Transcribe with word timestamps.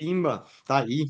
Pimba, 0.00 0.46
tá 0.64 0.78
aí. 0.82 1.04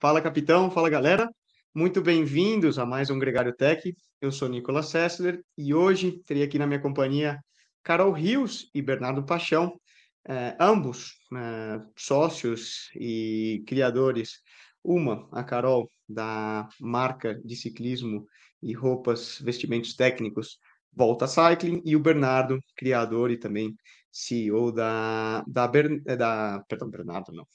Fala, 0.00 0.18
capitão, 0.22 0.70
fala, 0.70 0.88
galera. 0.88 1.28
Muito 1.74 2.00
bem-vindos 2.00 2.78
a 2.78 2.86
mais 2.86 3.10
um 3.10 3.18
Gregário 3.18 3.54
Tech. 3.54 3.94
Eu 4.18 4.32
sou 4.32 4.48
Nicolas 4.48 4.86
Sessler 4.86 5.44
e 5.58 5.74
hoje 5.74 6.22
teria 6.24 6.46
aqui 6.46 6.58
na 6.58 6.66
minha 6.66 6.80
companhia 6.80 7.38
Carol 7.82 8.12
Rios 8.12 8.70
e 8.74 8.80
Bernardo 8.80 9.26
Paixão, 9.26 9.78
eh, 10.26 10.56
ambos 10.58 11.18
eh, 11.36 11.80
sócios 11.98 12.90
e 12.94 13.62
criadores. 13.66 14.40
Uma, 14.82 15.28
a 15.30 15.44
Carol, 15.44 15.86
da 16.08 16.66
marca 16.80 17.34
de 17.44 17.54
ciclismo 17.54 18.26
e 18.62 18.72
roupas, 18.72 19.38
vestimentos 19.38 19.94
técnicos 19.94 20.58
Volta 20.96 21.26
Cycling, 21.26 21.82
e 21.84 21.94
o 21.94 22.00
Bernardo, 22.00 22.58
criador 22.74 23.30
e 23.30 23.36
também 23.36 23.76
CEO 24.10 24.72
da, 24.72 25.44
da, 25.46 25.68
Ber, 25.68 26.00
da 26.02 26.64
perdão, 26.68 26.88
Bernardo 26.88 27.32
não, 27.32 27.46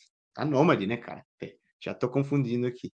a 0.41 0.45
Nômade, 0.45 0.87
né, 0.87 0.97
cara? 0.97 1.23
É, 1.41 1.53
já 1.83 1.91
estou 1.91 2.09
confundindo 2.09 2.67
aqui. 2.67 2.91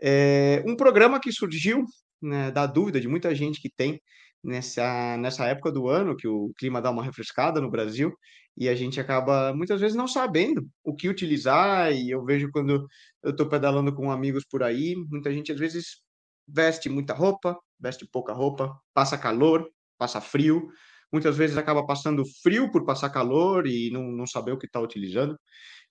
É, 0.00 0.62
um 0.66 0.76
programa 0.76 1.20
que 1.20 1.32
surgiu 1.32 1.84
né, 2.20 2.50
da 2.50 2.66
dúvida 2.66 3.00
de 3.00 3.08
muita 3.08 3.34
gente 3.34 3.60
que 3.60 3.70
tem 3.74 4.00
nessa, 4.42 5.16
nessa 5.18 5.46
época 5.46 5.70
do 5.70 5.88
ano, 5.88 6.16
que 6.16 6.26
o 6.28 6.52
clima 6.58 6.82
dá 6.82 6.90
uma 6.90 7.04
refrescada 7.04 7.60
no 7.60 7.70
Brasil, 7.70 8.12
e 8.56 8.68
a 8.68 8.74
gente 8.74 9.00
acaba 9.00 9.54
muitas 9.54 9.80
vezes 9.80 9.96
não 9.96 10.06
sabendo 10.06 10.66
o 10.84 10.94
que 10.94 11.08
utilizar, 11.08 11.92
e 11.92 12.10
eu 12.10 12.24
vejo 12.24 12.50
quando 12.52 12.86
eu 13.22 13.30
estou 13.30 13.48
pedalando 13.48 13.94
com 13.94 14.10
amigos 14.10 14.44
por 14.44 14.62
aí, 14.62 14.94
muita 15.08 15.32
gente 15.32 15.52
às 15.52 15.58
vezes 15.58 16.02
veste 16.46 16.88
muita 16.88 17.14
roupa, 17.14 17.56
veste 17.80 18.06
pouca 18.10 18.32
roupa, 18.32 18.76
passa 18.92 19.16
calor, 19.16 19.68
passa 19.98 20.20
frio, 20.20 20.68
muitas 21.12 21.36
vezes 21.36 21.56
acaba 21.56 21.84
passando 21.84 22.24
frio 22.42 22.70
por 22.70 22.84
passar 22.84 23.10
calor 23.10 23.66
e 23.66 23.90
não, 23.90 24.10
não 24.10 24.26
saber 24.26 24.52
o 24.52 24.58
que 24.58 24.66
está 24.66 24.80
utilizando. 24.80 25.38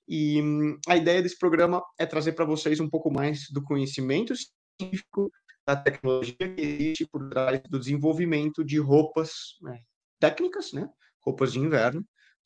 E 0.08 0.42
a 0.88 0.98
ideia 0.98 1.22
desse 1.22 1.38
programa 1.38 1.82
é 1.98 2.06
trazer 2.06 2.34
para 2.34 2.46
vocês 2.46 2.80
um 2.80 2.90
pouco 2.90 3.12
mais 3.12 3.46
do 3.52 3.64
conhecimento 3.64 4.34
científico 4.36 5.32
da 5.66 5.76
tecnologia 5.76 6.36
que 6.36 6.62
existe 6.62 7.08
por 7.08 7.30
trás 7.30 7.62
do 7.70 7.80
desenvolvimento 7.80 8.66
de 8.66 8.80
roupas 8.80 9.58
né, 9.62 9.80
técnicas, 10.20 10.74
né? 10.74 10.90
Roupas 11.24 11.54
de 11.54 11.60
inverno, 11.60 12.04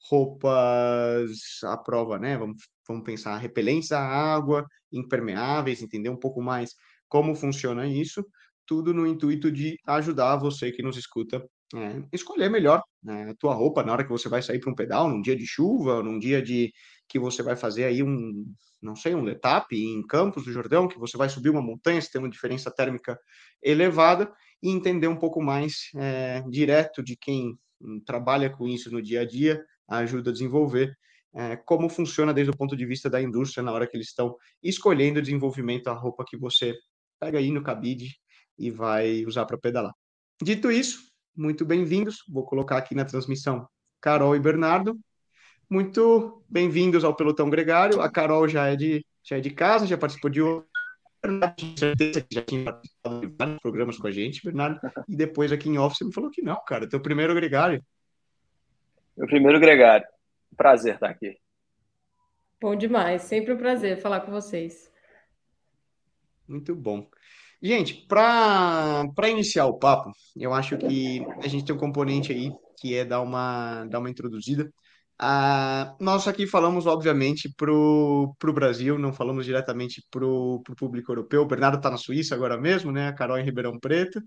roupas 0.09 1.31
à 1.63 1.77
prova, 1.77 2.19
né? 2.19 2.37
Vamos, 2.37 2.57
vamos 2.87 3.03
pensar 3.03 3.37
repelentes 3.37 3.91
à 3.93 4.01
água, 4.01 4.65
impermeáveis, 4.91 5.81
entender 5.81 6.09
um 6.09 6.19
pouco 6.19 6.41
mais 6.41 6.75
como 7.07 7.35
funciona 7.35 7.87
isso, 7.87 8.25
tudo 8.65 8.93
no 8.93 9.07
intuito 9.07 9.51
de 9.51 9.77
ajudar 9.87 10.35
você 10.37 10.71
que 10.71 10.83
nos 10.83 10.97
escuta 10.97 11.43
é, 11.73 12.03
escolher 12.13 12.49
melhor 12.49 12.83
né, 13.03 13.29
a 13.29 13.35
tua 13.35 13.53
roupa 13.53 13.83
na 13.83 13.91
hora 13.91 14.03
que 14.03 14.09
você 14.09 14.29
vai 14.29 14.41
sair 14.41 14.59
para 14.59 14.71
um 14.71 14.75
pedal, 14.75 15.09
num 15.09 15.21
dia 15.21 15.35
de 15.35 15.45
chuva, 15.45 16.03
num 16.03 16.19
dia 16.19 16.41
de 16.41 16.71
que 17.07 17.17
você 17.17 17.41
vai 17.41 17.55
fazer 17.55 17.85
aí 17.85 18.03
um, 18.03 18.45
não 18.81 18.95
sei, 18.95 19.15
um 19.15 19.23
letap 19.23 19.75
em 19.75 20.05
Campos 20.05 20.45
do 20.45 20.51
Jordão, 20.51 20.87
que 20.87 20.99
você 20.99 21.17
vai 21.17 21.29
subir 21.29 21.49
uma 21.49 21.61
montanha, 21.61 22.01
se 22.01 22.11
tem 22.11 22.19
uma 22.19 22.29
diferença 22.29 22.71
térmica 22.71 23.19
elevada, 23.61 24.31
e 24.61 24.69
entender 24.69 25.07
um 25.07 25.17
pouco 25.17 25.41
mais 25.41 25.89
é, 25.95 26.43
direto 26.49 27.03
de 27.03 27.15
quem 27.15 27.57
trabalha 28.05 28.49
com 28.49 28.67
isso 28.67 28.91
no 28.91 29.01
dia 29.01 29.21
a 29.21 29.25
dia, 29.25 29.63
ajuda 29.87 30.29
a 30.29 30.33
desenvolver 30.33 30.95
é, 31.35 31.57
como 31.57 31.89
funciona 31.89 32.33
desde 32.33 32.51
o 32.51 32.57
ponto 32.57 32.75
de 32.77 32.85
vista 32.85 33.09
da 33.09 33.21
indústria 33.21 33.61
na 33.61 33.71
hora 33.71 33.85
que 33.85 33.97
eles 33.97 34.07
estão 34.07 34.35
escolhendo 34.63 35.19
o 35.19 35.21
desenvolvimento 35.21 35.83
da 35.83 35.93
roupa 35.93 36.23
que 36.25 36.37
você 36.37 36.73
pega 37.19 37.37
aí 37.37 37.51
no 37.51 37.61
cabide 37.61 38.15
e 38.57 38.71
vai 38.71 39.25
usar 39.25 39.45
para 39.45 39.57
pedalar. 39.57 39.93
Dito 40.41 40.71
isso, 40.71 40.99
muito 41.35 41.65
bem-vindos. 41.65 42.23
Vou 42.29 42.45
colocar 42.45 42.77
aqui 42.77 42.95
na 42.95 43.05
transmissão 43.05 43.67
Carol 43.99 44.35
e 44.35 44.39
Bernardo. 44.39 44.97
Muito 45.69 46.43
bem-vindos 46.47 47.03
ao 47.03 47.15
Pelotão 47.15 47.49
Gregário. 47.49 48.01
A 48.01 48.09
Carol 48.09 48.47
já 48.47 48.67
é 48.67 48.75
de, 48.75 49.05
já 49.23 49.37
é 49.37 49.39
de 49.41 49.49
casa, 49.49 49.87
já 49.87 49.97
participou 49.97 50.29
de 50.29 50.41
outro. 50.41 50.69
Tenho 51.21 51.77
certeza 51.77 52.21
que 52.21 52.35
já 52.35 52.41
tinha 52.43 52.63
participado 52.63 53.21
de 53.21 53.35
vários 53.35 53.59
programas 53.59 53.97
com 53.97 54.07
a 54.07 54.11
gente, 54.11 54.43
Bernardo. 54.43 54.79
E 55.09 55.15
depois 55.15 55.51
aqui 55.51 55.69
em 55.69 55.77
off 55.77 55.97
você 55.97 56.05
me 56.05 56.13
falou 56.13 56.29
que 56.29 56.41
não, 56.41 56.63
cara. 56.65 56.87
Teu 56.87 56.99
primeiro 56.99 57.33
gregário. 57.33 57.83
Meu 59.17 59.27
primeiro 59.27 59.59
gregário. 59.59 60.05
Prazer 60.55 60.95
estar 60.95 61.09
aqui. 61.09 61.37
Bom 62.61 62.75
demais. 62.75 63.23
Sempre 63.23 63.53
um 63.53 63.57
prazer 63.57 63.97
falar 63.97 64.21
com 64.21 64.31
vocês. 64.31 64.91
Muito 66.47 66.75
bom. 66.75 67.09
Gente, 67.65 68.05
para 68.07 69.27
iniciar 69.27 69.65
o 69.65 69.79
papo, 69.79 70.11
eu 70.35 70.53
acho 70.53 70.77
que 70.77 71.25
a 71.43 71.47
gente 71.47 71.65
tem 71.65 71.75
um 71.75 71.79
componente 71.79 72.31
aí 72.31 72.51
que 72.79 72.93
é 72.93 73.03
dar 73.03 73.21
uma, 73.21 73.85
dar 73.85 73.97
uma 73.97 74.09
introduzida. 74.09 74.71
Ah, 75.17 75.95
nós 75.99 76.27
aqui 76.27 76.45
falamos, 76.45 76.85
obviamente, 76.85 77.51
para 77.57 77.73
o 77.73 78.53
Brasil, 78.53 78.99
não 78.99 79.11
falamos 79.11 79.45
diretamente 79.47 80.05
para 80.11 80.23
o 80.23 80.61
público 80.77 81.11
europeu. 81.11 81.41
O 81.41 81.47
Bernardo 81.47 81.77
está 81.77 81.89
na 81.89 81.97
Suíça 81.97 82.35
agora 82.35 82.55
mesmo, 82.55 82.91
né? 82.91 83.07
A 83.07 83.13
Carol 83.13 83.39
em 83.39 83.43
Ribeirão 83.43 83.79
Preto 83.79 84.21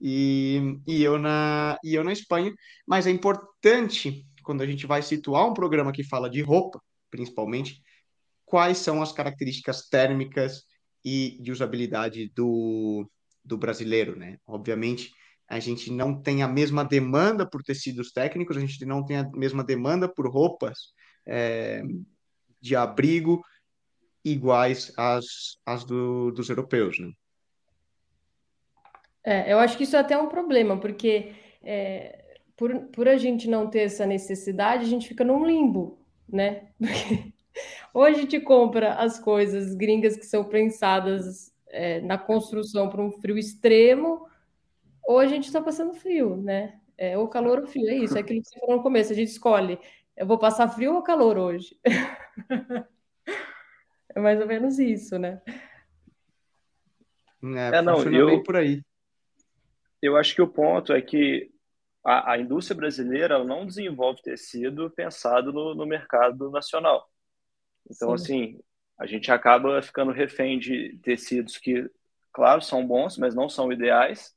e, 0.00 0.78
e, 0.86 1.02
eu 1.02 1.18
na, 1.18 1.76
e 1.82 1.92
eu 1.92 2.04
na 2.04 2.12
Espanha. 2.12 2.54
Mas 2.86 3.08
é 3.08 3.10
importante, 3.10 4.24
quando 4.44 4.62
a 4.62 4.66
gente 4.66 4.86
vai 4.86 5.02
situar 5.02 5.44
um 5.44 5.54
programa 5.54 5.90
que 5.90 6.04
fala 6.04 6.30
de 6.30 6.40
roupa, 6.40 6.80
principalmente, 7.10 7.82
quais 8.44 8.78
são 8.78 9.02
as 9.02 9.10
características 9.10 9.88
térmicas 9.88 10.62
e 11.06 11.38
de 11.40 11.52
usabilidade 11.52 12.32
do, 12.34 13.08
do 13.44 13.56
brasileiro, 13.56 14.16
né? 14.16 14.38
Obviamente, 14.44 15.12
a 15.48 15.60
gente 15.60 15.92
não 15.92 16.20
tem 16.20 16.42
a 16.42 16.48
mesma 16.48 16.84
demanda 16.84 17.48
por 17.48 17.62
tecidos 17.62 18.10
técnicos, 18.10 18.56
a 18.56 18.60
gente 18.60 18.84
não 18.84 19.04
tem 19.04 19.18
a 19.18 19.30
mesma 19.30 19.62
demanda 19.62 20.12
por 20.12 20.28
roupas 20.28 20.92
é, 21.24 21.80
de 22.60 22.74
abrigo 22.74 23.40
iguais 24.24 24.92
às, 24.96 25.24
às 25.64 25.84
do, 25.84 26.32
dos 26.32 26.48
europeus, 26.48 26.98
né? 26.98 27.12
É, 29.22 29.52
eu 29.52 29.60
acho 29.60 29.76
que 29.76 29.84
isso 29.84 29.94
é 29.94 30.00
até 30.00 30.18
um 30.18 30.28
problema, 30.28 30.76
porque 30.76 31.32
é, 31.62 32.36
por, 32.56 32.74
por 32.86 33.06
a 33.06 33.16
gente 33.16 33.48
não 33.48 33.70
ter 33.70 33.82
essa 33.82 34.04
necessidade, 34.06 34.84
a 34.84 34.88
gente 34.88 35.06
fica 35.06 35.22
num 35.22 35.46
limbo, 35.46 36.04
né? 36.28 36.68
Porque 36.80 37.35
ou 37.92 38.02
a 38.04 38.12
gente 38.12 38.40
compra 38.40 38.94
as 38.94 39.18
coisas 39.18 39.74
gringas 39.74 40.16
que 40.16 40.26
são 40.26 40.44
pensadas 40.44 41.52
é, 41.68 42.00
na 42.00 42.18
construção 42.18 42.88
para 42.88 43.02
um 43.02 43.10
frio 43.10 43.38
extremo, 43.38 44.28
ou 45.04 45.18
a 45.18 45.26
gente 45.26 45.44
está 45.44 45.60
passando 45.60 45.94
frio, 45.94 46.36
né? 46.36 46.80
É, 46.98 47.16
ou 47.16 47.28
calor 47.28 47.60
ou 47.60 47.66
frio, 47.66 47.88
é 47.88 47.94
isso, 47.94 48.16
é 48.16 48.20
aquilo 48.20 48.40
que 48.40 48.48
você 48.48 48.58
falou 48.58 48.76
no 48.76 48.82
começo, 48.82 49.12
a 49.12 49.14
gente 49.14 49.28
escolhe, 49.28 49.78
eu 50.16 50.26
vou 50.26 50.38
passar 50.38 50.68
frio 50.68 50.94
ou 50.94 51.02
calor 51.02 51.36
hoje? 51.36 51.78
é 54.14 54.18
mais 54.18 54.40
ou 54.40 54.46
menos 54.46 54.78
isso, 54.78 55.18
né? 55.18 55.42
É, 57.42 57.76
é 57.76 57.82
não, 57.82 58.02
eu, 58.02 58.42
por 58.42 58.56
aí. 58.56 58.82
Eu 60.00 60.16
acho 60.16 60.34
que 60.34 60.42
o 60.42 60.48
ponto 60.48 60.92
é 60.92 61.02
que 61.02 61.50
a, 62.02 62.32
a 62.32 62.38
indústria 62.38 62.76
brasileira 62.76 63.44
não 63.44 63.66
desenvolve 63.66 64.22
tecido 64.22 64.90
pensado 64.90 65.52
no, 65.52 65.74
no 65.74 65.84
mercado 65.84 66.50
nacional. 66.50 67.06
Então, 67.90 68.16
Sim. 68.16 68.24
assim, 68.24 68.60
a 68.98 69.06
gente 69.06 69.30
acaba 69.30 69.80
ficando 69.82 70.12
refém 70.12 70.58
de 70.58 70.98
tecidos 71.02 71.58
que, 71.58 71.88
claro, 72.32 72.62
são 72.62 72.86
bons, 72.86 73.18
mas 73.18 73.34
não 73.34 73.48
são 73.48 73.72
ideais. 73.72 74.34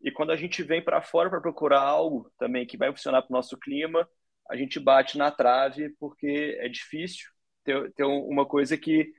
E 0.00 0.10
quando 0.10 0.30
a 0.30 0.36
gente 0.36 0.62
vem 0.62 0.82
para 0.82 1.02
fora 1.02 1.28
para 1.28 1.40
procurar 1.40 1.80
algo 1.80 2.30
também 2.38 2.66
que 2.66 2.76
vai 2.76 2.90
funcionar 2.90 3.22
para 3.22 3.32
o 3.32 3.36
nosso 3.36 3.58
clima, 3.58 4.08
a 4.48 4.56
gente 4.56 4.78
bate 4.78 5.18
na 5.18 5.30
trave 5.30 5.90
porque 5.98 6.56
é 6.60 6.68
difícil 6.68 7.28
ter, 7.64 7.92
ter 7.92 8.04
uma 8.04 8.46
coisa 8.46 8.76
que 8.78 9.12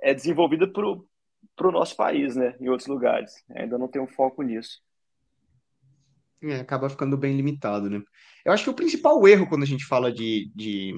é 0.00 0.12
desenvolvida 0.12 0.66
para 0.66 1.68
o 1.68 1.72
nosso 1.72 1.94
país, 1.94 2.34
né? 2.34 2.56
Em 2.60 2.68
outros 2.68 2.88
lugares. 2.88 3.32
Ainda 3.54 3.78
não 3.78 3.86
tem 3.86 4.02
um 4.02 4.08
foco 4.08 4.42
nisso. 4.42 4.80
É, 6.42 6.56
acaba 6.56 6.90
ficando 6.90 7.16
bem 7.16 7.36
limitado, 7.36 7.88
né? 7.88 8.02
Eu 8.44 8.52
acho 8.52 8.64
que 8.64 8.70
o 8.70 8.74
principal 8.74 9.28
erro 9.28 9.48
quando 9.48 9.62
a 9.62 9.66
gente 9.66 9.84
fala 9.84 10.10
de, 10.10 10.50
de 10.56 10.92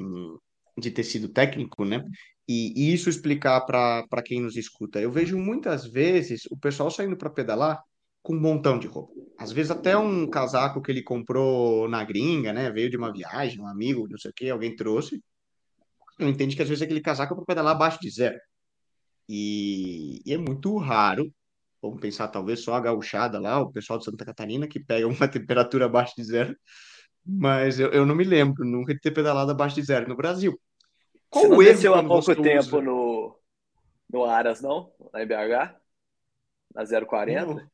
de 0.79 0.91
tecido 0.91 1.29
técnico, 1.29 1.85
né? 1.85 2.05
E, 2.49 2.73
e 2.77 2.93
isso 2.93 3.09
explicar 3.09 3.61
para 3.63 4.23
quem 4.23 4.41
nos 4.41 4.57
escuta. 4.57 5.01
Eu 5.01 5.11
vejo 5.11 5.39
muitas 5.39 5.87
vezes 5.87 6.47
o 6.51 6.57
pessoal 6.57 6.91
saindo 6.91 7.17
para 7.17 7.31
pedalar 7.31 7.81
com 8.23 8.35
um 8.35 8.41
montão 8.41 8.79
de 8.79 8.87
roupa. 8.87 9.13
Às 9.39 9.53
vezes 9.53 9.71
até 9.71 9.97
um 9.97 10.29
casaco 10.29 10.83
que 10.83 10.91
ele 10.91 11.03
comprou 11.03 11.89
na 11.89 12.05
gringa, 12.05 12.53
né? 12.53 12.71
Veio 12.71 12.91
de 12.91 12.97
uma 12.97 13.13
viagem, 13.13 13.61
um 13.61 13.67
amigo, 13.67 14.09
não 14.09 14.19
sei 14.19 14.31
o 14.31 14.35
que, 14.35 14.51
alguém 14.51 14.75
trouxe. 14.77 15.23
Eu 16.19 16.29
entendo 16.29 16.55
que 16.55 16.63
às 16.63 16.69
vezes 16.69 16.83
aquele 16.83 17.01
casaco 17.01 17.35
é 17.35 17.37
para 17.37 17.45
pedalar 17.45 17.75
abaixo 17.75 17.99
de 18.01 18.11
zero. 18.11 18.39
E, 19.29 20.21
e, 20.25 20.33
é 20.33 20.39
muito 20.39 20.77
raro, 20.79 21.33
vamos 21.83 22.01
pensar 22.01 22.29
talvez 22.29 22.61
só 22.61 22.75
a 22.75 22.81
gauchada 22.81 23.39
lá, 23.41 23.61
o 23.61 23.73
pessoal 23.73 23.99
de 23.99 24.05
Santa 24.05 24.25
Catarina, 24.25 24.69
que 24.69 24.81
pega 24.81 25.07
uma 25.07 25.29
temperatura 25.29 25.87
abaixo 25.87 26.15
de 26.17 26.25
zero. 26.25 26.57
Mas 27.27 27.81
eu, 27.81 27.91
eu 27.91 28.05
não 28.05 28.15
me 28.15 28.25
lembro 28.25 28.65
nunca 28.65 28.95
de 28.95 29.01
ter 29.01 29.11
pedalado 29.11 29.51
abaixo 29.51 29.77
de 29.77 29.83
zero 29.83 30.09
no 30.09 30.17
Brasil. 30.17 30.59
Qual 31.31 31.45
Você 31.45 31.51
não 31.51 31.59
desceu 31.59 31.95
há 31.95 32.05
pouco 32.05 32.43
tempo 32.43 32.81
no, 32.81 33.39
no 34.11 34.25
Aras, 34.25 34.61
não? 34.61 34.93
Na 35.13 35.23
IBH? 35.23 35.75
Na 36.75 36.85
040? 37.07 37.47
Não. 37.47 37.71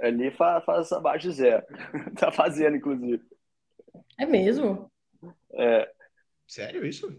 Ali 0.00 0.30
faz, 0.30 0.64
faz 0.64 0.92
abaixo 0.92 1.28
de 1.28 1.34
zero. 1.34 1.64
tá 2.18 2.30
fazendo, 2.30 2.76
inclusive. 2.76 3.22
É 4.18 4.26
mesmo? 4.26 4.90
É. 5.52 5.90
Sério 6.46 6.86
isso? 6.86 7.10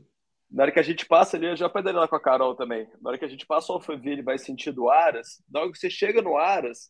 na 0.55 0.63
hora 0.63 0.71
que 0.71 0.79
a 0.79 0.83
gente 0.83 1.05
passa 1.05 1.35
ali, 1.35 1.47
eu 1.47 1.55
já 1.55 1.69
pedaria 1.69 1.99
lá 1.99 2.07
com 2.07 2.15
a 2.15 2.19
Carol 2.19 2.55
também. 2.55 2.87
Na 3.01 3.09
hora 3.09 3.19
que 3.19 3.25
a 3.25 3.27
gente 3.27 3.45
passa 3.45 3.71
o 3.71 3.75
Alphaville 3.75 4.21
e 4.21 4.23
vai 4.23 4.37
sentido 4.37 4.89
Aras, 4.89 5.43
na 5.51 5.59
hora 5.59 5.71
que 5.71 5.77
você 5.77 5.89
chega 5.89 6.21
no 6.21 6.37
Aras, 6.37 6.89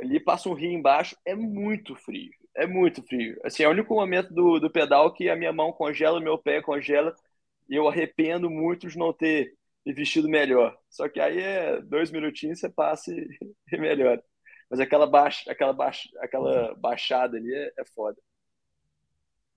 ali 0.00 0.18
passa 0.18 0.48
um 0.48 0.54
rio 0.54 0.72
embaixo, 0.72 1.16
é 1.24 1.34
muito 1.34 1.94
frio. 1.94 2.32
É 2.56 2.66
muito 2.66 3.02
frio. 3.02 3.38
Assim, 3.44 3.64
é 3.64 3.68
o 3.68 3.72
único 3.72 3.94
momento 3.94 4.32
do, 4.32 4.60
do 4.60 4.70
pedal 4.70 5.12
que 5.12 5.28
a 5.28 5.36
minha 5.36 5.52
mão 5.52 5.72
congela, 5.72 6.18
o 6.18 6.22
meu 6.22 6.38
pé 6.38 6.62
congela, 6.62 7.14
e 7.68 7.74
eu 7.74 7.88
arrependo 7.88 8.48
muito 8.48 8.88
de 8.88 8.98
não 8.98 9.12
ter 9.12 9.54
vestido 9.86 10.28
melhor. 10.28 10.76
Só 10.88 11.08
que 11.08 11.20
aí 11.20 11.40
é 11.40 11.80
dois 11.82 12.10
minutinhos, 12.10 12.60
você 12.60 12.68
passa 12.68 13.12
e, 13.12 13.28
e 13.72 13.78
melhora. 13.78 14.22
Mas 14.70 14.80
aquela, 14.80 15.06
baixa, 15.06 15.50
aquela, 15.50 15.72
baixa, 15.72 16.08
aquela 16.20 16.74
baixada 16.76 17.36
ali 17.36 17.52
é, 17.52 17.72
é 17.78 17.84
foda. 17.94 18.16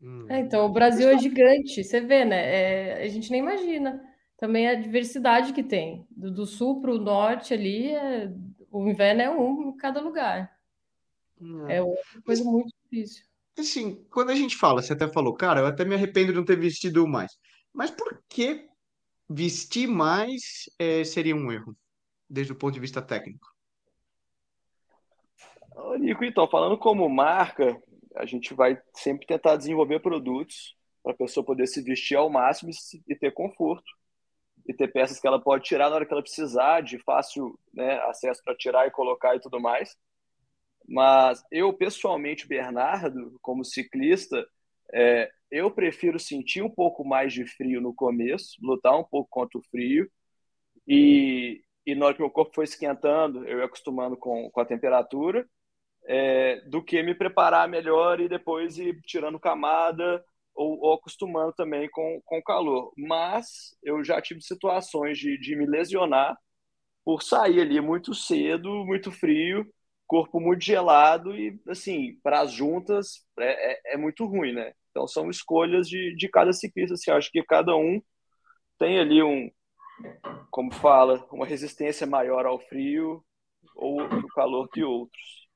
Hum. 0.02 0.28
É, 0.30 0.40
então, 0.40 0.66
o 0.66 0.70
Brasil 0.70 1.10
é 1.10 1.18
gigante, 1.18 1.84
você 1.84 2.02
vê, 2.02 2.24
né? 2.24 3.00
É, 3.00 3.04
a 3.04 3.08
gente 3.08 3.32
nem 3.32 3.42
imagina. 3.42 4.02
Também 4.38 4.68
a 4.68 4.76
diversidade 4.76 5.54
que 5.54 5.64
tem. 5.64 6.06
Do, 6.12 6.32
do 6.32 6.46
sul 6.46 6.82
para 6.82 6.92
o 6.92 7.00
norte 7.00 7.54
ali, 7.54 7.90
é, 7.90 8.32
o 8.72 8.88
inverno 8.88 9.22
é 9.22 9.30
um 9.30 9.70
em 9.70 9.78
cada 9.78 10.00
lugar. 10.00 10.52
Hum. 11.42 11.70
É 11.70 11.82
uma 11.82 11.96
coisa 12.26 12.44
muito 12.44 12.74
difícil. 12.84 13.26
Assim, 13.58 14.06
quando 14.12 14.30
a 14.30 14.36
gente 14.36 14.56
fala, 14.56 14.82
você 14.82 14.94
até 14.94 15.08
falou, 15.08 15.34
cara, 15.34 15.62
eu 15.62 15.66
até 15.66 15.84
me 15.84 15.96
arrependo 15.96 16.32
de 16.32 16.38
não 16.38 16.46
ter 16.46 16.60
vestido 16.60 17.08
mais. 17.08 17.32
Mas 17.74 17.90
por 17.92 18.24
que 18.30 18.68
vestir 19.30 19.88
mais 19.88 20.70
é, 20.78 21.04
seria 21.04 21.36
um 21.36 21.52
erro, 21.52 21.76
desde 22.30 22.54
o 22.54 22.56
ponto 22.56 22.74
de 22.74 22.80
vista 22.80 23.02
técnico? 23.02 23.48
Nico, 26.00 26.24
então, 26.24 26.48
falando 26.48 26.78
como 26.78 27.08
marca, 27.10 27.82
a 28.16 28.26
gente 28.26 28.54
vai 28.54 28.80
sempre 28.94 29.26
tentar 29.26 29.56
desenvolver 29.56 30.00
produtos 30.00 30.76
para 31.04 31.14
a 31.14 31.18
pessoa 31.18 31.46
poder 31.46 31.68
se 31.68 31.82
vestir 31.82 32.16
ao 32.16 32.30
máximo 32.30 32.72
e 33.08 33.16
ter 33.16 33.32
conforto 33.32 33.90
e 34.68 34.74
ter 34.74 34.90
peças 34.90 35.20
que 35.20 35.28
ela 35.28 35.42
pode 35.42 35.64
tirar 35.64 35.90
na 35.90 35.96
hora 35.96 36.06
que 36.06 36.12
ela 36.12 36.22
precisar, 36.22 36.82
de 36.82 36.98
fácil 37.00 37.58
né, 37.74 38.00
acesso 38.02 38.42
para 38.44 38.56
tirar 38.56 38.86
e 38.88 38.92
colocar 38.92 39.36
e 39.36 39.40
tudo 39.40 39.60
mais. 39.60 39.96
Mas 40.88 41.44
eu, 41.52 41.74
pessoalmente, 41.74 42.48
Bernardo, 42.48 43.38
como 43.42 43.66
ciclista, 43.66 44.48
é, 44.94 45.30
eu 45.52 45.70
prefiro 45.72 46.20
sentir 46.20 46.62
um 46.62 46.70
pouco 46.70 47.04
mais 47.06 47.34
de 47.34 47.46
frio 47.46 47.82
no 47.82 47.94
começo, 47.94 48.58
lutar 48.62 48.98
um 48.98 49.04
pouco 49.04 49.30
contra 49.30 49.60
o 49.60 49.64
frio, 49.64 50.10
e, 50.88 51.62
e 51.86 51.96
na 51.96 52.06
hora 52.06 52.16
que 52.16 52.22
meu 52.22 52.32
corpo 52.32 52.56
foi 52.56 52.64
esquentando, 52.66 53.46
eu 53.48 53.60
ia 53.60 53.66
acostumando 53.66 54.16
com, 54.18 54.50
com 54.50 54.62
a 54.62 54.66
temperatura, 54.66 55.48
é, 56.08 56.62
do 56.62 56.82
que 56.84 57.04
me 57.04 57.14
preparar 57.14 57.68
melhor 57.68 58.20
e 58.22 58.30
depois 58.30 58.78
ir 58.78 59.00
tirando 59.02 59.40
camada 59.40 60.24
ou, 60.56 60.80
ou, 60.80 60.94
acostumando 60.94 61.54
também 61.54 61.90
com, 61.90 62.22
com 62.26 62.40
o 62.40 62.44
calor. 62.44 62.94
Mas 62.98 63.76
eu 63.84 64.04
já 64.04 64.22
tive 64.22 64.42
situações 64.42 65.18
de, 65.18 65.38
de 65.38 65.56
me 65.56 65.66
lesionar 65.66 66.38
por 67.06 67.22
sair 67.24 67.62
ali 67.62 67.80
muito 67.82 68.14
cedo, 68.14 68.86
muito 68.86 69.12
frio, 69.12 69.66
corpo 70.08 70.40
muito 70.40 70.64
gelado 70.64 71.36
e, 71.36 71.60
assim, 71.68 72.18
para 72.24 72.42
as 72.42 72.52
juntas 72.52 73.26
é, 73.38 73.72
é, 73.72 73.94
é, 73.94 73.98
muito 73.98 74.26
ruim, 74.26 74.54
né? 74.54 74.74
Então 74.90 75.08
são 75.08 75.30
escolhas 75.30 75.88
de, 75.88 76.16
de 76.16 76.30
cada 76.30 76.54
ciclista. 76.54 76.94
Assim, 76.94 77.12
acho 77.12 77.32
que 77.32 77.44
cada 77.44 77.76
um 77.76 78.02
tem 78.80 79.00
ali 79.00 79.22
um, 79.22 79.52
como 80.50 80.74
fala, 80.74 81.28
uma 81.32 81.46
resistência 81.46 82.08
maior 82.08 82.46
ao 82.46 82.60
frio 82.60 83.24
ou 83.76 84.02
ao 84.02 84.28
calor 84.36 84.68
que 84.70 84.84
outros. 84.84 85.48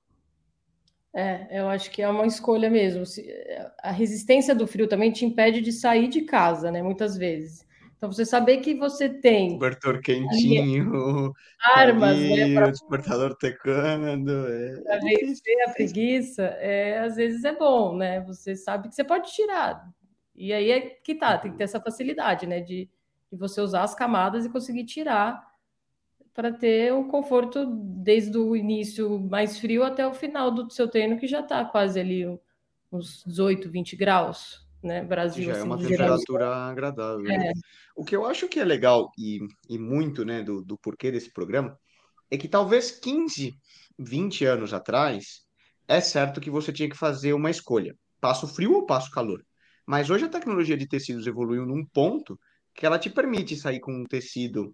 É, 1.13 1.59
eu 1.59 1.67
acho 1.67 1.91
que 1.91 2.01
é 2.01 2.07
uma 2.07 2.25
escolha 2.25 2.69
mesmo. 2.69 3.03
A 3.83 3.91
resistência 3.91 4.55
do 4.55 4.67
frio 4.67 4.87
também 4.87 5.11
te 5.11 5.25
impede 5.25 5.61
de 5.61 5.71
sair 5.71 6.07
de 6.07 6.21
casa, 6.21 6.71
né? 6.71 6.81
Muitas 6.81 7.17
vezes. 7.17 7.65
Então, 8.01 8.11
você 8.11 8.25
saber 8.25 8.57
que 8.61 8.73
você 8.73 9.07
tem. 9.07 9.51
Cobertor 9.51 10.01
quentinho, 10.01 11.31
armas, 11.75 12.17
ali, 12.17 12.55
né? 12.55 12.65
O 12.65 12.71
despertador 12.71 13.35
tecando. 13.35 14.31
É. 14.47 14.81
Para 14.81 14.99
vencer 15.01 15.55
a 15.67 15.69
preguiça, 15.69 16.41
é, 16.59 16.97
às 16.97 17.15
vezes 17.17 17.43
é 17.43 17.55
bom, 17.55 17.95
né? 17.95 18.21
Você 18.21 18.55
sabe 18.55 18.89
que 18.89 18.95
você 18.95 19.03
pode 19.03 19.31
tirar. 19.31 19.87
E 20.35 20.51
aí 20.51 20.71
é 20.71 20.79
que 20.81 21.13
tá, 21.13 21.37
tem 21.37 21.51
que 21.51 21.59
ter 21.59 21.65
essa 21.65 21.79
facilidade, 21.79 22.47
né? 22.47 22.59
De, 22.59 22.89
de 23.31 23.37
você 23.37 23.61
usar 23.61 23.83
as 23.83 23.93
camadas 23.93 24.45
e 24.47 24.49
conseguir 24.49 24.85
tirar 24.85 25.39
para 26.33 26.51
ter 26.51 26.91
um 26.91 27.07
conforto 27.07 27.67
desde 27.67 28.35
o 28.35 28.55
início 28.55 29.19
mais 29.19 29.59
frio 29.59 29.83
até 29.83 30.07
o 30.07 30.13
final 30.15 30.49
do 30.49 30.67
seu 30.73 30.87
treino, 30.87 31.19
que 31.19 31.27
já 31.27 31.41
está 31.41 31.63
quase 31.63 31.99
ali 31.99 32.25
uns 32.91 33.23
18, 33.27 33.69
20 33.69 33.95
graus, 33.95 34.67
né? 34.83 35.03
Brasil. 35.03 35.45
Já 35.45 35.51
é 35.51 35.55
assim, 35.55 35.61
é 35.61 35.65
uma 35.65 35.77
temperatura 35.77 36.55
agradável. 36.55 37.29
É. 37.29 37.51
O 37.95 38.03
que 38.03 38.15
eu 38.15 38.25
acho 38.25 38.47
que 38.47 38.59
é 38.59 38.65
legal 38.65 39.11
e, 39.17 39.39
e 39.69 39.77
muito, 39.77 40.25
né, 40.25 40.41
do, 40.41 40.61
do 40.61 40.77
porquê 40.77 41.11
desse 41.11 41.31
programa, 41.31 41.77
é 42.29 42.37
que 42.37 42.47
talvez 42.47 42.91
15, 42.91 43.55
20 43.99 44.45
anos 44.45 44.73
atrás, 44.73 45.45
é 45.87 45.99
certo 45.99 46.41
que 46.41 46.49
você 46.49 46.71
tinha 46.71 46.89
que 46.89 46.97
fazer 46.97 47.33
uma 47.33 47.49
escolha: 47.49 47.95
passo 48.19 48.47
frio 48.47 48.73
ou 48.73 48.85
passo 48.85 49.11
calor. 49.11 49.43
Mas 49.85 50.09
hoje 50.09 50.25
a 50.25 50.29
tecnologia 50.29 50.77
de 50.77 50.87
tecidos 50.87 51.27
evoluiu 51.27 51.65
num 51.65 51.85
ponto 51.85 52.39
que 52.73 52.85
ela 52.85 52.99
te 52.99 53.09
permite 53.09 53.55
sair 53.55 53.79
com 53.79 53.93
um 53.93 54.05
tecido 54.05 54.73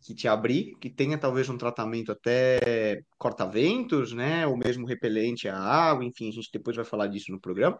que 0.00 0.14
te 0.14 0.28
abrir, 0.28 0.76
que 0.80 0.88
tenha 0.88 1.18
talvez 1.18 1.48
um 1.48 1.58
tratamento 1.58 2.12
até 2.12 3.02
corta-ventos, 3.18 4.12
né? 4.12 4.46
Ou 4.46 4.56
mesmo 4.56 4.86
repelente 4.86 5.48
à 5.48 5.58
água, 5.58 6.04
enfim, 6.04 6.28
a 6.28 6.32
gente 6.32 6.48
depois 6.52 6.76
vai 6.76 6.84
falar 6.84 7.08
disso 7.08 7.32
no 7.32 7.40
programa. 7.40 7.78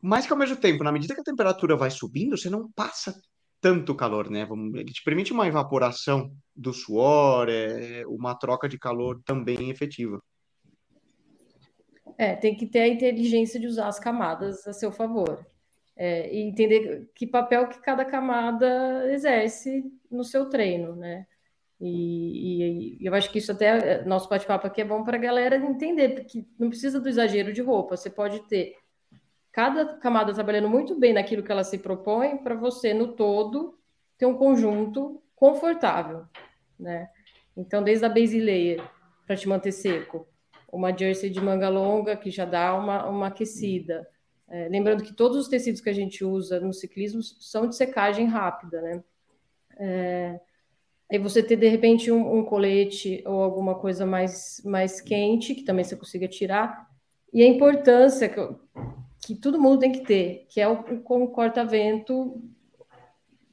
Mas 0.00 0.26
que 0.26 0.32
ao 0.32 0.38
mesmo 0.38 0.56
tempo, 0.56 0.84
na 0.84 0.92
medida 0.92 1.14
que 1.14 1.20
a 1.20 1.24
temperatura 1.24 1.76
vai 1.76 1.90
subindo, 1.90 2.36
você 2.36 2.48
não 2.48 2.70
passa 2.72 3.20
tanto 3.60 3.94
calor, 3.94 4.30
né? 4.30 4.46
Ele 4.74 4.92
te 4.92 5.02
permite 5.02 5.32
uma 5.32 5.48
evaporação 5.48 6.30
do 6.54 6.72
suor, 6.72 7.48
é, 7.48 8.04
uma 8.06 8.34
troca 8.34 8.68
de 8.68 8.78
calor 8.78 9.20
também 9.24 9.70
efetiva. 9.70 10.22
É, 12.16 12.34
tem 12.34 12.56
que 12.56 12.66
ter 12.66 12.80
a 12.80 12.88
inteligência 12.88 13.58
de 13.58 13.66
usar 13.66 13.88
as 13.88 13.98
camadas 13.98 14.66
a 14.66 14.72
seu 14.72 14.90
favor 14.90 15.44
é, 15.96 16.32
e 16.32 16.40
entender 16.42 17.10
que 17.14 17.26
papel 17.26 17.68
que 17.68 17.80
cada 17.80 18.04
camada 18.04 19.12
exerce 19.12 19.84
no 20.10 20.24
seu 20.24 20.48
treino, 20.48 20.94
né? 20.94 21.26
E, 21.80 22.98
e, 23.00 23.06
eu 23.06 23.14
acho 23.14 23.30
que 23.30 23.38
isso 23.38 23.52
até 23.52 24.04
nosso 24.04 24.28
bate-papo 24.28 24.66
aqui 24.66 24.80
é 24.80 24.84
bom 24.84 25.04
para 25.04 25.16
a 25.16 25.20
galera 25.20 25.56
entender, 25.56 26.08
porque 26.10 26.44
não 26.58 26.68
precisa 26.68 27.00
do 27.00 27.08
exagero 27.08 27.52
de 27.52 27.62
roupa, 27.62 27.96
você 27.96 28.10
pode 28.10 28.40
ter 28.48 28.74
cada 29.52 29.96
camada 29.98 30.34
trabalhando 30.34 30.68
muito 30.68 30.98
bem 30.98 31.12
naquilo 31.12 31.42
que 31.42 31.50
ela 31.50 31.64
se 31.64 31.78
propõe 31.78 32.36
para 32.38 32.54
você 32.54 32.92
no 32.94 33.08
todo 33.08 33.78
ter 34.16 34.26
um 34.26 34.34
conjunto 34.34 35.22
confortável, 35.34 36.24
né? 36.78 37.08
Então, 37.56 37.82
desde 37.82 38.04
a 38.04 38.08
base 38.08 38.40
layer 38.40 38.82
para 39.26 39.36
te 39.36 39.48
manter 39.48 39.72
seco, 39.72 40.26
uma 40.72 40.96
jersey 40.96 41.30
de 41.30 41.40
manga 41.40 41.68
longa 41.68 42.16
que 42.16 42.30
já 42.30 42.44
dá 42.44 42.74
uma, 42.74 43.06
uma 43.06 43.26
aquecida, 43.28 44.06
é, 44.48 44.68
lembrando 44.68 45.02
que 45.02 45.12
todos 45.12 45.36
os 45.36 45.48
tecidos 45.48 45.80
que 45.80 45.90
a 45.90 45.94
gente 45.94 46.24
usa 46.24 46.58
no 46.60 46.72
ciclismo 46.72 47.22
são 47.22 47.66
de 47.66 47.76
secagem 47.76 48.26
rápida, 48.26 48.80
né? 48.80 49.04
É, 49.78 50.40
aí 51.10 51.18
você 51.18 51.42
ter 51.42 51.56
de 51.56 51.68
repente 51.68 52.10
um, 52.10 52.38
um, 52.38 52.44
colete 52.44 53.22
ou 53.26 53.42
alguma 53.42 53.74
coisa 53.74 54.06
mais, 54.06 54.62
mais 54.64 55.00
quente, 55.00 55.54
que 55.54 55.64
também 55.64 55.84
você 55.84 55.96
consiga 55.96 56.26
tirar, 56.26 56.88
e 57.32 57.42
a 57.42 57.46
importância 57.46 58.28
que, 58.28 58.40
que 59.28 59.34
todo 59.34 59.60
mundo 59.60 59.80
tem 59.80 59.92
que 59.92 60.00
ter, 60.00 60.46
que 60.48 60.58
é 60.58 60.66
o, 60.66 60.72
o 60.72 61.28
corta-vento, 61.28 62.42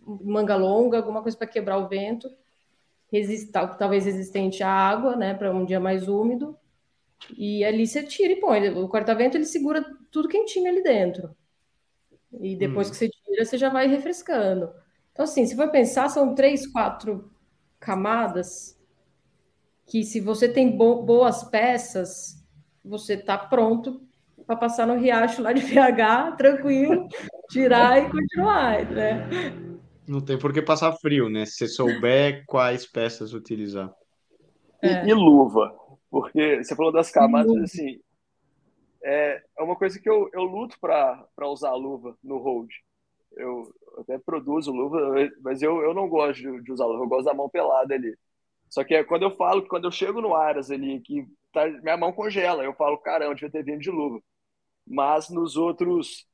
manga 0.08 0.56
longa, 0.56 0.96
alguma 0.96 1.22
coisa 1.22 1.38
para 1.38 1.48
quebrar 1.48 1.78
o 1.78 1.90
vento, 1.90 2.34
resist, 3.12 3.52
talvez 3.52 4.06
resistente 4.06 4.64
à 4.64 4.70
água, 4.70 5.18
né, 5.18 5.34
para 5.34 5.54
um 5.54 5.66
dia 5.66 5.78
mais 5.78 6.08
úmido, 6.08 6.58
e 7.38 7.66
ali 7.66 7.86
você 7.86 8.04
tira 8.04 8.32
e 8.32 8.40
põe. 8.40 8.70
O 8.70 8.88
corta-vento 8.88 9.36
ele 9.36 9.44
segura 9.44 9.86
tudo 10.10 10.30
quentinho 10.30 10.70
ali 10.70 10.82
dentro. 10.82 11.36
E 12.40 12.56
depois 12.56 12.88
hum. 12.88 12.92
que 12.92 12.96
você 12.96 13.10
tira, 13.10 13.44
você 13.44 13.58
já 13.58 13.68
vai 13.68 13.86
refrescando. 13.86 14.72
Então, 15.12 15.26
assim, 15.26 15.46
se 15.46 15.58
for 15.58 15.70
pensar, 15.72 16.08
são 16.08 16.34
três, 16.34 16.66
quatro 16.66 17.30
camadas 17.82 18.80
que, 19.86 20.06
se 20.06 20.22
você 20.22 20.48
tem 20.48 20.78
bo 20.78 21.04
boas 21.04 21.44
peças, 21.44 22.42
você 22.82 23.16
está 23.16 23.38
pronto 23.38 24.06
para 24.46 24.56
passar 24.56 24.86
no 24.86 24.98
riacho 24.98 25.42
lá 25.42 25.52
de 25.54 25.62
BH, 25.62 26.38
tranquilo, 26.38 27.08
tirar 27.50 28.04
e 28.04 28.10
continuar, 28.10 28.86
né? 28.92 29.28
Não 30.08 30.22
tem 30.22 30.38
por 30.38 30.54
que 30.54 30.62
passar 30.62 30.94
frio, 30.94 31.30
né? 31.30 31.46
Se 31.46 31.54
você 31.54 31.68
souber 31.68 32.44
quais 32.46 32.86
peças 32.86 33.34
utilizar. 33.34 33.92
É. 34.82 35.06
E, 35.06 35.10
e 35.10 35.14
luva. 35.14 35.76
Porque 36.10 36.64
você 36.64 36.76
falou 36.76 36.92
das 36.92 37.12
camadas, 37.12 37.56
assim, 37.58 38.00
é, 39.04 39.42
é 39.58 39.64
uma 39.64 39.76
coisa 39.76 40.00
que 40.00 40.10
eu, 40.10 40.30
eu 40.34 40.44
luto 40.44 40.78
para 40.80 41.28
usar 41.48 41.74
luva 41.74 42.16
no 42.24 42.38
hold. 42.38 42.70
Eu 43.36 43.74
até 43.98 44.18
produzo 44.18 44.72
luva, 44.72 45.00
mas 45.42 45.62
eu, 45.62 45.82
eu 45.82 45.94
não 45.94 46.08
gosto 46.08 46.42
de, 46.42 46.64
de 46.64 46.72
usar 46.72 46.86
luva, 46.86 47.04
eu 47.04 47.08
gosto 47.08 47.26
da 47.26 47.34
mão 47.34 47.50
pelada 47.50 47.96
ali. 47.96 48.16
Só 48.70 48.84
que 48.84 48.94
é 48.94 49.04
quando 49.04 49.24
eu 49.24 49.32
falo 49.32 49.62
que 49.62 49.70
quando 49.70 49.86
eu 49.86 49.92
chego 49.92 50.22
no 50.22 50.36
Aras 50.36 50.72
ali, 50.72 51.00
que 51.02 51.28
tá, 51.56 51.68
minha 51.82 51.98
mão 51.98 52.12
congela, 52.14 52.64
eu 52.64 52.74
falo, 52.74 52.98
caramba, 52.98 53.34
devia 53.34 53.50
ter 53.50 53.64
vindo 53.64 53.80
de 53.80 53.90
luva. 53.90 54.22
Mas 54.86 55.30
nos 55.30 55.56
outros 55.56 56.28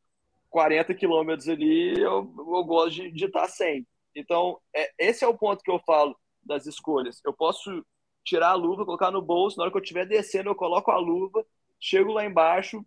40 0.49 0.93
quilômetros 0.93 1.47
ali, 1.47 1.97
eu, 1.99 2.33
eu 2.37 2.63
gosto 2.65 3.09
de, 3.11 3.25
estar 3.25 3.47
sem. 3.47 3.87
Então, 4.15 4.59
é, 4.75 4.91
esse 4.99 5.23
é 5.23 5.27
o 5.27 5.37
ponto 5.37 5.63
que 5.63 5.71
eu 5.71 5.79
falo 5.85 6.15
das 6.43 6.65
escolhas. 6.65 7.21
Eu 7.25 7.33
posso 7.33 7.85
tirar 8.23 8.49
a 8.49 8.55
luva, 8.55 8.85
colocar 8.85 9.11
no 9.11 9.21
bolso, 9.21 9.57
na 9.57 9.63
hora 9.63 9.71
que 9.71 9.77
eu 9.77 9.81
estiver 9.81 10.05
descendo, 10.05 10.49
eu 10.49 10.55
coloco 10.55 10.91
a 10.91 10.97
luva, 10.97 11.45
chego 11.79 12.11
lá 12.11 12.25
embaixo, 12.25 12.85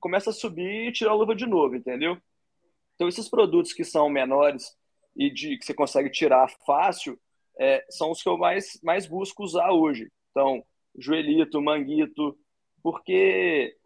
começa 0.00 0.30
a 0.30 0.34
subir 0.34 0.88
e 0.88 0.92
tiro 0.92 1.10
a 1.10 1.14
luva 1.14 1.34
de 1.34 1.46
novo, 1.46 1.76
entendeu? 1.76 2.18
Então, 2.94 3.08
esses 3.08 3.28
produtos 3.28 3.72
que 3.72 3.84
são 3.84 4.08
menores 4.08 4.76
e 5.16 5.30
de, 5.30 5.56
que 5.56 5.64
você 5.64 5.72
consegue 5.72 6.10
tirar 6.10 6.50
fácil, 6.66 7.18
é, 7.58 7.84
são 7.88 8.10
os 8.10 8.22
que 8.22 8.28
eu 8.28 8.36
mais, 8.36 8.78
mais 8.82 9.06
busco 9.06 9.42
usar 9.42 9.70
hoje. 9.70 10.10
Então, 10.30 10.64
joelhito, 10.98 11.60
manguito, 11.60 12.36
porque, 12.82 13.76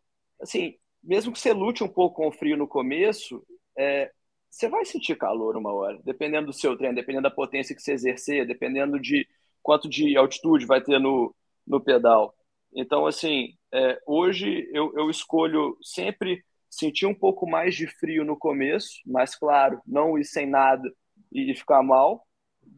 assim, 0.40 0.76
mesmo 1.02 1.32
que 1.32 1.38
você 1.38 1.52
lute 1.52 1.84
um 1.84 1.88
pouco 1.88 2.16
com 2.16 2.28
o 2.28 2.32
frio 2.32 2.56
no 2.56 2.66
começo, 2.68 3.44
é, 3.76 4.10
você 4.50 4.68
vai 4.68 4.84
sentir 4.84 5.16
calor 5.16 5.56
uma 5.56 5.72
hora, 5.72 6.00
dependendo 6.04 6.46
do 6.46 6.52
seu 6.52 6.76
treino, 6.76 6.94
dependendo 6.96 7.22
da 7.24 7.30
potência 7.30 7.74
que 7.74 7.82
você 7.82 7.92
exercer, 7.92 8.46
dependendo 8.46 8.98
de 8.98 9.26
quanto 9.62 9.88
de 9.88 10.16
altitude 10.16 10.66
vai 10.66 10.82
ter 10.82 10.98
no, 10.98 11.34
no 11.66 11.80
pedal. 11.80 12.34
Então, 12.74 13.06
assim, 13.06 13.54
é, 13.72 14.00
hoje 14.06 14.68
eu, 14.72 14.92
eu 14.96 15.10
escolho 15.10 15.76
sempre 15.82 16.44
sentir 16.70 17.06
um 17.06 17.14
pouco 17.14 17.48
mais 17.48 17.74
de 17.74 17.86
frio 17.86 18.24
no 18.24 18.36
começo, 18.36 19.00
mas 19.06 19.34
claro, 19.34 19.80
não 19.86 20.18
ir 20.18 20.24
sem 20.24 20.46
nada 20.46 20.90
e 21.32 21.54
ficar 21.54 21.82
mal, 21.82 22.26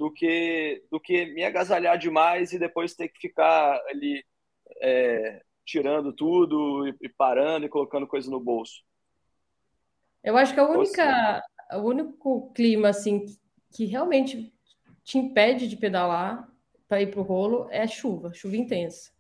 do 0.01 0.11
que 0.11 0.83
do 0.91 0.99
que 0.99 1.27
me 1.27 1.45
agasalhar 1.45 1.99
demais 1.99 2.55
e 2.55 2.59
depois 2.59 2.95
ter 2.95 3.09
que 3.09 3.21
ficar 3.21 3.79
ali 3.87 4.25
é, 4.81 5.43
tirando 5.63 6.11
tudo 6.11 6.89
e, 6.89 6.97
e, 7.03 7.09
parando 7.11 7.67
e 7.67 7.69
colocando 7.69 8.07
coisa 8.07 8.31
no 8.31 8.41
bolso. 8.41 8.83
Eu 10.25 10.39
acho 10.39 10.55
que 10.55 10.61
a 10.61 10.67
única, 10.67 11.43
o 11.75 11.81
único 11.81 12.51
clima 12.55 12.89
assim 12.89 13.27
que 13.77 13.85
realmente 13.85 14.51
te 15.05 15.19
impede 15.19 15.69
de 15.69 15.77
pedalar 15.77 16.51
para 16.89 17.03
ir 17.03 17.11
para 17.11 17.21
o 17.21 17.23
rolo 17.23 17.69
é 17.71 17.83
a 17.83 17.87
chuva, 17.87 18.33
chuva 18.33 18.57
intensa. 18.57 19.13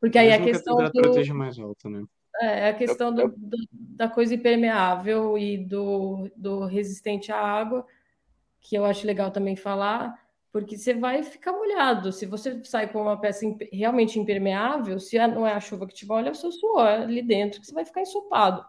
Porque 0.00 0.18
aí 0.18 0.32
a 0.32 0.42
questão 0.42 0.78
que 0.78 0.98
a 0.98 1.02
do... 1.02 1.34
mais 1.34 1.60
alta, 1.60 1.88
né? 1.88 2.04
É, 2.40 2.70
a 2.70 2.74
questão 2.74 3.14
do, 3.14 3.28
do, 3.28 3.56
da 3.70 4.08
coisa 4.08 4.34
impermeável 4.34 5.38
e 5.38 5.58
do, 5.58 6.28
do 6.34 6.64
resistente 6.64 7.30
à 7.30 7.38
água, 7.38 7.86
que 8.62 8.76
eu 8.76 8.84
acho 8.84 9.06
legal 9.06 9.30
também 9.30 9.56
falar, 9.56 10.16
porque 10.52 10.78
você 10.78 10.94
vai 10.94 11.22
ficar 11.22 11.52
molhado. 11.52 12.12
Se 12.12 12.24
você 12.24 12.62
sai 12.64 12.90
com 12.90 13.02
uma 13.02 13.20
peça 13.20 13.44
realmente 13.72 14.18
impermeável, 14.18 14.98
se 15.00 15.18
não 15.26 15.46
é 15.46 15.52
a 15.52 15.60
chuva 15.60 15.86
que 15.86 15.94
te 15.94 16.06
molha, 16.06 16.28
é 16.28 16.32
o 16.32 16.34
seu 16.34 16.52
suor 16.52 16.86
ali 16.86 17.22
dentro, 17.22 17.60
que 17.60 17.66
você 17.66 17.74
vai 17.74 17.84
ficar 17.84 18.02
ensopado. 18.02 18.64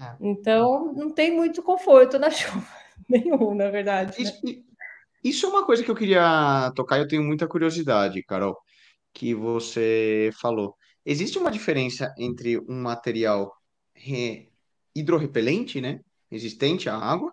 É. 0.00 0.16
Então, 0.20 0.92
não 0.94 1.10
tem 1.10 1.34
muito 1.34 1.62
conforto 1.62 2.18
na 2.18 2.30
chuva, 2.30 2.66
nenhum, 3.08 3.54
na 3.54 3.70
verdade. 3.70 4.22
Né? 4.22 4.24
Isso, 4.24 4.64
isso 5.22 5.46
é 5.46 5.48
uma 5.48 5.66
coisa 5.66 5.82
que 5.82 5.90
eu 5.90 5.96
queria 5.96 6.72
tocar, 6.76 6.98
eu 6.98 7.08
tenho 7.08 7.22
muita 7.22 7.48
curiosidade, 7.48 8.22
Carol, 8.22 8.56
que 9.12 9.34
você 9.34 10.30
falou. 10.40 10.76
Existe 11.04 11.38
uma 11.38 11.50
diferença 11.50 12.14
entre 12.18 12.58
um 12.58 12.82
material 12.82 13.52
re... 13.94 14.50
hidrorrepelente, 14.94 15.80
né, 15.80 16.00
resistente 16.30 16.88
à 16.88 16.96
água, 16.96 17.32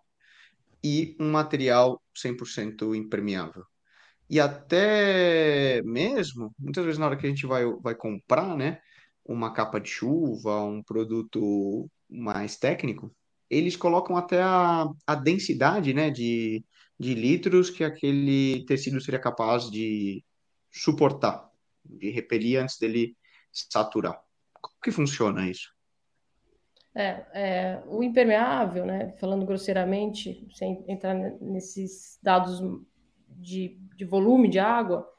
e 0.84 1.16
um 1.20 1.32
material 1.32 2.02
100% 2.16 2.96
impermeável. 2.96 3.66
E 4.30 4.40
até 4.40 5.82
mesmo, 5.84 6.54
muitas 6.58 6.86
vezes 6.86 6.98
na 6.98 7.08
hora 7.08 7.18
que 7.18 7.26
a 7.28 7.30
gente 7.30 7.46
vai, 7.46 7.66
vai 7.82 7.96
comprar, 7.96 8.56
né, 8.56 8.80
uma 9.26 9.54
capa 9.54 9.80
de 9.80 9.90
chuva, 9.90 10.64
um 10.64 10.82
produto 10.84 11.90
mais 12.10 12.58
técnico, 12.58 13.14
eles 13.50 13.76
colocam 13.76 14.16
até 14.16 14.42
a, 14.42 14.86
a 15.06 15.16
densidade, 15.16 15.94
né, 15.94 16.10
de, 16.10 16.64
de 17.00 17.14
litros 17.14 17.70
que 17.70 17.84
aquele 17.84 18.66
tecido 18.66 19.02
seria 19.02 19.20
capaz 19.20 19.70
de 19.70 20.24
suportar, 20.72 21.50
de 21.84 22.10
repelir 22.12 22.62
antes 22.62 22.78
dele 22.80 23.16
saturar. 23.52 24.22
Como 24.62 24.76
que 24.82 24.92
funciona 24.92 25.50
isso? 25.50 25.70
É, 26.94 27.26
é, 27.34 27.84
o 27.88 28.04
impermeável, 28.04 28.86
né, 28.86 29.14
falando 29.20 29.46
grosseiramente, 29.46 30.46
sem 30.54 30.84
entrar 30.88 31.14
nesses 31.14 32.20
dados 32.22 32.62
de, 33.30 33.78
de 33.96 34.04
volume 34.04 34.50
de 34.50 34.60
água, 34.60 35.10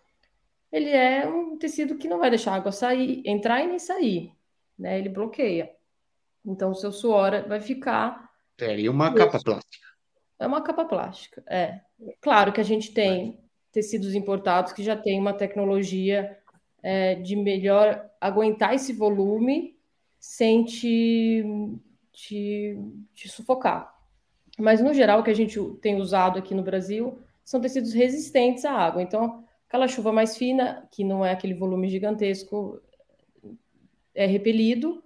ele 0.71 0.91
é 0.91 1.27
um 1.27 1.57
tecido 1.57 1.97
que 1.97 2.09
não 2.09 2.19
vai 2.19 2.31
deixar 2.31 2.53
a 2.53 2.57
água 2.57 2.73
sair, 2.73 3.23
entrar 3.27 3.63
e 3.63 3.67
nem 3.67 3.79
sair, 3.79 4.33
né? 4.79 4.99
Ele 4.99 5.11
bloqueia. 5.11 5.71
Então, 6.45 6.71
o 6.71 6.75
seu 6.75 6.91
suor 6.91 7.47
vai 7.47 7.61
ficar. 7.61 8.31
É, 8.59 8.89
uma 8.89 9.15
capa 9.15 9.39
plástica. 9.39 9.87
É 10.39 10.47
uma 10.47 10.63
capa 10.63 10.85
plástica, 10.85 11.45
é. 11.47 11.81
Claro 12.21 12.53
que 12.53 12.61
a 12.61 12.65
gente 12.65 12.93
tem 12.93 13.39
tecidos 13.71 14.15
importados 14.15 14.73
que 14.73 14.83
já 14.83 14.97
tem 14.97 15.21
uma 15.21 15.33
tecnologia 15.33 16.39
é, 16.83 17.15
de 17.15 17.37
melhor 17.37 18.11
aguentar 18.21 18.75
esse 18.75 18.93
volume 18.93 19.72
sem 20.23 20.65
te, 20.65 21.45
te, 22.13 22.79
te 23.13 23.29
sufocar. 23.29 23.93
Mas, 24.57 24.81
no 24.81 24.95
geral, 24.95 25.19
o 25.19 25.25
que 25.25 25.33
a 25.33 25.35
gente 25.35 25.59
tem 25.81 25.97
usado 25.97 26.39
aqui 26.39 26.55
no 26.55 26.63
Brasil 26.63 27.19
são 27.45 27.61
tecidos 27.61 27.93
resistentes 27.93 28.65
à 28.65 28.71
água. 28.71 29.03
Então, 29.03 29.45
aquela 29.67 29.89
chuva 29.89 30.13
mais 30.13 30.37
fina, 30.37 30.89
que 30.93 31.03
não 31.03 31.27
é 31.27 31.33
aquele 31.33 31.55
volume 31.55 31.89
gigantesco, 31.89 32.81
é 34.15 34.25
repelido, 34.25 35.03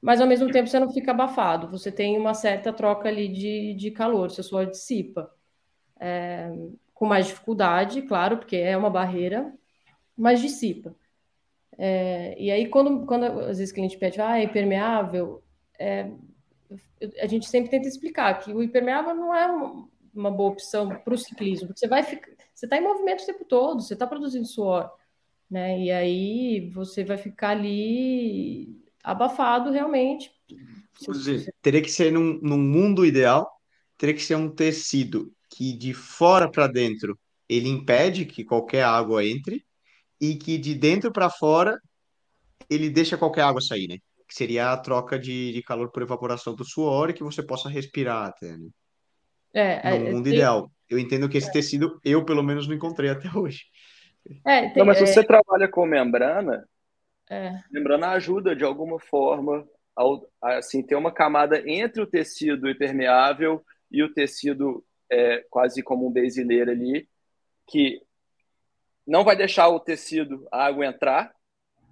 mas 0.00 0.20
ao 0.20 0.26
mesmo 0.26 0.50
tempo 0.50 0.68
você 0.68 0.80
não 0.80 0.92
fica 0.92 1.12
abafado, 1.12 1.70
você 1.70 1.92
tem 1.92 2.18
uma 2.18 2.34
certa 2.34 2.72
troca 2.72 3.08
ali 3.08 3.28
de, 3.28 3.74
de 3.74 3.92
calor, 3.92 4.28
seu 4.32 4.42
suor 4.42 4.66
dissipa. 4.66 5.32
É, 6.00 6.50
com 6.92 7.06
mais 7.06 7.28
dificuldade, 7.28 8.02
claro, 8.02 8.38
porque 8.38 8.56
é 8.56 8.76
uma 8.76 8.90
barreira, 8.90 9.54
mas 10.16 10.40
dissipa. 10.40 10.96
É, 11.78 12.34
e 12.38 12.50
aí, 12.50 12.68
quando, 12.68 13.06
quando 13.06 13.24
às 13.24 13.58
vezes 13.58 13.70
o 13.70 13.74
cliente 13.74 13.98
pede, 13.98 14.20
ah, 14.20 14.38
é 14.38 14.44
impermeável, 14.44 15.42
é, 15.78 16.10
a 17.20 17.26
gente 17.26 17.48
sempre 17.48 17.70
tenta 17.70 17.88
explicar 17.88 18.38
que 18.40 18.52
o 18.52 18.62
impermeável 18.62 19.14
não 19.14 19.34
é 19.34 19.46
uma, 20.14 20.30
boa 20.30 20.50
opção 20.50 20.88
para 20.88 21.14
o 21.14 21.18
ciclismo, 21.18 21.68
porque 21.68 21.80
você 21.80 21.88
vai 21.88 22.02
ficar, 22.02 22.30
você 22.54 22.66
está 22.66 22.76
em 22.76 22.82
movimento 22.82 23.22
o 23.22 23.26
tempo 23.26 23.44
todo, 23.44 23.82
você 23.82 23.94
está 23.94 24.06
produzindo 24.06 24.46
suor, 24.46 24.90
né? 25.50 25.78
E 25.80 25.90
aí 25.90 26.70
você 26.70 27.04
vai 27.04 27.16
ficar 27.16 27.50
ali 27.50 28.82
abafado 29.02 29.70
realmente. 29.70 30.30
Dizer, 31.10 31.52
teria 31.60 31.82
que 31.82 31.90
ser 31.90 32.12
num, 32.12 32.38
num 32.42 32.58
mundo 32.58 33.04
ideal, 33.04 33.50
teria 33.96 34.14
que 34.14 34.22
ser 34.22 34.36
um 34.36 34.50
tecido 34.50 35.32
que 35.48 35.76
de 35.76 35.92
fora 35.92 36.50
para 36.50 36.66
dentro 36.66 37.18
ele 37.48 37.68
impede 37.68 38.24
que 38.24 38.44
qualquer 38.44 38.84
água 38.84 39.24
entre 39.24 39.64
e 40.22 40.36
que 40.36 40.56
de 40.56 40.72
dentro 40.72 41.12
para 41.12 41.28
fora 41.28 41.80
ele 42.70 42.88
deixa 42.88 43.18
qualquer 43.18 43.42
água 43.42 43.60
sair, 43.60 43.88
né? 43.88 43.96
Que 44.28 44.34
seria 44.34 44.70
a 44.70 44.76
troca 44.76 45.18
de, 45.18 45.52
de 45.52 45.62
calor 45.64 45.90
por 45.90 46.02
evaporação 46.02 46.54
do 46.54 46.64
suor 46.64 47.10
e 47.10 47.12
que 47.12 47.24
você 47.24 47.42
possa 47.42 47.68
respirar 47.68 48.28
até, 48.28 48.56
né? 48.56 48.68
É, 49.52 49.98
no 49.98 50.06
é, 50.06 50.12
mundo 50.12 50.24
tem... 50.24 50.34
ideal. 50.34 50.70
Eu 50.88 50.98
entendo 50.98 51.28
que 51.28 51.36
esse 51.36 51.48
é. 51.48 51.52
tecido 51.52 52.00
eu, 52.04 52.24
pelo 52.24 52.42
menos, 52.42 52.68
não 52.68 52.74
encontrei 52.74 53.10
até 53.10 53.28
hoje. 53.36 53.64
É, 54.46 54.68
tem, 54.68 54.76
não, 54.76 54.86
mas 54.86 54.98
se 54.98 55.06
você 55.08 55.24
trabalha 55.24 55.66
com 55.68 55.84
membrana, 55.84 56.64
membrana 57.70 58.10
ajuda 58.10 58.54
de 58.54 58.62
alguma 58.62 59.00
forma 59.00 59.66
a, 60.40 60.58
assim, 60.58 60.82
ter 60.82 60.94
uma 60.94 61.10
camada 61.10 61.60
entre 61.68 62.00
o 62.00 62.06
tecido 62.06 62.70
impermeável 62.70 63.60
e 63.90 64.02
o 64.04 64.12
tecido 64.12 64.84
é, 65.10 65.44
quase 65.50 65.82
como 65.82 66.06
um 66.06 66.12
base 66.12 66.44
layer 66.44 66.68
ali, 66.68 67.08
que 67.68 68.00
não 69.06 69.24
vai 69.24 69.36
deixar 69.36 69.68
o 69.68 69.80
tecido, 69.80 70.46
a 70.50 70.66
água 70.66 70.86
entrar, 70.86 71.34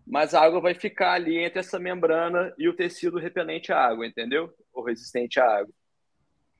mas 0.06 0.34
a 0.34 0.40
água 0.40 0.60
vai 0.60 0.74
ficar 0.74 1.12
ali 1.12 1.38
entre 1.38 1.60
essa 1.60 1.78
membrana 1.78 2.52
e 2.58 2.68
o 2.68 2.74
tecido 2.74 3.18
repelente 3.18 3.72
à 3.72 3.78
água, 3.78 4.06
entendeu? 4.06 4.52
Ou 4.72 4.84
resistente 4.84 5.38
à 5.38 5.44
água. 5.44 5.72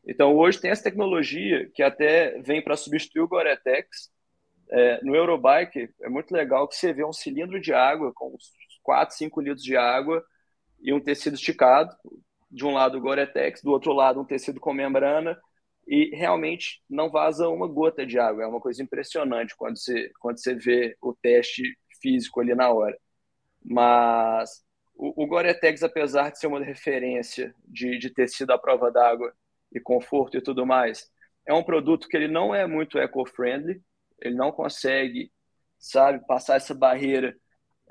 Então, 0.07 0.35
hoje 0.37 0.61
tem 0.61 0.71
essa 0.71 0.85
tecnologia 0.85 1.69
que 1.75 1.83
até 1.83 2.41
vem 2.41 2.63
para 2.63 2.77
substituir 2.77 3.23
o 3.23 3.29
Gore-Tex. 3.29 4.11
É, 4.73 5.05
no 5.05 5.17
Eurobike, 5.17 5.91
é 6.01 6.09
muito 6.09 6.33
legal 6.33 6.69
que 6.69 6.77
você 6.77 6.93
vê 6.93 7.05
um 7.05 7.13
cilindro 7.13 7.61
de 7.61 7.73
água 7.73 8.13
com 8.15 8.37
4, 8.83 9.17
5 9.17 9.41
litros 9.41 9.65
de 9.65 9.77
água 9.77 10.25
e 10.81 10.93
um 10.93 11.01
tecido 11.01 11.35
esticado. 11.35 11.95
De 12.51 12.65
um 12.65 12.73
lado 12.73 12.99
o 12.99 13.01
Gore-Tex, 13.01 13.63
do 13.63 13.71
outro 13.71 13.93
lado 13.93 14.21
um 14.21 14.25
tecido 14.25 14.59
com 14.59 14.73
membrana 14.73 15.41
e 15.91 16.15
realmente 16.15 16.81
não 16.89 17.11
vaza 17.11 17.49
uma 17.49 17.67
gota 17.67 18.07
de 18.07 18.17
água. 18.17 18.45
É 18.45 18.47
uma 18.47 18.61
coisa 18.61 18.81
impressionante 18.81 19.57
quando 19.57 19.77
você, 19.77 20.13
quando 20.21 20.39
você 20.39 20.55
vê 20.55 20.97
o 21.03 21.13
teste 21.13 21.65
físico 22.01 22.41
ali 22.41 22.55
na 22.55 22.71
hora. 22.71 22.97
Mas 23.65 24.63
o, 24.95 25.25
o 25.25 25.27
Gore-Tex, 25.27 25.83
apesar 25.83 26.31
de 26.31 26.39
ser 26.39 26.47
uma 26.47 26.63
referência 26.63 27.53
de, 27.67 27.99
de 27.99 28.09
ter 28.09 28.29
sido 28.29 28.57
prova 28.61 28.89
d'água 28.93 29.35
e 29.73 29.81
conforto 29.81 30.37
e 30.37 30.41
tudo 30.41 30.65
mais, 30.65 31.11
é 31.45 31.53
um 31.53 31.65
produto 31.65 32.07
que 32.07 32.17
ele 32.17 32.29
não 32.29 32.55
é 32.55 32.69
muito 32.69 32.97
eco-friendly, 32.97 33.83
ele 34.21 34.37
não 34.37 34.53
consegue, 34.53 35.33
sabe, 35.77 36.25
passar 36.25 36.55
essa 36.57 36.75
barreira 36.75 37.37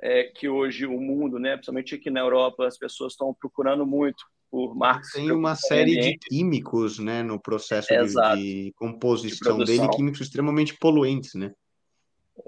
é, 0.01 0.23
que 0.23 0.47
hoje 0.47 0.85
o 0.85 1.01
mundo, 1.01 1.37
né, 1.37 1.55
principalmente 1.55 1.95
aqui 1.95 2.09
na 2.09 2.21
Europa, 2.21 2.65
as 2.65 2.77
pessoas 2.77 3.11
estão 3.11 3.33
procurando 3.33 3.85
muito 3.85 4.23
por 4.49 4.75
marcas. 4.75 5.11
Tem 5.11 5.31
uma 5.31 5.55
série 5.55 5.99
de 5.99 6.17
químicos, 6.17 6.99
né, 6.99 7.23
no 7.23 7.39
processo 7.39 7.87
de, 7.87 8.13
de, 8.37 8.73
composição 8.75 9.57
de 9.59 9.65
dele, 9.65 9.89
químicos 9.89 10.21
extremamente 10.21 10.75
poluentes, 10.77 11.35
né? 11.35 11.53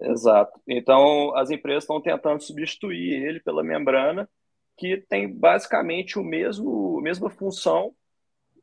Exato. 0.02 0.60
Então, 0.68 1.36
as 1.36 1.52
empresas 1.52 1.84
estão 1.84 2.02
tentando 2.02 2.42
substituir 2.42 3.24
ele 3.24 3.40
pela 3.40 3.64
membrana, 3.64 4.30
que 4.78 5.04
tem 5.10 5.32
basicamente 5.32 6.18
o 6.18 6.24
mesmo 6.24 6.98
a 7.00 7.02
mesma 7.02 7.30
função 7.30 7.94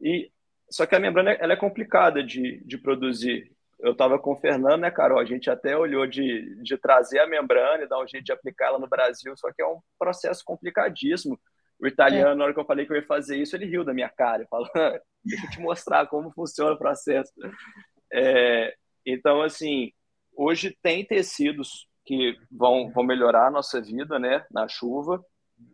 e 0.01 0.31
só 0.71 0.87
que 0.87 0.95
a 0.95 1.01
membrana 1.01 1.33
ela 1.33 1.53
é 1.53 1.57
complicada 1.57 2.23
de, 2.23 2.63
de 2.65 2.79
produzir. 2.79 3.51
Eu 3.79 3.93
estava 3.93 4.19
com 4.19 4.33
o 4.33 4.37
Fernando, 4.37 4.81
né, 4.81 4.91
Carol? 4.91 5.19
A 5.19 5.25
gente 5.25 5.49
até 5.49 5.77
olhou 5.77 6.07
de, 6.07 6.61
de 6.63 6.77
trazer 6.77 7.21
a 7.21 7.27
membrana 7.27 7.85
e 7.85 7.89
dar 7.89 8.03
um 8.03 8.09
jeito 8.09 8.25
de 8.25 8.33
aplicar 8.33 8.67
ela 8.67 8.79
no 8.79 8.89
Brasil, 8.89 9.35
só 9.37 9.53
que 9.53 9.63
é 9.63 9.67
um 9.67 9.81
processo 9.99 10.43
complicadíssimo. 10.45 11.39
O 11.81 11.87
italiano, 11.87 12.33
é. 12.33 12.35
na 12.35 12.45
hora 12.45 12.55
que 12.55 12.61
eu 12.61 12.65
falei 12.65 12.87
que 12.87 12.93
eu 12.93 12.97
ia 12.97 13.07
fazer 13.07 13.37
isso, 13.37 13.55
ele 13.55 13.67
riu 13.67 13.85
da 13.85 13.95
minha 13.95 14.09
cara, 14.09 14.47
falou: 14.51 14.69
deixa 15.25 15.47
eu 15.47 15.51
te 15.51 15.61
mostrar 15.61 16.07
como 16.07 16.33
funciona 16.33 16.73
o 16.73 16.79
processo. 16.79 17.33
É, 18.13 18.75
então, 19.07 19.43
assim, 19.43 19.93
hoje 20.37 20.77
tem 20.83 21.05
tecidos 21.05 21.87
que 22.05 22.37
vão, 22.51 22.91
vão 22.91 23.05
melhorar 23.05 23.47
a 23.49 23.51
nossa 23.51 23.81
vida 23.81 24.19
né, 24.19 24.45
na 24.51 24.67
chuva, 24.67 25.23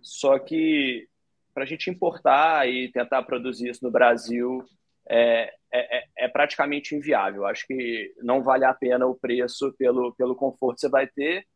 só 0.03 0.39
que 0.39 1.09
para 1.55 1.63
a 1.63 1.67
gente 1.67 1.89
importar 1.89 2.69
e 2.69 2.91
tentar 2.91 3.23
produzir 3.23 3.71
isso 3.71 3.85
no 3.85 3.91
Brasil 3.91 4.65
é, 5.09 5.53
é, 5.73 5.99
é, 5.99 6.05
é 6.19 6.29
praticamente 6.29 6.95
inviável. 6.95 7.47
Acho 7.47 7.65
que 7.67 8.13
não 8.23 8.43
vale 8.43 8.65
a 8.65 8.75
pena 8.75 9.07
o 9.07 9.15
preço 9.15 9.73
pelo, 9.79 10.13
pelo 10.17 10.35
conforto 10.35 10.77
que 10.77 10.81
você 10.81 10.89
vai 10.89 11.07
ter 11.07 11.47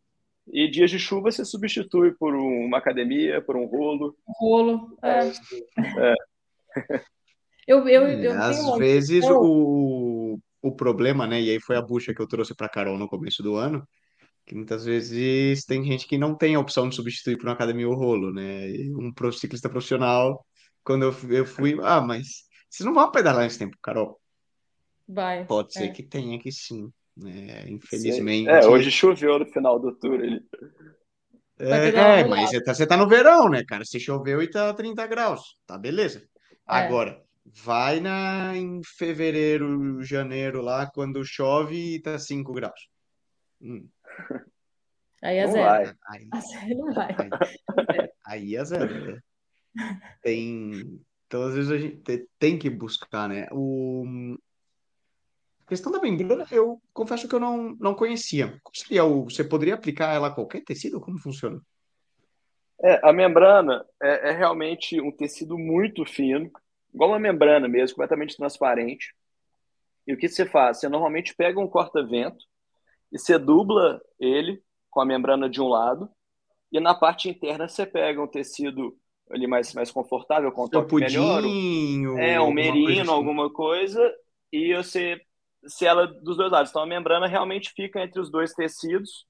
e 0.52 0.70
dias 0.70 0.90
de 0.90 0.98
chuva 0.98 1.30
você 1.30 1.44
substitui 1.44 2.12
por 2.12 2.34
uma 2.34 2.78
academia, 2.78 3.42
por 3.42 3.56
um 3.56 3.66
rolo. 3.66 4.16
Rolo, 4.26 4.98
é. 5.02 5.28
é. 5.98 6.14
Eu, 7.68 7.86
eu, 7.86 8.06
é, 8.06 8.26
eu 8.26 8.32
Às 8.32 8.78
vezes 8.78 9.22
o, 9.28 10.40
o 10.62 10.74
problema, 10.74 11.26
né? 11.26 11.38
E 11.38 11.50
aí 11.50 11.60
foi 11.60 11.76
a 11.76 11.82
bucha 11.82 12.14
que 12.14 12.22
eu 12.22 12.26
trouxe 12.26 12.54
para 12.54 12.66
Carol 12.66 12.96
no 12.96 13.06
começo 13.06 13.42
do 13.42 13.56
ano, 13.56 13.86
que 14.46 14.54
muitas 14.54 14.86
vezes 14.86 15.66
tem 15.66 15.84
gente 15.84 16.06
que 16.06 16.16
não 16.16 16.34
tem 16.34 16.54
a 16.54 16.60
opção 16.60 16.88
de 16.88 16.96
substituir 16.96 17.36
por 17.36 17.46
uma 17.46 17.52
academia 17.52 17.86
ou 17.86 17.94
rolo, 17.94 18.32
né? 18.32 18.68
Um 18.96 19.12
ciclista 19.32 19.68
profissional, 19.68 20.46
quando 20.82 21.02
eu, 21.02 21.14
eu 21.30 21.44
fui, 21.44 21.76
ah, 21.82 22.00
mas 22.00 22.44
vocês 22.70 22.86
não 22.86 22.94
vão 22.94 23.10
pedalar 23.10 23.44
nesse 23.44 23.58
tempo, 23.58 23.76
Carol. 23.82 24.18
Vai. 25.06 25.44
Pode 25.44 25.68
é. 25.76 25.80
ser 25.80 25.92
que 25.92 26.02
tenha 26.02 26.38
que 26.38 26.50
sim. 26.50 26.90
Né? 27.18 27.64
Infelizmente. 27.68 28.48
É, 28.48 28.66
hoje 28.66 28.90
choveu 28.90 29.38
no 29.38 29.46
final 29.46 29.78
do 29.78 29.92
tour. 29.94 30.20
Ele... 30.20 30.40
É, 31.58 31.88
é 31.88 32.24
mas 32.24 32.50
você 32.50 32.62
tá, 32.62 32.72
você 32.72 32.86
tá 32.86 32.96
no 32.96 33.08
verão, 33.08 33.48
né, 33.48 33.64
cara? 33.64 33.84
Se 33.84 33.98
choveu 33.98 34.40
e 34.40 34.48
tá 34.48 34.72
30 34.72 35.06
graus, 35.06 35.40
tá 35.66 35.76
beleza. 35.76 36.20
É. 36.20 36.24
Agora, 36.64 37.20
vai 37.44 37.98
na, 37.98 38.56
em 38.56 38.80
fevereiro, 38.84 40.02
janeiro 40.02 40.62
lá, 40.62 40.86
quando 40.86 41.24
chove 41.24 41.96
e 41.96 42.00
tá 42.00 42.18
5 42.18 42.52
graus. 42.52 42.88
Hum. 43.60 43.88
Aí 45.20 45.38
é 45.38 45.46
não 45.46 45.52
zero. 45.52 45.96
Aí, 46.08 46.28
aí, 46.62 46.74
não 46.74 46.94
vai. 46.94 47.16
Aí, 47.18 48.10
aí 48.24 48.56
é 48.56 48.64
zero. 48.64 49.14
Né? 49.14 49.20
Tem. 50.22 51.00
Então, 51.26 51.42
às 51.42 51.54
vezes, 51.54 51.70
a 51.70 51.76
gente 51.76 52.28
tem 52.38 52.56
que 52.56 52.70
buscar, 52.70 53.28
né? 53.28 53.48
O, 53.50 54.04
questão 55.68 55.92
da 55.92 56.00
membrana, 56.00 56.46
eu 56.50 56.80
confesso 56.92 57.28
que 57.28 57.34
eu 57.34 57.40
não, 57.40 57.76
não 57.78 57.94
conhecia. 57.94 58.58
Como 58.62 58.74
seria 58.74 59.04
o, 59.04 59.24
você 59.24 59.44
poderia 59.44 59.74
aplicar 59.74 60.14
ela 60.14 60.28
a 60.28 60.34
qualquer 60.34 60.64
tecido? 60.64 61.00
Como 61.00 61.18
funciona? 61.18 61.60
É, 62.82 63.00
a 63.08 63.12
membrana 63.12 63.84
é, 64.02 64.30
é, 64.30 64.32
realmente 64.32 65.00
um 65.00 65.10
tecido 65.10 65.58
muito 65.58 66.04
fino, 66.04 66.50
igual 66.94 67.10
uma 67.10 67.18
membrana 67.18 67.68
mesmo, 67.68 67.96
completamente 67.96 68.36
transparente. 68.36 69.14
E 70.06 70.14
o 70.14 70.16
que 70.16 70.28
você 70.28 70.46
faz? 70.46 70.78
Você 70.78 70.88
normalmente 70.88 71.34
pega 71.34 71.60
um 71.60 71.68
corta-vento 71.68 72.44
e 73.12 73.18
você 73.18 73.38
dubla 73.38 74.00
ele 74.18 74.62
com 74.90 75.00
a 75.00 75.04
membrana 75.04 75.50
de 75.50 75.60
um 75.60 75.68
lado, 75.68 76.08
e 76.72 76.80
na 76.80 76.94
parte 76.94 77.28
interna 77.28 77.68
você 77.68 77.84
pega 77.84 78.22
um 78.22 78.26
tecido 78.26 78.96
ali 79.30 79.46
mais, 79.46 79.74
mais 79.74 79.90
confortável, 79.90 80.50
com 80.52 80.64
um 80.64 80.68
toque 80.68 80.94
melhor. 80.94 81.42
É, 82.18 82.40
um 82.40 82.52
merino, 82.52 83.02
assim. 83.02 83.10
alguma 83.10 83.52
coisa, 83.52 84.00
e 84.52 84.74
você 84.74 85.20
se 85.66 85.86
ela 85.86 86.06
dos 86.06 86.36
dois 86.36 86.50
lados. 86.50 86.70
Então 86.70 86.82
a 86.82 86.86
membrana 86.86 87.26
realmente 87.26 87.72
fica 87.74 88.00
entre 88.00 88.20
os 88.20 88.30
dois 88.30 88.52
tecidos 88.52 89.26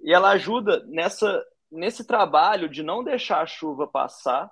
e 0.00 0.12
ela 0.12 0.30
ajuda 0.30 0.84
nessa 0.86 1.44
nesse 1.70 2.06
trabalho 2.06 2.68
de 2.68 2.82
não 2.82 3.04
deixar 3.04 3.42
a 3.42 3.46
chuva 3.46 3.86
passar, 3.86 4.50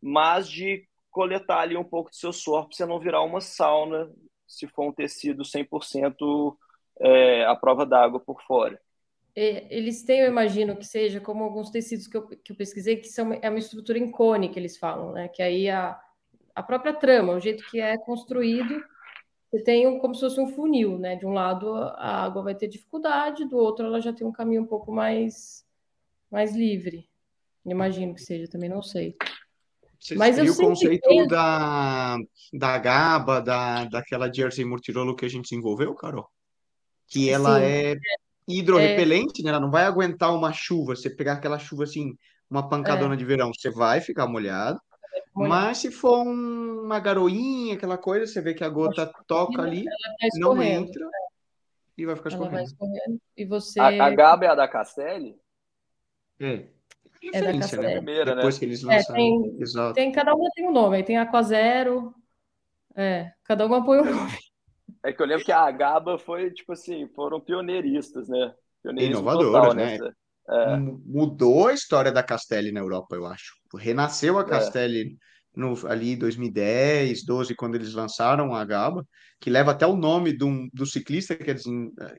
mas 0.00 0.48
de 0.48 0.88
coletar 1.10 1.60
ali 1.60 1.76
um 1.76 1.84
pouco 1.84 2.08
do 2.10 2.16
seu 2.16 2.32
suor 2.32 2.66
para 2.66 2.76
você 2.76 2.86
não 2.86 2.98
virar 2.98 3.22
uma 3.22 3.42
sauna 3.42 4.10
se 4.46 4.66
for 4.66 4.88
um 4.88 4.92
tecido 4.92 5.42
100% 5.42 6.56
é, 7.00 7.44
à 7.44 7.54
prova 7.54 7.84
d'água 7.84 8.20
por 8.20 8.42
fora. 8.42 8.80
Eles 9.34 10.02
têm, 10.02 10.20
eu 10.20 10.28
imagino 10.28 10.76
que 10.76 10.84
seja 10.84 11.20
como 11.20 11.44
alguns 11.44 11.70
tecidos 11.70 12.06
que 12.06 12.16
eu, 12.16 12.26
que 12.26 12.52
eu 12.52 12.56
pesquisei, 12.56 12.96
que 12.96 13.08
são, 13.08 13.32
é 13.40 13.48
uma 13.48 13.58
estrutura 13.58 13.98
em 13.98 14.10
cone 14.10 14.48
que 14.48 14.58
eles 14.58 14.76
falam, 14.76 15.12
né? 15.12 15.28
Que 15.28 15.42
aí 15.42 15.70
a, 15.70 15.98
a 16.54 16.62
própria 16.62 16.92
trama, 16.92 17.34
o 17.34 17.40
jeito 17.40 17.64
que 17.70 17.80
é 17.80 17.96
construído, 17.98 18.82
você 19.50 19.62
tem 19.62 19.86
um, 19.88 19.98
como 19.98 20.14
se 20.14 20.20
fosse 20.20 20.40
um 20.40 20.48
funil, 20.48 20.96
né? 20.96 21.16
De 21.16 21.26
um 21.26 21.32
lado 21.32 21.74
a 21.74 22.24
água 22.24 22.42
vai 22.42 22.54
ter 22.54 22.68
dificuldade, 22.68 23.48
do 23.48 23.56
outro 23.56 23.84
ela 23.84 24.00
já 24.00 24.12
tem 24.12 24.26
um 24.26 24.32
caminho 24.32 24.62
um 24.62 24.66
pouco 24.66 24.92
mais, 24.92 25.66
mais 26.30 26.54
livre. 26.54 27.08
Imagino 27.66 28.14
que 28.14 28.22
seja, 28.22 28.48
também 28.48 28.68
não 28.70 28.80
sei. 28.80 29.16
Você 29.98 30.14
Mas 30.14 30.38
eu 30.38 30.52
o 30.52 30.56
conceito 30.56 31.06
penso... 31.06 31.28
da, 31.28 32.16
da 32.52 32.78
GABA, 32.78 33.42
da, 33.42 33.84
daquela 33.84 34.32
Jersey 34.32 34.64
Murtirolo 34.64 35.16
que 35.16 35.26
a 35.26 35.28
gente 35.28 35.50
desenvolveu, 35.50 35.94
Carol? 35.94 36.26
Que 37.06 37.28
ela 37.28 37.58
Sim. 37.58 37.64
é 37.64 37.96
hidrorrepelente, 38.48 39.42
é... 39.42 39.44
né? 39.44 39.50
Ela 39.50 39.60
não 39.60 39.70
vai 39.70 39.84
aguentar 39.84 40.34
uma 40.34 40.52
chuva. 40.52 40.96
Você 40.96 41.10
pegar 41.10 41.34
aquela 41.34 41.58
chuva 41.58 41.84
assim, 41.84 42.16
uma 42.48 42.66
pancadona 42.66 43.14
é. 43.14 43.16
de 43.16 43.24
verão, 43.24 43.52
você 43.52 43.68
vai 43.68 44.00
ficar 44.00 44.26
molhado. 44.26 44.80
Mas 45.34 45.78
se 45.78 45.90
for 45.90 46.22
uma 46.22 46.98
garoinha, 46.98 47.74
aquela 47.74 47.96
coisa, 47.96 48.26
você 48.26 48.40
vê 48.40 48.52
que 48.52 48.64
a 48.64 48.68
gota 48.68 49.06
toca 49.26 49.62
ali, 49.62 49.84
não 50.34 50.60
entra 50.62 51.08
e 51.96 52.04
vai 52.04 52.16
ficar 52.16 52.30
escorrendo. 52.30 52.62
escorrendo. 52.62 53.20
E 53.36 53.44
você... 53.44 53.78
A, 53.78 54.06
a 54.06 54.10
Gaba 54.10 54.44
é 54.44 54.48
a 54.48 54.54
da 54.54 54.68
Castelli? 54.68 55.38
É. 56.38 56.64
É 57.32 57.42
da 57.42 57.58
Castelli. 57.58 57.82
Né? 57.82 57.96
Primeira, 57.96 58.34
Depois 58.34 58.54
né? 58.54 58.58
que 58.58 58.64
eles 58.64 58.82
lançaram. 58.82 59.14
É, 59.14 59.18
tem, 59.18 59.56
Exato. 59.60 59.94
tem, 59.94 60.12
cada 60.12 60.34
uma 60.34 60.48
tem 60.54 60.68
um 60.68 60.72
nome. 60.72 61.02
Tem 61.02 61.18
Aquazero. 61.18 62.14
É, 62.96 63.32
cada 63.44 63.66
uma 63.66 63.84
põe 63.84 64.00
um 64.00 64.04
nome. 64.04 64.38
É 65.02 65.12
que 65.12 65.22
eu 65.22 65.26
lembro 65.26 65.44
que 65.44 65.52
a 65.52 65.70
Gaba 65.70 66.18
foi, 66.18 66.50
tipo 66.50 66.72
assim, 66.72 67.06
foram 67.08 67.40
pioneiristas, 67.40 68.28
né? 68.28 68.54
Inovadoras, 68.84 69.74
né? 69.74 69.92
Nessa. 69.92 70.16
É. 70.50 70.76
Mudou 70.76 71.68
a 71.68 71.72
história 71.72 72.10
da 72.10 72.22
Castelli 72.22 72.72
na 72.72 72.80
Europa, 72.80 73.14
eu 73.14 73.26
acho. 73.26 73.54
Renasceu 73.74 74.38
a 74.38 74.42
é. 74.42 74.44
Castelli 74.44 75.16
no, 75.54 75.74
ali 75.86 76.16
2010, 76.16 77.24
12, 77.24 77.54
quando 77.54 77.74
eles 77.76 77.94
lançaram 77.94 78.54
a 78.54 78.64
Gaba, 78.64 79.06
que 79.40 79.50
leva 79.50 79.72
até 79.72 79.86
o 79.86 79.96
nome 79.96 80.32
do, 80.32 80.68
do 80.72 80.86
ciclista 80.86 81.36
que, 81.36 81.54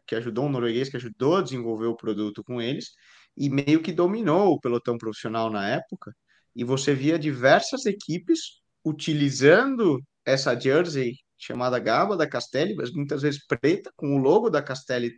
que 0.05 0.15
ajudou, 0.15 0.45
um 0.45 0.49
norueguês 0.49 0.89
que 0.89 0.97
ajudou 0.97 1.37
a 1.37 1.41
desenvolver 1.41 1.87
o 1.87 1.95
produto 1.95 2.43
com 2.43 2.61
eles, 2.61 2.91
e 3.37 3.49
meio 3.49 3.81
que 3.81 3.91
dominou 3.91 4.53
o 4.53 4.59
pelotão 4.59 4.97
profissional 4.97 5.49
na 5.49 5.67
época. 5.69 6.13
E 6.55 6.63
você 6.63 6.93
via 6.93 7.17
diversas 7.17 7.85
equipes 7.85 8.61
utilizando 8.83 10.01
essa 10.25 10.57
jersey 10.59 11.15
chamada 11.37 11.79
Gaba 11.79 12.15
da 12.15 12.27
Castelli, 12.27 12.75
mas 12.75 12.91
muitas 12.91 13.21
vezes 13.21 13.45
preta, 13.45 13.91
com 13.95 14.15
o 14.15 14.17
logo 14.17 14.49
da 14.49 14.61
Castelli 14.61 15.11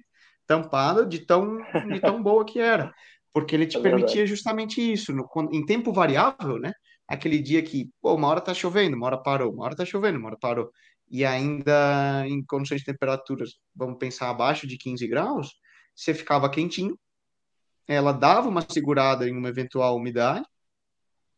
tampado 0.47 1.05
de 1.05 1.25
tão, 1.25 1.57
de 1.91 1.99
tão 1.99 2.21
boa 2.21 2.45
que 2.45 2.59
era. 2.59 2.93
Porque 3.33 3.55
ele 3.55 3.65
te 3.65 3.77
é 3.77 3.81
permitia 3.81 4.25
justamente 4.25 4.79
isso, 4.79 5.11
no, 5.13 5.27
em 5.51 5.65
tempo 5.65 5.91
variável, 5.91 6.59
né? 6.59 6.71
Aquele 7.07 7.39
dia 7.39 7.61
que, 7.61 7.89
pô, 8.01 8.15
uma 8.15 8.27
hora 8.27 8.41
tá 8.41 8.53
chovendo, 8.53 8.95
uma 8.95 9.07
hora 9.07 9.17
parou, 9.17 9.51
uma 9.51 9.65
hora 9.65 9.75
tá 9.75 9.85
chovendo, 9.85 10.19
uma 10.19 10.29
hora 10.29 10.37
parou. 10.39 10.71
E 11.09 11.25
ainda 11.25 12.23
em 12.27 12.43
condições 12.45 12.79
de 12.79 12.85
temperaturas, 12.85 13.51
vamos 13.75 13.97
pensar 13.97 14.29
abaixo 14.29 14.67
de 14.67 14.77
15 14.77 15.07
graus, 15.07 15.49
você 15.95 16.13
ficava 16.13 16.49
quentinho, 16.49 16.97
ela 17.87 18.11
dava 18.11 18.47
uma 18.47 18.61
segurada 18.67 19.27
em 19.27 19.35
uma 19.35 19.49
eventual 19.49 19.95
umidade, 19.95 20.45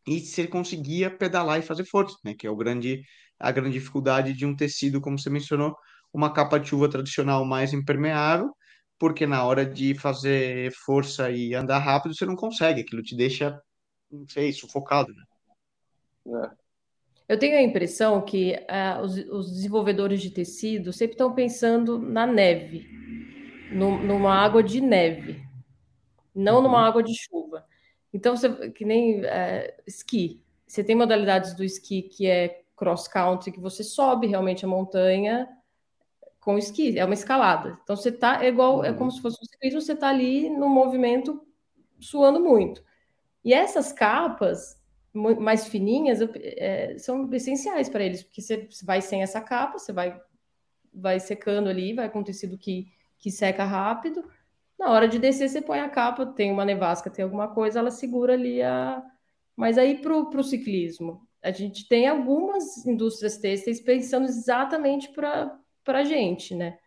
e 0.06 0.20
você 0.20 0.46
conseguia 0.46 1.10
pedalar 1.10 1.58
e 1.58 1.62
fazer 1.62 1.84
força, 1.84 2.16
né? 2.24 2.34
Que 2.38 2.46
é 2.46 2.50
o 2.50 2.56
grande, 2.56 3.02
a 3.38 3.50
grande 3.50 3.78
dificuldade 3.78 4.32
de 4.32 4.46
um 4.46 4.54
tecido, 4.54 5.00
como 5.00 5.18
você 5.18 5.28
mencionou, 5.28 5.76
uma 6.12 6.32
capa 6.32 6.58
de 6.58 6.68
chuva 6.68 6.88
tradicional 6.88 7.44
mais 7.44 7.72
impermeável, 7.72 8.54
porque 8.98 9.26
na 9.26 9.44
hora 9.44 9.64
de 9.64 9.94
fazer 9.94 10.72
força 10.72 11.30
e 11.30 11.54
andar 11.54 11.78
rápido 11.78 12.14
você 12.14 12.24
não 12.24 12.36
consegue, 12.36 12.80
aquilo 12.80 13.02
te 13.02 13.16
deixa, 13.16 13.60
não 14.10 14.26
sei, 14.28 14.52
sufocado, 14.52 15.12
né? 15.12 16.42
É. 16.44 16.66
Eu 17.28 17.38
tenho 17.38 17.56
a 17.56 17.62
impressão 17.62 18.22
que 18.22 18.54
uh, 18.54 19.00
os, 19.02 19.16
os, 19.16 19.52
desenvolvedores 19.52 20.22
de 20.22 20.30
tecido 20.30 20.92
sempre 20.92 21.14
estão 21.14 21.34
pensando 21.34 21.98
na 21.98 22.24
neve, 22.24 22.86
no, 23.72 23.98
numa 23.98 24.32
água 24.32 24.62
de 24.62 24.80
neve, 24.80 25.42
não 26.34 26.56
uhum. 26.56 26.62
numa 26.62 26.86
água 26.86 27.02
de 27.02 27.12
chuva. 27.14 27.64
Então, 28.14 28.36
você, 28.36 28.70
que 28.70 28.84
nem 28.84 29.20
uh, 29.20 29.72
esqui. 29.86 30.40
você 30.66 30.84
tem 30.84 30.94
modalidades 30.94 31.54
do 31.54 31.64
esqui 31.64 32.02
que 32.02 32.26
é 32.28 32.62
cross 32.76 33.08
country, 33.08 33.50
que 33.50 33.60
você 33.60 33.82
sobe 33.82 34.28
realmente 34.28 34.64
a 34.64 34.68
montanha 34.68 35.48
com 36.46 36.56
esqui, 36.56 36.96
é 36.96 37.04
uma 37.04 37.12
escalada. 37.12 37.76
Então 37.82 37.96
você 37.96 38.12
tá 38.12 38.44
é 38.44 38.46
igual, 38.46 38.84
é 38.84 38.92
como 38.92 39.10
se 39.10 39.20
fosse 39.20 39.36
um 39.42 39.44
ciclismo, 39.44 39.80
você 39.80 39.96
tá 39.96 40.10
ali 40.10 40.48
no 40.48 40.68
movimento 40.68 41.44
suando 41.98 42.38
muito. 42.38 42.84
E 43.44 43.52
essas 43.52 43.92
capas 43.92 44.80
mais 45.12 45.66
fininhas 45.66 46.20
é, 46.36 46.96
são 46.98 47.28
essenciais 47.32 47.88
para 47.88 48.04
eles, 48.04 48.22
porque 48.22 48.40
você 48.40 48.68
vai 48.84 49.02
sem 49.02 49.24
essa 49.24 49.40
capa, 49.40 49.76
você 49.76 49.92
vai 49.92 50.20
vai 50.94 51.18
secando 51.18 51.68
ali, 51.68 51.92
vai 51.92 52.08
com 52.08 52.22
tecido 52.22 52.56
que, 52.56 52.86
que 53.18 53.28
seca 53.28 53.64
rápido. 53.64 54.24
Na 54.78 54.90
hora 54.92 55.08
de 55.08 55.18
descer, 55.18 55.48
você 55.48 55.60
põe 55.60 55.80
a 55.80 55.88
capa, 55.88 56.26
tem 56.26 56.52
uma 56.52 56.64
nevasca, 56.64 57.10
tem 57.10 57.24
alguma 57.24 57.48
coisa, 57.48 57.80
ela 57.80 57.90
segura 57.90 58.34
ali 58.34 58.62
a. 58.62 59.02
Mas 59.56 59.78
aí 59.78 59.98
para 59.98 60.16
o 60.16 60.44
ciclismo, 60.44 61.26
a 61.42 61.50
gente 61.50 61.88
tem 61.88 62.06
algumas 62.06 62.86
indústrias 62.86 63.36
têxteis 63.36 63.80
pensando 63.80 64.26
exatamente 64.26 65.08
para 65.08 65.58
a 65.94 66.04
gente, 66.04 66.54
né? 66.54 66.78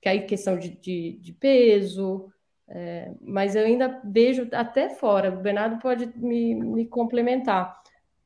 Que 0.00 0.08
aí 0.08 0.26
questão 0.26 0.58
de, 0.58 0.70
de, 0.70 1.18
de 1.20 1.32
peso, 1.32 2.30
é, 2.68 3.12
mas 3.20 3.54
eu 3.54 3.64
ainda 3.64 4.00
vejo 4.04 4.48
até 4.52 4.88
fora, 4.88 5.32
o 5.32 5.40
Bernardo 5.40 5.80
pode 5.80 6.06
me, 6.18 6.54
me 6.54 6.86
complementar, 6.86 7.80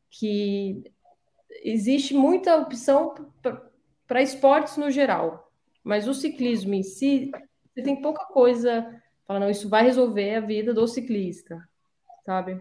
que 0.08 0.82
existe 1.62 2.14
muita 2.14 2.56
opção 2.56 3.14
para 4.06 4.22
esportes 4.22 4.76
no 4.76 4.90
geral, 4.90 5.52
mas 5.84 6.08
o 6.08 6.14
ciclismo 6.14 6.74
em 6.74 6.82
si, 6.82 7.30
você 7.72 7.82
tem 7.82 8.00
pouca 8.00 8.24
coisa, 8.26 9.00
fala, 9.26 9.40
não, 9.40 9.50
isso 9.50 9.68
vai 9.68 9.84
resolver 9.84 10.34
a 10.34 10.40
vida 10.40 10.72
do 10.72 10.86
ciclista, 10.88 11.62
sabe? 12.24 12.60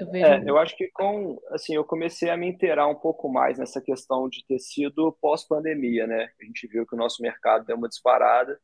Eu, 0.00 0.10
vejo... 0.10 0.26
é, 0.26 0.42
eu 0.46 0.58
acho 0.58 0.76
que 0.76 0.88
com, 0.92 1.38
assim, 1.50 1.74
eu 1.74 1.84
comecei 1.84 2.30
a 2.30 2.36
me 2.36 2.48
inteirar 2.48 2.88
um 2.88 2.94
pouco 2.94 3.28
mais 3.28 3.58
nessa 3.58 3.80
questão 3.80 4.28
de 4.28 4.44
tecido 4.46 5.16
pós-pandemia, 5.20 6.06
né? 6.06 6.30
A 6.40 6.44
gente 6.44 6.66
viu 6.66 6.86
que 6.86 6.94
o 6.94 6.98
nosso 6.98 7.22
mercado 7.22 7.66
deu 7.66 7.76
uma 7.76 7.88
disparada, 7.88 8.58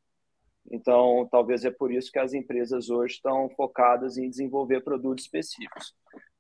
então, 0.71 1.29
talvez 1.31 1.65
é 1.65 1.71
por 1.71 1.93
isso 1.93 2.11
que 2.11 2.19
as 2.19 2.35
empresas 2.35 2.91
hoje 2.91 3.15
estão 3.15 3.49
focadas 3.51 4.17
em 4.19 4.29
desenvolver 4.29 4.81
produtos 4.83 5.25
específicos. 5.25 5.95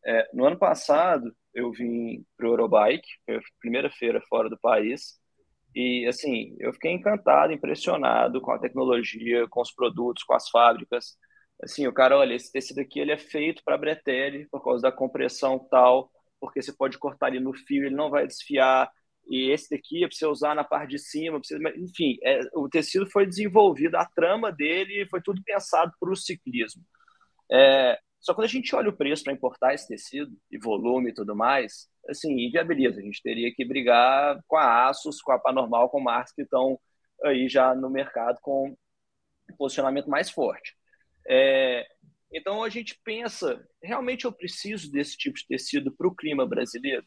É, 0.04 0.28
no 0.32 0.44
ano 0.44 0.59
passado, 0.59 1.35
eu 1.54 1.70
vim 1.70 2.24
para 2.37 2.46
o 2.46 2.52
Eurobike, 2.52 3.09
foi 3.24 3.37
a 3.37 3.40
primeira 3.61 3.90
feira 3.90 4.20
fora 4.28 4.48
do 4.48 4.59
país, 4.59 5.20
e 5.74 6.06
assim, 6.06 6.56
eu 6.59 6.72
fiquei 6.72 6.92
encantado, 6.92 7.52
impressionado 7.52 8.40
com 8.40 8.50
a 8.50 8.59
tecnologia, 8.59 9.46
com 9.48 9.61
os 9.61 9.72
produtos, 9.72 10.22
com 10.22 10.35
as 10.35 10.48
fábricas. 10.48 11.18
Assim, 11.62 11.86
o 11.86 11.92
cara, 11.92 12.18
olha, 12.18 12.34
esse 12.34 12.52
tecido 12.52 12.80
aqui 12.80 13.00
ele 13.00 13.12
é 13.12 13.18
feito 13.18 13.62
para 13.64 13.78
bretelle 13.78 14.46
por 14.50 14.62
causa 14.62 14.82
da 14.82 14.92
compressão 14.92 15.58
tal, 15.70 16.10
porque 16.40 16.62
você 16.62 16.72
pode 16.72 16.98
cortar 16.98 17.26
ali 17.26 17.40
no 17.40 17.54
fio, 17.54 17.84
ele 17.86 17.94
não 17.94 18.10
vai 18.10 18.26
desfiar, 18.26 18.90
e 19.28 19.50
esse 19.50 19.70
daqui 19.70 20.04
é 20.04 20.08
para 20.08 20.16
você 20.16 20.26
usar 20.26 20.54
na 20.54 20.64
parte 20.64 20.90
de 20.90 20.98
cima, 20.98 21.40
enfim, 21.76 22.18
é, 22.22 22.40
o 22.54 22.68
tecido 22.68 23.10
foi 23.10 23.26
desenvolvido, 23.26 23.96
a 23.96 24.04
trama 24.04 24.52
dele 24.52 25.06
foi 25.08 25.20
tudo 25.22 25.42
pensado 25.44 25.92
para 25.98 26.10
o 26.10 26.16
ciclismo. 26.16 26.82
É, 27.50 27.98
só 28.20 28.34
quando 28.34 28.46
a 28.46 28.48
gente 28.48 28.74
olha 28.74 28.90
o 28.90 28.96
preço 28.96 29.24
para 29.24 29.32
importar 29.32 29.74
esse 29.74 29.88
tecido, 29.88 30.36
e 30.50 30.58
volume 30.58 31.10
e 31.10 31.14
tudo 31.14 31.34
mais, 31.34 31.88
assim, 32.08 32.32
inviabiliza. 32.46 33.00
A 33.00 33.02
gente 33.02 33.22
teria 33.22 33.52
que 33.54 33.64
brigar 33.64 34.40
com 34.46 34.56
a 34.56 34.88
Asus, 34.88 35.20
com 35.22 35.32
a 35.32 35.38
Panormal, 35.38 35.88
com 35.90 36.00
marcas 36.00 36.32
que 36.32 36.42
estão 36.42 36.78
aí 37.24 37.48
já 37.48 37.74
no 37.74 37.90
mercado 37.90 38.38
com 38.42 38.76
um 39.50 39.56
posicionamento 39.56 40.08
mais 40.10 40.30
forte. 40.30 40.75
É, 41.28 41.86
então 42.32 42.62
a 42.62 42.68
gente 42.68 42.98
pensa, 43.04 43.64
realmente 43.82 44.24
eu 44.24 44.32
preciso 44.32 44.90
desse 44.90 45.16
tipo 45.16 45.36
de 45.36 45.46
tecido 45.46 45.92
para 45.92 46.08
o 46.08 46.14
clima 46.14 46.46
brasileiro? 46.46 47.04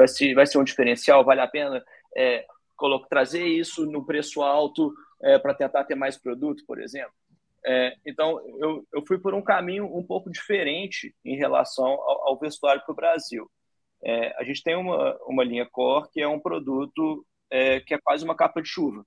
vai 0.00 0.08
ser, 0.08 0.34
vai 0.34 0.46
ser 0.46 0.58
um 0.58 0.64
diferencial? 0.64 1.24
Vale 1.24 1.40
a 1.40 1.46
pena 1.46 1.84
é, 2.16 2.46
colocar, 2.76 3.08
trazer 3.08 3.46
isso 3.46 3.84
no 3.86 4.04
preço 4.04 4.42
alto 4.42 4.92
é, 5.22 5.38
para 5.38 5.54
tentar 5.54 5.84
ter 5.84 5.94
mais 5.94 6.16
produto, 6.16 6.64
por 6.66 6.80
exemplo? 6.80 7.12
É, 7.64 7.94
então, 8.06 8.40
eu, 8.58 8.86
eu 8.92 9.04
fui 9.06 9.18
por 9.18 9.34
um 9.34 9.42
caminho 9.42 9.84
um 9.84 10.02
pouco 10.02 10.30
diferente 10.30 11.14
em 11.24 11.36
relação 11.36 11.86
ao, 11.86 12.28
ao 12.28 12.38
vestuário 12.38 12.82
para 12.82 12.92
o 12.92 12.96
Brasil. 12.96 13.50
É, 14.02 14.34
a 14.40 14.44
gente 14.44 14.62
tem 14.62 14.74
uma, 14.76 15.18
uma 15.26 15.44
linha 15.44 15.68
Core 15.70 16.08
que 16.10 16.22
é 16.22 16.26
um 16.26 16.40
produto 16.40 17.26
é, 17.50 17.80
que 17.80 17.92
é 17.92 17.98
quase 17.98 18.24
uma 18.24 18.34
capa 18.34 18.62
de 18.62 18.68
chuva, 18.68 19.04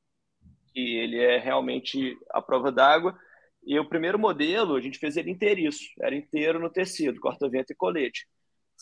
que 0.72 0.98
ele 0.98 1.20
é 1.20 1.40
realmente 1.40 2.16
a 2.30 2.42
prova 2.42 2.72
d'água. 2.72 3.18
E 3.66 3.80
o 3.80 3.88
primeiro 3.88 4.20
modelo, 4.20 4.76
a 4.76 4.82
gente 4.82 5.00
fez 5.00 5.18
ele 5.18 5.32
inteiriço, 5.32 5.84
era 6.02 6.16
inteiro 6.16 6.60
no 6.60 6.70
tecido, 6.70 7.20
corta-vento 7.20 7.72
e 7.72 7.76
colete 7.76 8.28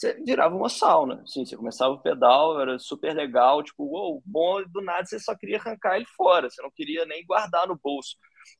você 0.02 0.14
virava 0.24 0.56
uma 0.56 0.70
sauna. 0.70 1.22
Assim, 1.24 1.46
você 1.46 1.56
começava 1.56 1.94
o 1.94 2.02
pedal, 2.02 2.60
era 2.60 2.80
super 2.80 3.14
legal, 3.14 3.64
tipo, 3.64 3.84
uou, 3.84 4.22
bom, 4.26 4.64
do 4.64 4.82
nada 4.82 5.06
você 5.06 5.20
só 5.20 5.36
queria 5.36 5.58
arrancar 5.58 5.96
ele 5.96 6.06
fora, 6.18 6.50
você 6.50 6.62
não 6.62 6.72
queria 6.72 7.06
nem 7.06 7.26
guardar 7.26 7.68
no 7.68 7.80
bolso. 7.82 8.18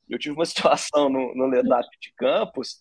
Eu 0.08 0.18
tive 0.18 0.34
uma 0.34 0.44
situação 0.46 1.08
no, 1.08 1.34
no 1.34 1.46
Ledap 1.46 1.88
de 2.00 2.12
Campos 2.16 2.80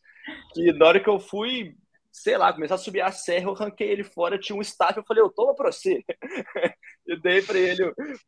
que 0.53 0.71
na 0.73 0.85
hora 0.85 0.99
que 0.99 1.09
eu 1.09 1.19
fui, 1.19 1.75
sei 2.11 2.37
lá, 2.37 2.51
começar 2.51 2.75
a 2.75 2.77
subir 2.77 3.01
a 3.01 3.11
serra, 3.11 3.45
eu 3.45 3.53
arranquei 3.53 3.89
ele 3.89 4.03
fora, 4.03 4.37
tinha 4.37 4.55
um 4.55 4.61
staff, 4.61 4.97
eu 4.97 5.03
falei, 5.05 5.23
eu 5.23 5.29
toma 5.29 5.55
pra 5.55 5.71
você. 5.71 6.03
eu 7.07 7.19
dei 7.21 7.41
pra 7.41 7.57
ele 7.57 7.83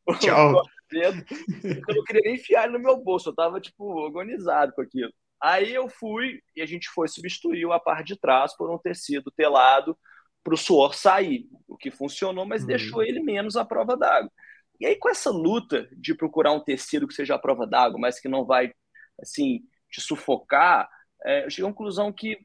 o 0.05 0.15
Tchau. 0.15 0.63
dedo, 0.89 1.23
eu 1.63 1.95
não 1.95 2.03
queria 2.03 2.21
nem 2.23 2.35
enfiar 2.35 2.63
ele 2.63 2.73
no 2.73 2.83
meu 2.83 2.97
bolso, 2.97 3.29
eu 3.29 3.35
tava, 3.35 3.59
tipo, 3.59 4.05
agonizado 4.05 4.73
com 4.73 4.81
aquilo. 4.81 5.11
Aí 5.41 5.73
eu 5.73 5.89
fui 5.89 6.39
e 6.55 6.61
a 6.61 6.65
gente 6.65 6.89
foi 6.89 7.07
substituir 7.07 7.69
a 7.69 7.79
parte 7.79 8.07
de 8.13 8.19
trás 8.19 8.55
por 8.55 8.71
um 8.73 8.77
tecido 8.77 9.29
telado 9.35 9.97
para 10.43 10.53
o 10.53 10.57
suor 10.57 10.93
sair, 10.93 11.47
o 11.67 11.77
que 11.77 11.91
funcionou, 11.91 12.45
mas 12.45 12.61
uhum. 12.61 12.67
deixou 12.67 13.03
ele 13.03 13.21
menos 13.21 13.55
à 13.55 13.65
prova 13.65 13.97
d'água. 13.97 14.31
E 14.79 14.85
aí, 14.85 14.95
com 14.95 15.09
essa 15.09 15.29
luta 15.29 15.87
de 15.93 16.13
procurar 16.13 16.51
um 16.51 16.63
tecido 16.63 17.07
que 17.07 17.13
seja 17.13 17.35
à 17.35 17.39
prova 17.39 17.65
d'água, 17.65 17.99
mas 17.99 18.19
que 18.19 18.27
não 18.27 18.45
vai, 18.45 18.73
assim, 19.21 19.61
te 19.89 20.01
sufocar, 20.01 20.89
é, 21.25 21.45
eu 21.45 21.49
cheguei 21.49 21.65
à 21.65 21.73
conclusão 21.73 22.11
que, 22.11 22.37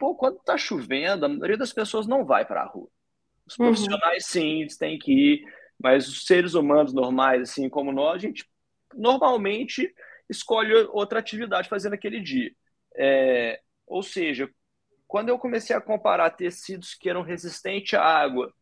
pô, 0.00 0.14
quando 0.14 0.38
está 0.38 0.56
chovendo, 0.56 1.26
a 1.26 1.28
maioria 1.28 1.58
das 1.58 1.74
pessoas 1.74 2.06
não 2.06 2.24
vai 2.24 2.46
para 2.46 2.62
a 2.62 2.66
rua. 2.66 2.88
Os 3.46 3.58
uhum. 3.58 3.66
profissionais, 3.66 4.24
sim, 4.24 4.62
eles 4.62 4.78
têm 4.78 4.98
que 4.98 5.12
ir, 5.12 5.44
mas 5.78 6.08
os 6.08 6.24
seres 6.24 6.54
humanos 6.54 6.94
normais, 6.94 7.42
assim 7.42 7.68
como 7.68 7.92
nós, 7.92 8.16
a 8.16 8.18
gente 8.18 8.48
normalmente 8.94 9.94
escolhe 10.26 10.72
outra 10.90 11.18
atividade 11.18 11.68
fazendo 11.68 11.92
aquele 11.92 12.18
dia. 12.18 12.50
É, 12.96 13.60
ou 13.86 14.02
seja, 14.02 14.48
quando 15.06 15.28
eu 15.28 15.38
comecei 15.38 15.76
a 15.76 15.80
comparar 15.80 16.30
tecidos 16.30 16.94
que 16.94 17.10
eram 17.10 17.22
resistentes 17.22 17.94
à 17.94 18.02
água 18.02 18.52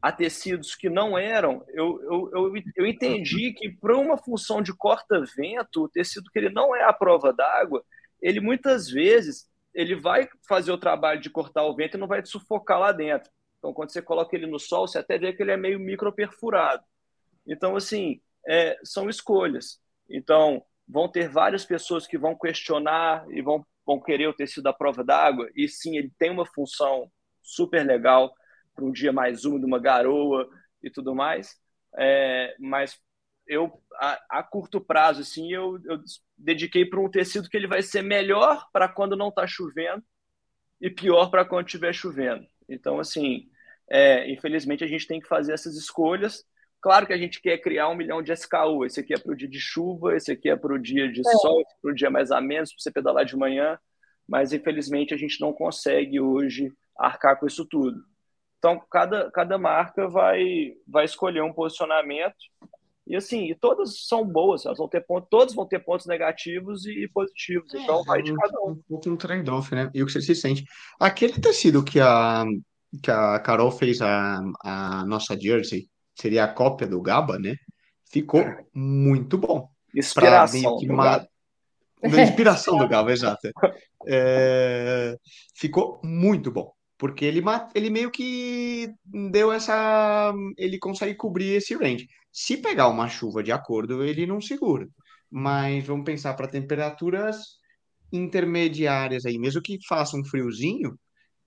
a 0.00 0.12
tecidos 0.12 0.74
que 0.74 0.88
não 0.88 1.18
eram, 1.18 1.64
eu, 1.68 2.00
eu, 2.02 2.30
eu, 2.32 2.62
eu 2.76 2.86
entendi 2.86 3.52
que 3.52 3.70
para 3.70 3.96
uma 3.96 4.16
função 4.16 4.62
de 4.62 4.72
corta-vento, 4.72 5.82
o 5.82 5.88
tecido 5.88 6.30
que 6.30 6.38
ele 6.38 6.50
não 6.50 6.76
é 6.76 6.84
à 6.84 6.92
prova 6.92 7.32
d'água, 7.32 7.84
ele 8.22 8.40
muitas 8.40 8.88
vezes 8.88 9.48
ele 9.76 9.94
vai 9.94 10.28
fazer 10.48 10.72
o 10.72 10.78
trabalho 10.78 11.20
de 11.20 11.30
cortar 11.30 11.64
o 11.64 11.74
vento 11.74 11.96
e 11.96 12.00
não 12.00 12.08
vai 12.08 12.22
te 12.22 12.28
sufocar 12.28 12.80
lá 12.80 12.92
dentro. 12.92 13.30
Então, 13.58 13.72
quando 13.72 13.92
você 13.92 14.02
coloca 14.02 14.34
ele 14.34 14.46
no 14.46 14.58
sol, 14.58 14.88
você 14.88 14.98
até 14.98 15.18
vê 15.18 15.32
que 15.32 15.42
ele 15.42 15.52
é 15.52 15.56
meio 15.56 15.78
microperfurado. 15.78 16.82
Então, 17.46 17.76
assim, 17.76 18.20
é, 18.46 18.78
são 18.82 19.08
escolhas. 19.08 19.80
Então, 20.10 20.64
vão 20.88 21.08
ter 21.08 21.28
várias 21.28 21.64
pessoas 21.64 22.06
que 22.06 22.18
vão 22.18 22.36
questionar 22.36 23.24
e 23.30 23.42
vão 23.42 23.64
vão 23.86 24.00
querer 24.00 24.26
o 24.26 24.34
tecido 24.34 24.66
à 24.66 24.72
prova 24.72 25.04
d'água, 25.04 25.48
e 25.54 25.68
sim, 25.68 25.96
ele 25.96 26.12
tem 26.18 26.30
uma 26.30 26.44
função 26.44 27.10
super 27.40 27.86
legal 27.86 28.34
para 28.74 28.84
um 28.84 28.90
dia 28.90 29.12
mais 29.12 29.44
úmido, 29.44 29.66
uma 29.66 29.78
garoa 29.78 30.48
e 30.82 30.90
tudo 30.90 31.14
mais, 31.14 31.56
é, 31.96 32.56
mas 32.58 33.00
eu, 33.46 33.80
a, 33.94 34.38
a, 34.38 34.42
curto 34.42 34.80
prazo, 34.80 35.20
assim, 35.20 35.52
eu, 35.52 35.78
eu 35.84 36.00
dediquei 36.36 36.84
para 36.84 37.00
um 37.00 37.10
tecido 37.10 37.48
que 37.48 37.56
ele 37.56 37.66
vai 37.66 37.82
ser 37.82 38.02
melhor 38.02 38.66
para 38.72 38.88
quando 38.88 39.16
não 39.16 39.28
está 39.28 39.46
chovendo 39.46 40.02
e 40.80 40.90
pior 40.90 41.30
para 41.30 41.44
quando 41.44 41.66
estiver 41.66 41.92
chovendo. 41.92 42.46
Então, 42.68 42.98
assim, 42.98 43.48
é, 43.88 44.30
infelizmente 44.30 44.82
a 44.82 44.86
gente 44.86 45.06
tem 45.06 45.20
que 45.20 45.28
fazer 45.28 45.52
essas 45.52 45.76
escolhas. 45.76 46.44
Claro 46.80 47.06
que 47.06 47.12
a 47.12 47.18
gente 47.18 47.40
quer 47.40 47.58
criar 47.58 47.88
um 47.88 47.94
milhão 47.94 48.22
de 48.22 48.32
SKU. 48.32 48.84
Esse 48.84 49.00
aqui 49.00 49.14
é 49.14 49.18
para 49.18 49.32
o 49.32 49.36
dia 49.36 49.48
de 49.48 49.60
chuva, 49.60 50.14
esse 50.14 50.32
aqui 50.32 50.50
é 50.50 50.56
para 50.56 50.74
o 50.74 50.78
dia 50.78 51.10
de 51.10 51.20
é. 51.20 51.32
sol, 51.40 51.64
para 51.80 51.90
o 51.90 51.94
dia 51.94 52.10
mais 52.10 52.30
a 52.30 52.40
menos, 52.40 52.72
para 52.72 52.82
você 52.82 52.90
pedalar 52.90 53.24
de 53.24 53.36
manhã. 53.36 53.78
Mas, 54.28 54.52
infelizmente, 54.52 55.14
a 55.14 55.16
gente 55.16 55.40
não 55.40 55.52
consegue 55.52 56.20
hoje 56.20 56.72
arcar 56.98 57.38
com 57.38 57.46
isso 57.46 57.64
tudo. 57.64 58.02
Então, 58.58 58.80
cada, 58.90 59.30
cada 59.30 59.56
marca 59.56 60.08
vai, 60.08 60.74
vai 60.86 61.04
escolher 61.04 61.42
um 61.42 61.52
posicionamento 61.52 62.34
e 63.06 63.14
assim, 63.14 63.50
e 63.50 63.54
todas 63.54 64.06
são 64.06 64.26
boas, 64.26 64.66
elas 64.66 64.78
vão 64.78 64.88
ter 64.88 65.00
pontos, 65.00 65.28
todos 65.30 65.54
vão 65.54 65.66
ter 65.66 65.78
pontos 65.78 66.06
negativos 66.06 66.84
e 66.86 67.08
positivos. 67.14 67.72
É, 67.72 67.78
então 67.78 68.02
vai 68.02 68.20
de 68.20 68.34
cada 68.34 68.60
um. 68.62 68.70
Um 68.70 68.82
pouco 68.88 69.08
um 69.08 69.16
trade-off, 69.16 69.72
né? 69.74 69.88
E 69.94 70.02
o 70.02 70.06
que 70.06 70.12
você 70.12 70.20
se 70.20 70.34
sente. 70.34 70.64
Aquele 70.98 71.40
tecido 71.40 71.84
que 71.84 72.00
a, 72.00 72.44
que 73.00 73.10
a 73.10 73.38
Carol 73.38 73.70
fez 73.70 74.02
a, 74.02 74.40
a 74.64 75.04
nossa 75.06 75.38
jersey, 75.38 75.88
seria 76.16 76.44
a 76.44 76.52
cópia 76.52 76.86
do 76.86 77.00
Gaba, 77.00 77.38
né? 77.38 77.54
Ficou 78.10 78.44
muito 78.74 79.38
bom. 79.38 79.68
Inspiração 79.94 80.76
do 80.76 80.86
Gaba. 80.86 81.28
Da 82.02 82.22
inspiração 82.22 82.76
do 82.76 82.88
Gaba, 82.88 83.12
exato. 83.12 83.50
É, 84.06 85.16
ficou 85.54 86.00
muito 86.04 86.50
bom. 86.50 86.72
porque 86.98 87.24
ele, 87.24 87.42
ele 87.74 87.90
meio 87.90 88.10
que 88.10 88.92
deu 89.30 89.52
essa. 89.52 90.34
Ele 90.58 90.78
consegue 90.78 91.14
cobrir 91.14 91.54
esse 91.54 91.74
range. 91.74 92.08
Se 92.38 92.58
pegar 92.58 92.88
uma 92.88 93.08
chuva 93.08 93.42
de 93.42 93.50
acordo, 93.50 94.04
ele 94.04 94.26
não 94.26 94.42
segura. 94.42 94.86
Mas 95.30 95.82
vamos 95.86 96.04
pensar 96.04 96.34
para 96.34 96.46
temperaturas 96.46 97.38
intermediárias 98.12 99.24
aí, 99.24 99.38
mesmo 99.38 99.62
que 99.62 99.78
faça 99.88 100.18
um 100.18 100.24
friozinho 100.24 100.98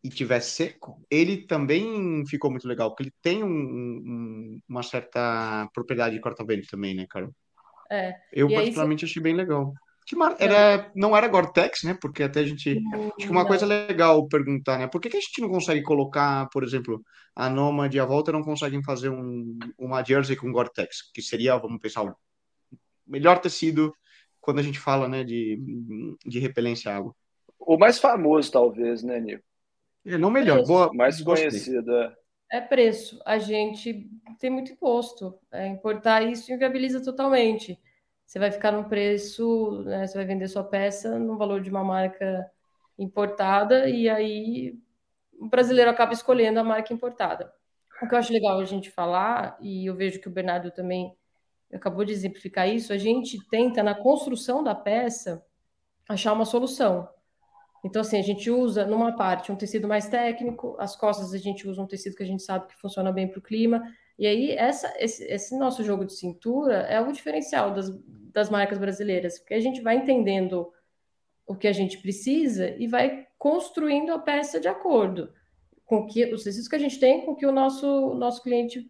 e 0.03 0.09
tiver 0.09 0.39
seco, 0.39 0.99
ele 1.07 1.45
também 1.45 2.25
ficou 2.25 2.49
muito 2.49 2.67
legal, 2.67 2.89
porque 2.89 3.03
ele 3.03 3.13
tem 3.21 3.43
um, 3.43 3.47
um, 3.47 4.59
uma 4.67 4.81
certa 4.81 5.69
propriedade 5.75 6.15
de 6.15 6.21
corta-vento 6.21 6.67
também, 6.67 6.95
né, 6.95 7.05
Carol? 7.07 7.35
É. 7.91 8.15
Eu 8.33 8.49
particularmente 8.49 9.05
achei 9.05 9.21
bem 9.21 9.35
legal. 9.35 9.71
Que 10.09 10.15
mar... 10.15 10.35
era, 10.39 10.91
não 10.95 11.15
era 11.15 11.27
Gore-Tex, 11.27 11.83
né? 11.83 11.95
Porque 12.01 12.23
até 12.23 12.39
a 12.39 12.43
gente. 12.43 12.81
Acho 12.91 13.15
que 13.15 13.29
uma 13.29 13.41
não. 13.41 13.47
coisa 13.47 13.63
legal 13.63 14.27
perguntar, 14.27 14.79
né? 14.79 14.87
Por 14.87 14.99
que, 14.99 15.07
que 15.07 15.17
a 15.17 15.19
gente 15.19 15.39
não 15.39 15.49
consegue 15.49 15.83
colocar, 15.83 16.49
por 16.49 16.63
exemplo, 16.63 17.03
a 17.35 17.47
Nomad 17.47 17.93
e 17.93 17.99
a 17.99 18.05
Volta 18.05 18.31
não 18.31 18.41
conseguem 18.41 18.83
fazer 18.83 19.09
um, 19.09 19.55
uma 19.77 20.03
jersey 20.03 20.35
com 20.35 20.51
Gore-Tex, 20.51 21.11
que 21.13 21.21
seria, 21.21 21.55
vamos 21.57 21.79
pensar, 21.79 22.01
o 22.01 22.15
melhor 23.05 23.37
tecido 23.37 23.93
quando 24.41 24.57
a 24.57 24.63
gente 24.63 24.79
fala, 24.79 25.07
né, 25.07 25.23
de, 25.23 25.61
de 26.25 26.39
repelência 26.39 26.91
à 26.91 26.97
água. 26.97 27.15
O 27.59 27.77
mais 27.77 27.99
famoso, 27.99 28.51
talvez, 28.51 29.03
né, 29.03 29.19
Nico? 29.19 29.43
É, 30.03 30.17
não 30.17 30.31
melhor, 30.31 30.65
boa. 30.65 30.91
Mais 30.91 31.21
conhecida. 31.21 32.17
É 32.51 32.59
preço. 32.59 33.21
A 33.27 33.37
gente 33.37 34.09
tem 34.39 34.49
muito 34.49 34.71
imposto. 34.71 35.37
É, 35.51 35.67
importar 35.67 36.23
isso 36.23 36.51
inviabiliza 36.51 36.99
totalmente 37.03 37.77
você 38.29 38.37
vai 38.37 38.51
ficar 38.51 38.71
num 38.71 38.83
preço, 38.83 39.81
né, 39.85 40.05
você 40.05 40.15
vai 40.15 40.23
vender 40.23 40.47
sua 40.47 40.63
peça 40.63 41.17
no 41.17 41.35
valor 41.35 41.61
de 41.61 41.69
uma 41.71 41.83
marca 41.83 42.47
importada 42.95 43.89
e 43.89 44.07
aí 44.07 44.77
o 45.39 45.47
brasileiro 45.47 45.89
acaba 45.89 46.13
escolhendo 46.13 46.59
a 46.59 46.63
marca 46.63 46.93
importada. 46.93 47.51
O 47.99 48.07
que 48.07 48.13
eu 48.13 48.19
acho 48.19 48.31
legal 48.31 48.59
a 48.59 48.65
gente 48.65 48.91
falar, 48.91 49.57
e 49.59 49.87
eu 49.87 49.95
vejo 49.95 50.21
que 50.21 50.27
o 50.27 50.31
Bernardo 50.31 50.69
também 50.69 51.11
acabou 51.73 52.05
de 52.05 52.13
exemplificar 52.13 52.69
isso, 52.69 52.93
a 52.93 52.99
gente 52.99 53.39
tenta 53.49 53.81
na 53.81 53.95
construção 53.95 54.63
da 54.63 54.75
peça 54.75 55.43
achar 56.07 56.31
uma 56.31 56.45
solução. 56.45 57.09
Então, 57.83 58.01
assim, 58.01 58.19
a 58.19 58.23
gente 58.23 58.51
usa 58.51 58.85
numa 58.85 59.15
parte 59.15 59.51
um 59.51 59.55
tecido 59.55 59.87
mais 59.87 60.07
técnico, 60.07 60.75
as 60.77 60.95
costas 60.95 61.33
a 61.33 61.37
gente 61.39 61.67
usa 61.67 61.81
um 61.81 61.87
tecido 61.87 62.15
que 62.15 62.23
a 62.23 62.27
gente 62.27 62.43
sabe 62.43 62.67
que 62.67 62.79
funciona 62.79 63.11
bem 63.11 63.27
para 63.27 63.39
o 63.39 63.41
clima, 63.41 63.81
e 64.19 64.27
aí, 64.27 64.51
essa, 64.51 64.93
esse, 64.97 65.23
esse, 65.23 65.57
nosso 65.57 65.81
jogo 65.81 66.03
de 66.03 66.13
cintura 66.13 66.79
é 66.81 66.99
o 66.99 67.09
diferencial 67.09 67.73
das, 67.73 67.89
das 68.31 68.49
marcas 68.49 68.77
brasileiras, 68.77 69.39
porque 69.39 69.53
a 69.53 69.59
gente 69.59 69.81
vai 69.81 69.97
entendendo 69.97 70.71
o 71.45 71.55
que 71.55 71.67
a 71.67 71.73
gente 71.73 71.97
precisa 71.97 72.75
e 72.77 72.87
vai 72.87 73.27
construindo 73.37 74.11
a 74.11 74.19
peça 74.19 74.59
de 74.59 74.67
acordo 74.67 75.33
com 75.85 76.05
que 76.05 76.31
os 76.33 76.43
tecidos 76.43 76.67
que 76.67 76.75
a 76.75 76.79
gente 76.79 76.99
tem, 76.99 77.25
com 77.25 77.35
que 77.35 77.45
o 77.45 77.51
nosso, 77.51 78.13
nosso 78.13 78.43
cliente 78.43 78.89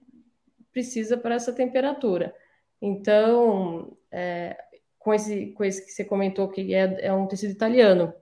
precisa 0.71 1.17
para 1.17 1.36
essa 1.36 1.54
temperatura. 1.54 2.36
Então, 2.82 3.97
é, 4.12 4.58
com, 4.97 5.13
esse, 5.13 5.47
com 5.54 5.63
esse 5.63 5.86
que 5.86 5.91
você 5.91 6.04
comentou, 6.04 6.49
que 6.49 6.73
é, 6.73 7.06
é 7.06 7.13
um 7.13 7.28
tecido 7.28 7.52
italiano, 7.52 8.13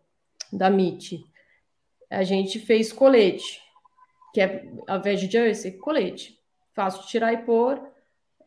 da 0.51 0.67
MIT, 0.67 1.25
a 2.09 2.23
gente 2.23 2.59
fez 2.59 2.93
colete, 2.93 3.59
que 4.33 4.39
é, 4.39 4.65
ao 4.87 4.99
invés 4.99 5.19
de 5.19 5.29
jersey, 5.29 5.73
colete 5.73 6.37
fácil 6.73 7.01
de 7.01 7.07
tirar 7.07 7.33
e 7.33 7.37
pôr, 7.37 7.81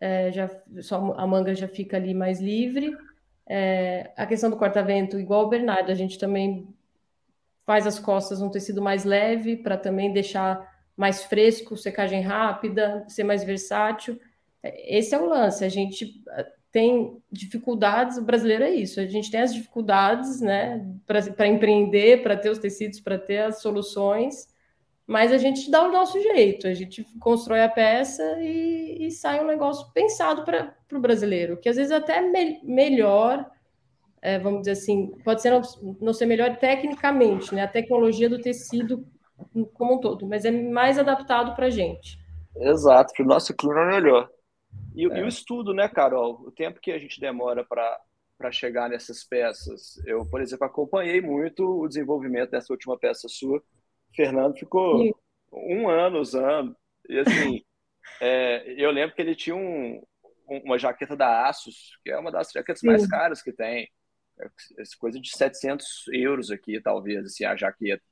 é, 0.01 0.33
já, 0.33 0.51
só 0.81 1.15
a 1.17 1.27
manga 1.27 1.55
já 1.55 1.69
fica 1.69 1.97
ali 1.97 2.15
mais 2.15 2.41
livre. 2.41 2.97
É, 3.47 4.11
a 4.17 4.27
questão 4.27 4.49
do 4.49 4.57
corta-vento, 4.57 5.19
igual 5.19 5.45
o 5.45 5.49
Bernardo, 5.49 5.93
a 5.93 5.95
gente 5.95 6.19
também 6.19 6.67
faz 7.67 7.87
as 7.87 7.99
costas 7.99 8.41
um 8.41 8.51
tecido 8.51 8.81
mais 8.81 9.05
leve 9.05 9.57
para 9.57 9.77
também 9.77 10.13
deixar 10.13 10.69
mais 10.97 11.25
fresco, 11.25 11.77
secagem 11.77 12.23
rápida, 12.23 13.05
ser 13.09 13.25
mais 13.25 13.45
versátil. 13.45 14.19
É, 14.63 14.99
esse 14.99 15.15
é 15.15 15.19
o 15.19 15.29
lance. 15.29 15.65
A 15.65 15.69
gente 15.69 16.23
é, 16.31 16.47
tem 16.73 17.21
dificuldades, 17.31 18.17
o 18.17 18.23
brasileiro 18.23 18.65
é 18.65 18.71
isso, 18.71 19.01
a 19.01 19.07
gente 19.07 19.31
tem 19.31 19.41
as 19.41 19.53
dificuldades, 19.53 20.41
né, 20.41 20.87
para 21.05 21.49
empreender, 21.49 22.23
para 22.23 22.37
ter 22.37 22.49
os 22.49 22.59
tecidos, 22.59 23.01
para 23.01 23.19
ter 23.19 23.39
as 23.39 23.61
soluções, 23.61 24.49
mas 25.11 25.33
a 25.33 25.39
gente 25.39 25.69
dá 25.69 25.83
o 25.83 25.91
nosso 25.91 26.23
jeito, 26.23 26.69
a 26.69 26.73
gente 26.73 27.05
constrói 27.19 27.63
a 27.63 27.69
peça 27.69 28.23
e, 28.41 29.09
e 29.09 29.11
sai 29.11 29.43
um 29.43 29.47
negócio 29.47 29.93
pensado 29.93 30.45
para 30.45 30.73
o 30.93 31.01
brasileiro, 31.01 31.57
que 31.57 31.69
às 31.69 31.75
vezes 31.75 31.91
até 31.91 32.19
é 32.19 32.21
me 32.21 32.61
melhor, 32.63 33.45
é, 34.23 34.39
vamos 34.39 34.61
dizer 34.61 34.71
assim, 34.71 35.09
pode 35.25 35.43
ser 35.43 35.51
não, 35.51 35.63
não 36.01 36.13
ser 36.13 36.27
melhor 36.27 36.57
tecnicamente, 36.59 37.53
né? 37.53 37.65
A 37.65 37.69
tecnologia 37.69 38.29
do 38.29 38.41
tecido 38.41 39.05
como 39.75 39.95
um 39.95 39.99
todo, 39.99 40.29
mas 40.29 40.45
é 40.45 40.53
mais 40.53 40.97
adaptado 40.97 41.57
para 41.57 41.67
a 41.67 41.71
gente. 41.71 42.17
Exato, 42.57 43.13
para 43.13 43.25
o 43.25 43.29
nosso 43.29 43.53
clima 43.53 43.81
é 43.81 44.01
melhor. 44.01 44.31
E, 44.95 45.11
é. 45.11 45.19
e, 45.19 45.23
o 45.25 45.27
estudo, 45.27 45.75
né, 45.75 45.89
Carol? 45.89 46.41
O 46.47 46.53
tempo 46.53 46.79
que 46.81 46.93
a 46.93 46.99
gente 47.01 47.21
demora 47.21 47.65
para 47.65 48.53
chegar 48.53 48.89
nessas 48.89 49.25
peças. 49.25 50.01
Eu, 50.07 50.25
por 50.25 50.41
exemplo, 50.41 50.67
acompanhei 50.67 51.21
muito 51.21 51.65
o 51.65 51.89
desenvolvimento 51.89 52.53
dessa 52.53 52.73
última 52.73 52.97
peça 52.97 53.27
sua 53.29 53.61
Fernando 54.15 54.59
ficou 54.59 54.99
Sim. 54.99 55.13
um 55.53 55.89
ano 55.89 56.19
usando. 56.19 56.77
E 57.09 57.19
assim, 57.19 57.63
é, 58.21 58.75
eu 58.77 58.91
lembro 58.91 59.15
que 59.15 59.23
ele 59.23 59.35
tinha 59.35 59.57
um, 59.57 60.03
uma 60.47 60.79
jaqueta 60.79 61.17
da 61.17 61.49
Asus, 61.49 61.99
que 62.03 62.11
é 62.11 62.19
uma 62.19 62.31
das 62.31 62.51
jaquetas 62.51 62.81
Sim. 62.81 62.87
mais 62.87 63.07
caras 63.07 63.43
que 63.43 63.53
tem. 63.53 63.89
É 64.39 64.83
coisa 64.99 65.21
de 65.21 65.31
700 65.37 66.07
euros 66.13 66.51
aqui, 66.51 66.81
talvez, 66.81 67.25
assim, 67.27 67.45
a 67.45 67.57
jaqueta. 67.57 68.03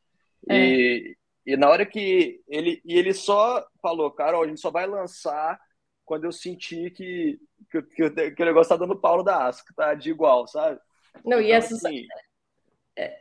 É. 0.49 0.57
E, 0.57 1.17
e 1.47 1.57
na 1.57 1.69
hora 1.69 1.87
que 1.87 2.43
ele, 2.47 2.83
e 2.85 2.95
ele 2.95 3.15
só 3.15 3.67
falou, 3.81 4.11
cara, 4.11 4.39
a 4.39 4.47
gente 4.47 4.61
só 4.61 4.71
vai 4.71 4.87
lançar 4.87 5.59
quando 6.05 6.25
eu 6.25 6.33
sentir 6.33 6.91
que, 6.91 7.39
que, 7.71 7.83
que, 7.83 8.31
que 8.33 8.43
o 8.43 8.47
negócio 8.47 8.69
tá 8.71 8.77
dando 8.77 9.01
pau 9.01 9.23
da 9.23 9.47
Asus, 9.47 9.63
que 9.63 9.75
tá 9.75 9.95
de 9.95 10.11
igual, 10.11 10.47
sabe? 10.47 10.79
Não, 11.25 11.39
então, 11.39 11.41
e 11.41 11.51
essa, 11.51 11.75
assim, 11.75 12.07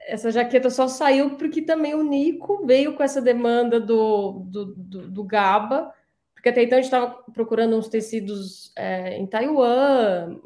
essa 0.08 0.32
jaqueta 0.32 0.70
só 0.70 0.88
saiu 0.88 1.38
porque 1.38 1.62
também 1.62 1.94
o 1.94 2.04
Nico 2.04 2.66
veio 2.66 2.96
com 2.96 3.04
essa 3.04 3.22
demanda 3.22 3.80
do, 3.80 4.44
do, 4.46 4.66
do, 4.76 5.08
do 5.10 5.24
GABA, 5.24 5.94
porque 6.34 6.50
até 6.50 6.64
então 6.64 6.78
a 6.78 6.82
gente 6.82 6.92
estava 6.92 7.14
procurando 7.32 7.78
uns 7.78 7.88
tecidos 7.88 8.72
é, 8.76 9.18
em 9.18 9.28
Taiwan, 9.28 10.40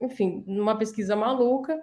enfim, 0.00 0.44
numa 0.46 0.76
pesquisa 0.76 1.16
maluca, 1.16 1.80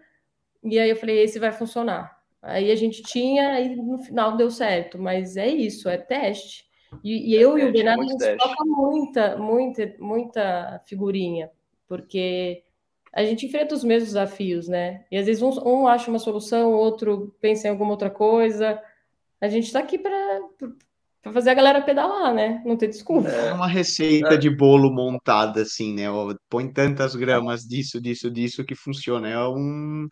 e 0.63 0.77
aí 0.77 0.89
eu 0.89 0.95
falei, 0.95 1.23
esse 1.23 1.39
vai 1.39 1.51
funcionar. 1.51 2.21
Aí 2.41 2.71
a 2.71 2.75
gente 2.75 3.01
tinha, 3.01 3.59
e 3.59 3.75
no 3.75 3.97
final 3.97 4.37
deu 4.37 4.51
certo, 4.51 4.99
mas 4.99 5.35
é 5.35 5.47
isso, 5.47 5.89
é 5.89 5.97
teste. 5.97 6.65
E, 7.03 7.31
e 7.31 7.37
é 7.37 7.39
eu 7.39 7.53
teste, 7.53 7.65
e 7.65 7.69
o 7.69 7.73
Bernardo, 7.73 8.03
a 8.03 8.05
gente 8.05 8.37
toca 8.37 8.65
muita, 8.65 9.37
muita, 9.37 9.95
muita 9.99 10.81
figurinha, 10.85 11.49
porque 11.87 12.63
a 13.13 13.23
gente 13.23 13.45
enfrenta 13.45 13.75
os 13.75 13.83
mesmos 13.83 14.09
desafios, 14.09 14.67
né? 14.67 15.05
E 15.11 15.17
às 15.17 15.27
vezes 15.27 15.43
um, 15.43 15.51
um 15.63 15.87
acha 15.87 16.09
uma 16.09 16.17
solução, 16.17 16.71
o 16.71 16.77
outro 16.77 17.35
pensa 17.39 17.67
em 17.67 17.71
alguma 17.71 17.91
outra 17.91 18.09
coisa. 18.09 18.81
A 19.39 19.47
gente 19.47 19.65
está 19.65 19.79
aqui 19.79 19.99
para 19.99 20.39
fazer 21.31 21.51
a 21.51 21.53
galera 21.53 21.81
pedalar, 21.81 22.33
né? 22.33 22.63
Não 22.65 22.75
ter 22.75 22.87
desculpa. 22.87 23.29
É 23.29 23.53
uma 23.53 23.67
receita 23.67 24.33
é. 24.33 24.37
de 24.37 24.49
bolo 24.49 24.91
montada, 24.91 25.61
assim, 25.61 25.93
né? 25.93 26.05
Põe 26.49 26.73
tantas 26.73 27.15
gramas 27.15 27.61
disso, 27.61 28.01
disso, 28.01 28.31
disso 28.31 28.65
que 28.65 28.73
funciona. 28.73 29.29
É 29.29 29.47
um. 29.47 30.07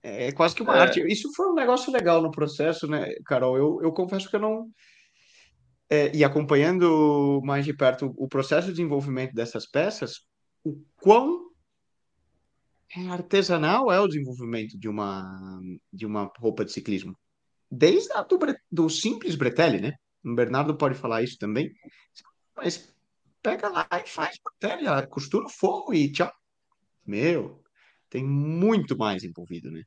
É 0.00 0.30
quase 0.30 0.54
que 0.54 0.62
uma 0.62 0.76
é. 0.76 0.80
arte. 0.80 1.00
Isso 1.08 1.28
foi 1.34 1.48
um 1.48 1.54
negócio 1.54 1.92
legal 1.92 2.22
no 2.22 2.30
processo, 2.30 2.86
né, 2.86 3.12
Carol? 3.26 3.56
Eu, 3.56 3.80
eu 3.82 3.92
confesso 3.92 4.30
que 4.30 4.36
eu 4.36 4.40
não. 4.40 4.68
É, 5.90 6.14
e 6.14 6.22
acompanhando 6.22 7.40
mais 7.42 7.64
de 7.64 7.74
perto 7.74 8.14
o 8.16 8.28
processo 8.28 8.68
de 8.68 8.74
desenvolvimento 8.74 9.34
dessas 9.34 9.68
peças, 9.68 10.20
o 10.64 10.80
quão 11.00 11.51
é 12.96 13.08
artesanal 13.08 13.90
é 13.90 13.98
o 13.98 14.06
desenvolvimento 14.06 14.78
de 14.78 14.88
uma, 14.88 15.60
de 15.92 16.04
uma 16.04 16.30
roupa 16.38 16.64
de 16.64 16.72
ciclismo. 16.72 17.16
Desde 17.70 18.12
a 18.12 18.22
do, 18.22 18.38
do 18.70 18.90
simples 18.90 19.34
bretelle, 19.34 19.80
né? 19.80 19.94
O 20.24 20.34
Bernardo 20.34 20.76
pode 20.76 20.94
falar 20.94 21.22
isso 21.22 21.38
também. 21.38 21.72
Mas 22.54 22.94
pega 23.42 23.68
lá 23.68 23.88
e 23.92 24.08
faz 24.08 24.38
bretelle, 24.44 25.06
costura 25.06 25.46
o 25.46 25.50
forro 25.50 25.94
e 25.94 26.12
tchau. 26.12 26.32
Meu, 27.04 27.62
tem 28.10 28.22
muito 28.22 28.96
mais 28.96 29.24
envolvido, 29.24 29.70
né? 29.70 29.82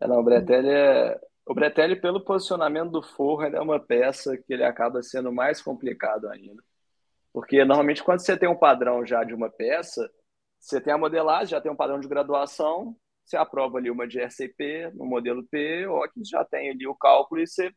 É, 0.00 0.06
não, 0.06 0.20
o 0.20 0.24
bretelle 0.24 0.70
é... 0.70 1.20
O 1.44 1.54
bretelle, 1.54 1.98
pelo 1.98 2.22
posicionamento 2.22 2.90
do 2.90 3.02
forro, 3.02 3.42
é 3.42 3.60
uma 3.60 3.80
peça 3.80 4.36
que 4.36 4.52
ele 4.52 4.62
acaba 4.62 5.02
sendo 5.02 5.32
mais 5.32 5.62
complicado 5.62 6.28
ainda. 6.28 6.62
Porque, 7.32 7.64
normalmente, 7.64 8.04
quando 8.04 8.20
você 8.20 8.36
tem 8.36 8.48
um 8.48 8.58
padrão 8.58 9.04
já 9.06 9.24
de 9.24 9.32
uma 9.32 9.48
peça, 9.48 10.10
você 10.58 10.80
tem 10.80 10.92
a 10.92 10.98
modelagem, 10.98 11.48
já 11.48 11.60
tem 11.60 11.70
um 11.70 11.76
padrão 11.76 12.00
de 12.00 12.08
graduação, 12.08 12.96
você 13.24 13.36
aprova 13.36 13.78
ali 13.78 13.90
uma 13.90 14.06
de 14.06 14.20
RCP 14.20 14.90
no 14.94 15.04
modelo 15.04 15.44
P, 15.44 15.86
ou 15.86 16.02
que 16.08 16.24
já 16.24 16.44
tem 16.44 16.70
ali 16.70 16.86
o 16.86 16.94
cálculo 16.94 17.40
e 17.40 17.46
você 17.46 17.70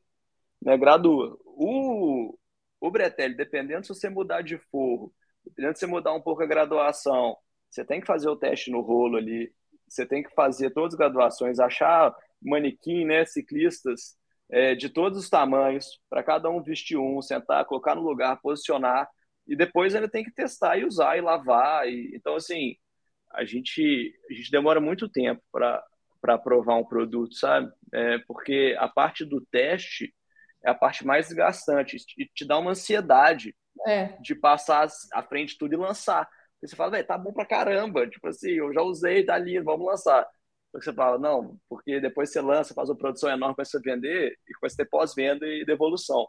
né, 0.61 0.77
gradua. 0.77 1.37
O, 1.45 2.37
o 2.79 2.91
Bretelli, 2.91 3.35
dependendo 3.35 3.85
se 3.85 3.93
você 3.93 4.09
mudar 4.09 4.41
de 4.41 4.57
forro, 4.57 5.13
dependendo 5.43 5.75
se 5.75 5.81
você 5.81 5.87
mudar 5.87 6.13
um 6.13 6.21
pouco 6.21 6.41
a 6.43 6.47
graduação, 6.47 7.35
você 7.69 7.83
tem 7.83 7.99
que 7.99 8.07
fazer 8.07 8.29
o 8.29 8.35
teste 8.35 8.71
no 8.71 8.81
rolo 8.81 9.17
ali, 9.17 9.53
você 9.87 10.05
tem 10.05 10.23
que 10.23 10.33
fazer 10.33 10.71
todas 10.71 10.93
as 10.93 10.97
graduações, 10.97 11.59
achar 11.59 12.15
manequim, 12.41 13.05
né, 13.05 13.25
ciclistas 13.25 14.17
é, 14.49 14.73
de 14.75 14.89
todos 14.89 15.17
os 15.17 15.29
tamanhos, 15.29 15.99
para 16.09 16.23
cada 16.23 16.49
um 16.49 16.61
vestir 16.61 16.97
um, 16.97 17.21
sentar, 17.21 17.65
colocar 17.65 17.95
no 17.95 18.01
lugar, 18.01 18.39
posicionar, 18.41 19.09
e 19.51 19.55
depois 19.55 19.93
ainda 19.93 20.09
tem 20.09 20.23
que 20.23 20.31
testar 20.31 20.77
e 20.77 20.85
usar 20.85 21.17
e 21.17 21.21
lavar. 21.21 21.85
E, 21.85 22.15
então, 22.15 22.35
assim, 22.35 22.77
a 23.33 23.43
gente, 23.43 24.17
a 24.29 24.33
gente 24.33 24.49
demora 24.49 24.79
muito 24.79 25.09
tempo 25.09 25.41
para 25.51 26.37
provar 26.37 26.77
um 26.77 26.85
produto, 26.85 27.35
sabe? 27.35 27.69
É, 27.93 28.17
porque 28.19 28.73
a 28.79 28.87
parte 28.87 29.25
do 29.25 29.41
teste 29.51 30.15
é 30.63 30.69
a 30.69 30.73
parte 30.73 31.05
mais 31.05 31.27
desgastante 31.27 31.97
e 32.17 32.25
te 32.27 32.45
dá 32.45 32.57
uma 32.57 32.71
ansiedade 32.71 33.53
é. 33.85 34.17
de 34.21 34.33
passar 34.35 34.87
à 35.11 35.21
frente 35.21 35.57
tudo 35.57 35.73
e 35.73 35.77
lançar. 35.77 36.29
Porque 36.53 36.69
você 36.69 36.75
fala, 36.77 36.91
velho, 36.91 37.07
tá 37.07 37.17
bom 37.17 37.33
pra 37.33 37.45
caramba, 37.45 38.07
tipo 38.07 38.27
assim, 38.29 38.51
eu 38.51 38.73
já 38.73 38.81
usei, 38.81 39.25
tá 39.25 39.37
lindo, 39.37 39.65
vamos 39.65 39.85
lançar. 39.85 40.25
Porque 40.71 40.85
você 40.85 40.93
fala, 40.93 41.17
não, 41.17 41.57
porque 41.67 41.99
depois 41.99 42.31
você 42.31 42.39
lança, 42.39 42.73
faz 42.73 42.87
uma 42.89 42.97
produção 42.97 43.29
enorme 43.29 43.55
para 43.55 43.65
você 43.65 43.81
vender 43.81 44.37
e 44.47 44.53
começa 44.53 44.81
a 44.81 44.85
ter 44.85 44.89
pós-venda 44.89 45.45
e 45.45 45.65
devolução. 45.65 46.25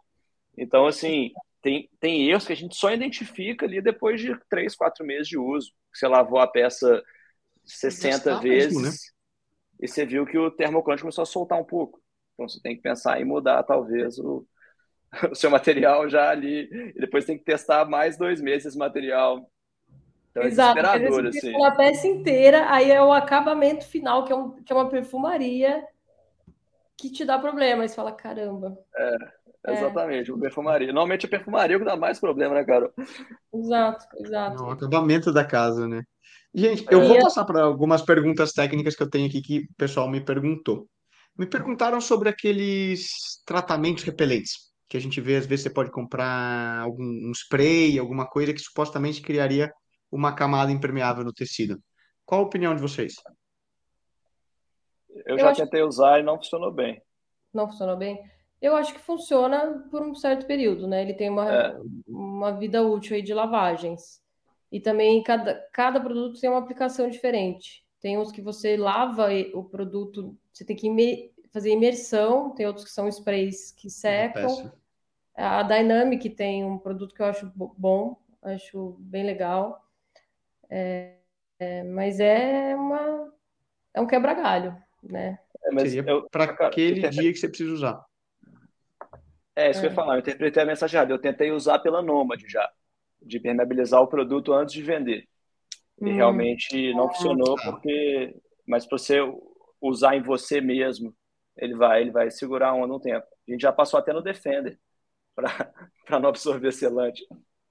Então, 0.59 0.87
assim, 0.87 1.31
tem, 1.63 1.89
tem 2.01 2.29
erros 2.29 2.47
que 2.47 2.53
a 2.53 2.57
gente 2.57 2.77
só 2.77 2.93
identifica 2.93 3.65
ali 3.65 3.81
depois 3.81 4.21
de 4.21 4.37
três, 4.51 4.75
quatro 4.75 5.07
meses 5.07 5.29
de 5.29 5.39
uso. 5.39 5.73
Você 5.93 6.07
lavou 6.07 6.39
a 6.39 6.47
peça 6.47 7.03
60 7.65 8.41
vezes 8.41 8.75
mesmo, 8.75 8.89
né? 8.89 8.91
e 9.81 9.89
você 9.89 10.05
viu 10.05 10.27
que 10.27 10.37
o 10.37 10.51
termoclante 10.51 11.03
começou 11.03 11.23
a 11.23 11.27
soltar 11.27 11.59
um 11.59 11.65
pouco. 11.65 12.01
Então, 12.35 12.49
você 12.49 12.61
tem 12.61 12.75
que 12.77 12.83
pensar 12.83 13.21
em 13.21 13.25
mudar, 13.25 13.63
talvez, 13.63 14.19
o, 14.19 14.47
o 15.31 15.35
seu 15.35 15.51
material 15.51 16.09
já 16.09 16.31
ali. 16.31 16.69
E 16.95 17.01
depois 17.01 17.25
tem 17.25 17.39
que 17.39 17.45
testar 17.45 17.85
mais 17.85 18.19
dois 18.19 18.41
meses 18.41 18.67
esse 18.67 18.79
material 18.79 19.49
então, 20.33 20.43
é 20.43 20.47
Exato, 20.47 20.81
desesperador, 20.81 21.27
assim. 21.27 21.55
Uma 21.55 21.77
peça 21.77 22.07
inteira, 22.07 22.71
aí 22.71 22.91
é 22.91 23.03
o 23.03 23.13
acabamento 23.13 23.85
final, 23.85 24.25
que 24.25 24.33
é, 24.33 24.37
um, 24.37 24.51
que 24.63 24.73
é 24.73 24.75
uma 24.75 24.89
perfumaria 24.89 25.87
que 26.97 27.11
te 27.11 27.25
dá 27.25 27.39
problema. 27.39 27.83
Aí 27.83 27.89
você 27.89 27.95
fala, 27.95 28.13
caramba. 28.13 28.79
É, 28.97 29.17
é. 29.65 29.85
uma 29.85 30.41
perfumaria. 30.41 30.89
Normalmente 30.89 31.27
a 31.27 31.29
perfumaria 31.29 31.77
é 31.77 31.79
que 31.79 31.85
dá 31.85 31.97
mais 31.97 32.19
problema, 32.19 32.55
né, 32.55 32.65
Carol? 32.65 32.93
Exato, 33.55 34.07
exato. 34.19 34.57
Não, 34.57 34.69
o 34.69 34.71
acabamento 34.71 35.33
da 35.33 35.45
casa, 35.45 35.87
né? 35.87 36.03
Gente, 36.55 36.85
eu 36.91 37.07
vou 37.07 37.19
passar 37.21 37.45
para 37.45 37.63
algumas 37.63 38.03
perguntas 38.03 38.53
técnicas 38.53 38.95
que 38.95 39.03
eu 39.03 39.09
tenho 39.09 39.27
aqui 39.27 39.41
que 39.41 39.59
o 39.61 39.75
pessoal 39.77 40.09
me 40.09 40.21
perguntou. 40.21 40.87
Me 41.39 41.47
perguntaram 41.47 42.01
sobre 42.01 42.29
aqueles 42.29 43.41
tratamentos 43.47 44.03
repelentes, 44.05 44.73
que 44.87 44.97
a 44.97 45.01
gente 45.01 45.19
vê, 45.21 45.37
às 45.37 45.47
vezes 45.47 45.63
você 45.63 45.71
pode 45.71 45.91
comprar 45.91 46.81
algum 46.81 47.05
um 47.05 47.33
spray, 47.33 47.99
alguma 47.99 48.27
coisa 48.27 48.53
que 48.53 48.61
supostamente 48.61 49.23
criaria 49.23 49.73
uma 50.11 50.35
camada 50.35 50.71
impermeável 50.71 51.25
no 51.25 51.33
tecido. 51.33 51.81
Qual 52.27 52.43
a 52.43 52.45
opinião 52.45 52.75
de 52.75 52.83
vocês? 52.83 53.15
Eu, 55.09 55.37
eu 55.37 55.39
já 55.39 55.51
acho... 55.51 55.63
tentei 55.63 55.83
usar 55.83 56.21
e 56.21 56.23
não 56.23 56.37
funcionou 56.37 56.71
bem. 56.71 57.01
Não 57.55 57.67
funcionou 57.67 57.97
bem? 57.97 58.19
Eu 58.63 58.77
acho 58.77 58.95
que 58.95 59.01
funciona 59.01 59.85
por 59.91 60.01
um 60.01 60.15
certo 60.15 60.47
período, 60.47 60.87
né? 60.87 61.03
Ele 61.03 61.15
tem 61.15 61.29
uma, 61.29 61.53
é. 61.53 61.77
uma 62.07 62.53
vida 62.53 62.81
útil 62.81 63.17
aí 63.17 63.21
de 63.21 63.35
lavagens. 63.35 64.23
E 64.71 64.81
também 64.81 65.21
cada, 65.25 65.57
cada 65.73 66.01
produto 66.01 66.41
tem 66.41 66.49
uma 66.49 66.61
aplicação 66.61 67.11
diferente. 67.11 67.85
Tem 68.01 68.17
uns 68.17 68.31
que 68.31 68.41
você 68.41 68.77
lava 68.77 69.29
o 69.53 69.65
produto, 69.65 70.39
você 70.53 70.65
tem 70.65 70.77
que 70.77 70.87
imer, 70.87 71.33
fazer 71.53 71.73
imersão, 71.73 72.51
tem 72.55 72.65
outros 72.65 72.85
que 72.85 72.93
são 72.93 73.09
sprays 73.09 73.73
que 73.73 73.91
secam. 73.91 74.73
A 75.35 75.65
Dynamic 75.65 76.31
tem 76.31 76.65
um 76.65 76.79
produto 76.79 77.17
que 77.17 77.21
eu 77.21 77.27
acho 77.27 77.53
bom, 77.57 78.17
acho 78.43 78.97
bem 79.01 79.25
legal. 79.25 79.85
É, 80.71 81.17
é, 81.59 81.83
mas 81.83 82.21
é 82.21 82.77
uma 82.77 83.33
é 83.93 84.01
um 84.01 84.07
quebra-galho, 84.07 84.77
né? 85.03 85.39
É, 85.65 85.79
Seria 85.81 86.05
para 86.31 86.45
aquele 86.45 87.09
dia 87.09 87.33
que 87.33 87.39
você 87.39 87.49
precisa 87.49 87.73
usar. 87.73 88.12
É, 89.55 89.71
isso 89.71 89.81
é. 89.81 89.83
que 89.83 89.87
eu 89.87 89.91
ia 89.91 89.93
é. 89.93 89.95
falar. 89.95 90.15
Eu 90.15 90.21
interpretei 90.21 90.63
a 90.63 90.67
mensagem 90.67 90.97
errada. 90.97 91.13
Eu 91.13 91.21
tentei 91.21 91.51
usar 91.51 91.79
pela 91.79 92.03
Nômade 92.03 92.49
já, 92.49 92.71
de 93.21 93.39
permeabilizar 93.41 94.01
o 94.01 94.07
produto 94.07 94.53
antes 94.53 94.75
de 94.75 94.83
vender. 94.83 95.29
E 96.01 96.11
hum. 96.11 96.15
realmente 96.15 96.95
não 96.95 97.09
funcionou, 97.09 97.57
tá. 97.57 97.71
porque. 97.71 98.35
Mas 98.67 98.87
para 98.87 98.99
você 98.99 99.19
usar 99.81 100.17
em 100.17 100.23
você 100.23 100.61
mesmo, 100.61 101.15
ele 101.57 101.75
vai, 101.75 102.03
ele 102.03 102.11
vai 102.11 102.31
segurar 102.31 102.75
um, 102.75 102.85
um 102.85 103.01
tempo. 103.01 103.27
A 103.49 103.51
gente 103.51 103.61
já 103.61 103.73
passou 103.73 103.99
até 103.99 104.13
no 104.13 104.23
Defender 104.23 104.79
para 105.35 106.21
não 106.21 106.29
absorver 106.29 106.73
selante. 106.73 107.27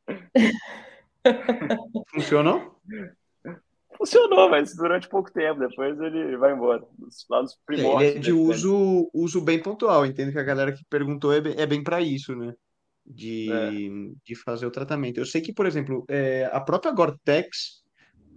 Funcionou? 2.13 2.79
Funcionou, 4.01 4.49
mas 4.49 4.75
durante 4.75 5.07
pouco 5.07 5.31
tempo. 5.31 5.59
Depois 5.59 5.99
ele 5.99 6.35
vai 6.35 6.53
embora. 6.53 6.83
Lá 7.29 7.43
nos 7.43 7.55
primórdios. 7.63 8.09
Ele 8.09 8.17
é 8.17 8.19
de 8.19 8.33
uso, 8.33 9.07
uso 9.13 9.39
bem 9.39 9.61
pontual. 9.61 10.07
Entendo 10.07 10.31
que 10.31 10.39
a 10.39 10.43
galera 10.43 10.71
que 10.71 10.83
perguntou 10.89 11.31
é 11.31 11.39
bem, 11.39 11.53
é 11.55 11.67
bem 11.67 11.83
para 11.83 12.01
isso, 12.01 12.35
né? 12.35 12.51
De, 13.05 13.51
é. 13.51 13.69
de 14.25 14.35
fazer 14.35 14.65
o 14.65 14.71
tratamento. 14.71 15.19
Eu 15.19 15.25
sei 15.25 15.39
que, 15.39 15.53
por 15.53 15.67
exemplo, 15.67 16.03
é, 16.09 16.49
a 16.51 16.59
própria 16.59 16.91
Gore-Tex, 16.91 17.83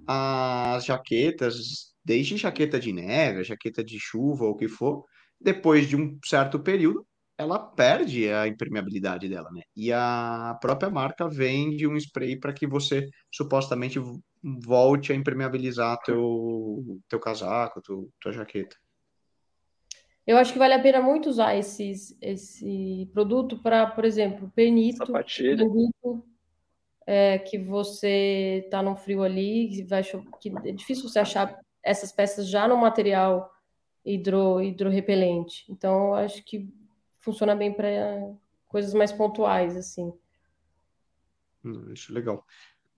as 0.06 0.84
jaquetas, 0.84 1.94
desde 2.04 2.36
jaqueta 2.36 2.78
de 2.78 2.92
neve, 2.92 3.42
jaqueta 3.42 3.82
de 3.82 3.98
chuva, 3.98 4.44
ou 4.44 4.50
o 4.50 4.56
que 4.56 4.68
for, 4.68 5.02
depois 5.40 5.88
de 5.88 5.96
um 5.96 6.18
certo 6.22 6.60
período, 6.60 7.06
ela 7.38 7.58
perde 7.58 8.28
a 8.30 8.46
impermeabilidade 8.46 9.30
dela, 9.30 9.50
né? 9.50 9.62
E 9.74 9.90
a 9.90 10.58
própria 10.60 10.90
marca 10.90 11.26
vende 11.26 11.86
um 11.86 11.96
spray 11.96 12.38
para 12.38 12.52
que 12.52 12.66
você 12.66 13.08
supostamente 13.32 13.98
volte 14.44 15.12
a 15.12 15.16
impermeabilizar 15.16 15.98
teu 16.02 17.00
teu 17.08 17.18
casaco, 17.18 17.80
teu, 17.80 18.10
tua 18.20 18.32
jaqueta. 18.32 18.76
Eu 20.26 20.38
acho 20.38 20.52
que 20.52 20.58
vale 20.58 20.74
a 20.74 20.80
pena 20.80 21.02
muito 21.02 21.28
usar 21.28 21.54
esses, 21.54 22.16
esse 22.20 23.08
produto 23.12 23.58
para, 23.58 23.86
por 23.86 24.04
exemplo, 24.04 24.50
pernito 24.54 25.04
é, 27.06 27.38
que 27.38 27.58
você 27.58 28.62
está 28.64 28.82
no 28.82 28.96
frio 28.96 29.22
ali, 29.22 29.68
que, 29.68 29.84
vai, 29.84 30.02
que 30.40 30.52
é 30.64 30.72
difícil 30.72 31.08
você 31.08 31.18
achar 31.18 31.58
essas 31.82 32.10
peças 32.10 32.48
já 32.48 32.66
no 32.66 32.76
material 32.76 33.52
hidro, 34.04 34.62
hidrorrepelente. 34.62 35.70
Então, 35.70 36.08
eu 36.08 36.14
acho 36.14 36.42
que 36.42 36.72
funciona 37.20 37.54
bem 37.54 37.72
para 37.72 37.86
coisas 38.66 38.94
mais 38.94 39.12
pontuais, 39.12 39.76
assim. 39.76 40.10
Hum, 41.62 41.92
isso 41.92 42.10
é 42.10 42.14
legal. 42.14 42.46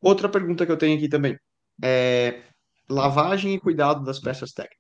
Outra 0.07 0.29
pergunta 0.29 0.65
que 0.65 0.71
eu 0.71 0.77
tenho 0.77 0.97
aqui 0.97 1.09
também 1.09 1.37
é 1.83 2.45
lavagem 2.89 3.55
e 3.55 3.61
cuidado 3.61 4.05
das 4.05 4.21
peças 4.21 4.53
técnicas. 4.53 4.77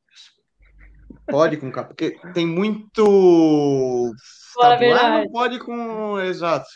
Pode 1.29 1.57
com 1.57 1.73
capa, 1.73 1.89
porque 1.89 2.17
tem 2.33 2.47
muito 2.47 4.12
tabuado, 4.55 5.25
não 5.25 5.33
pode 5.33 5.59
com 5.59 6.21
exato. 6.21 6.69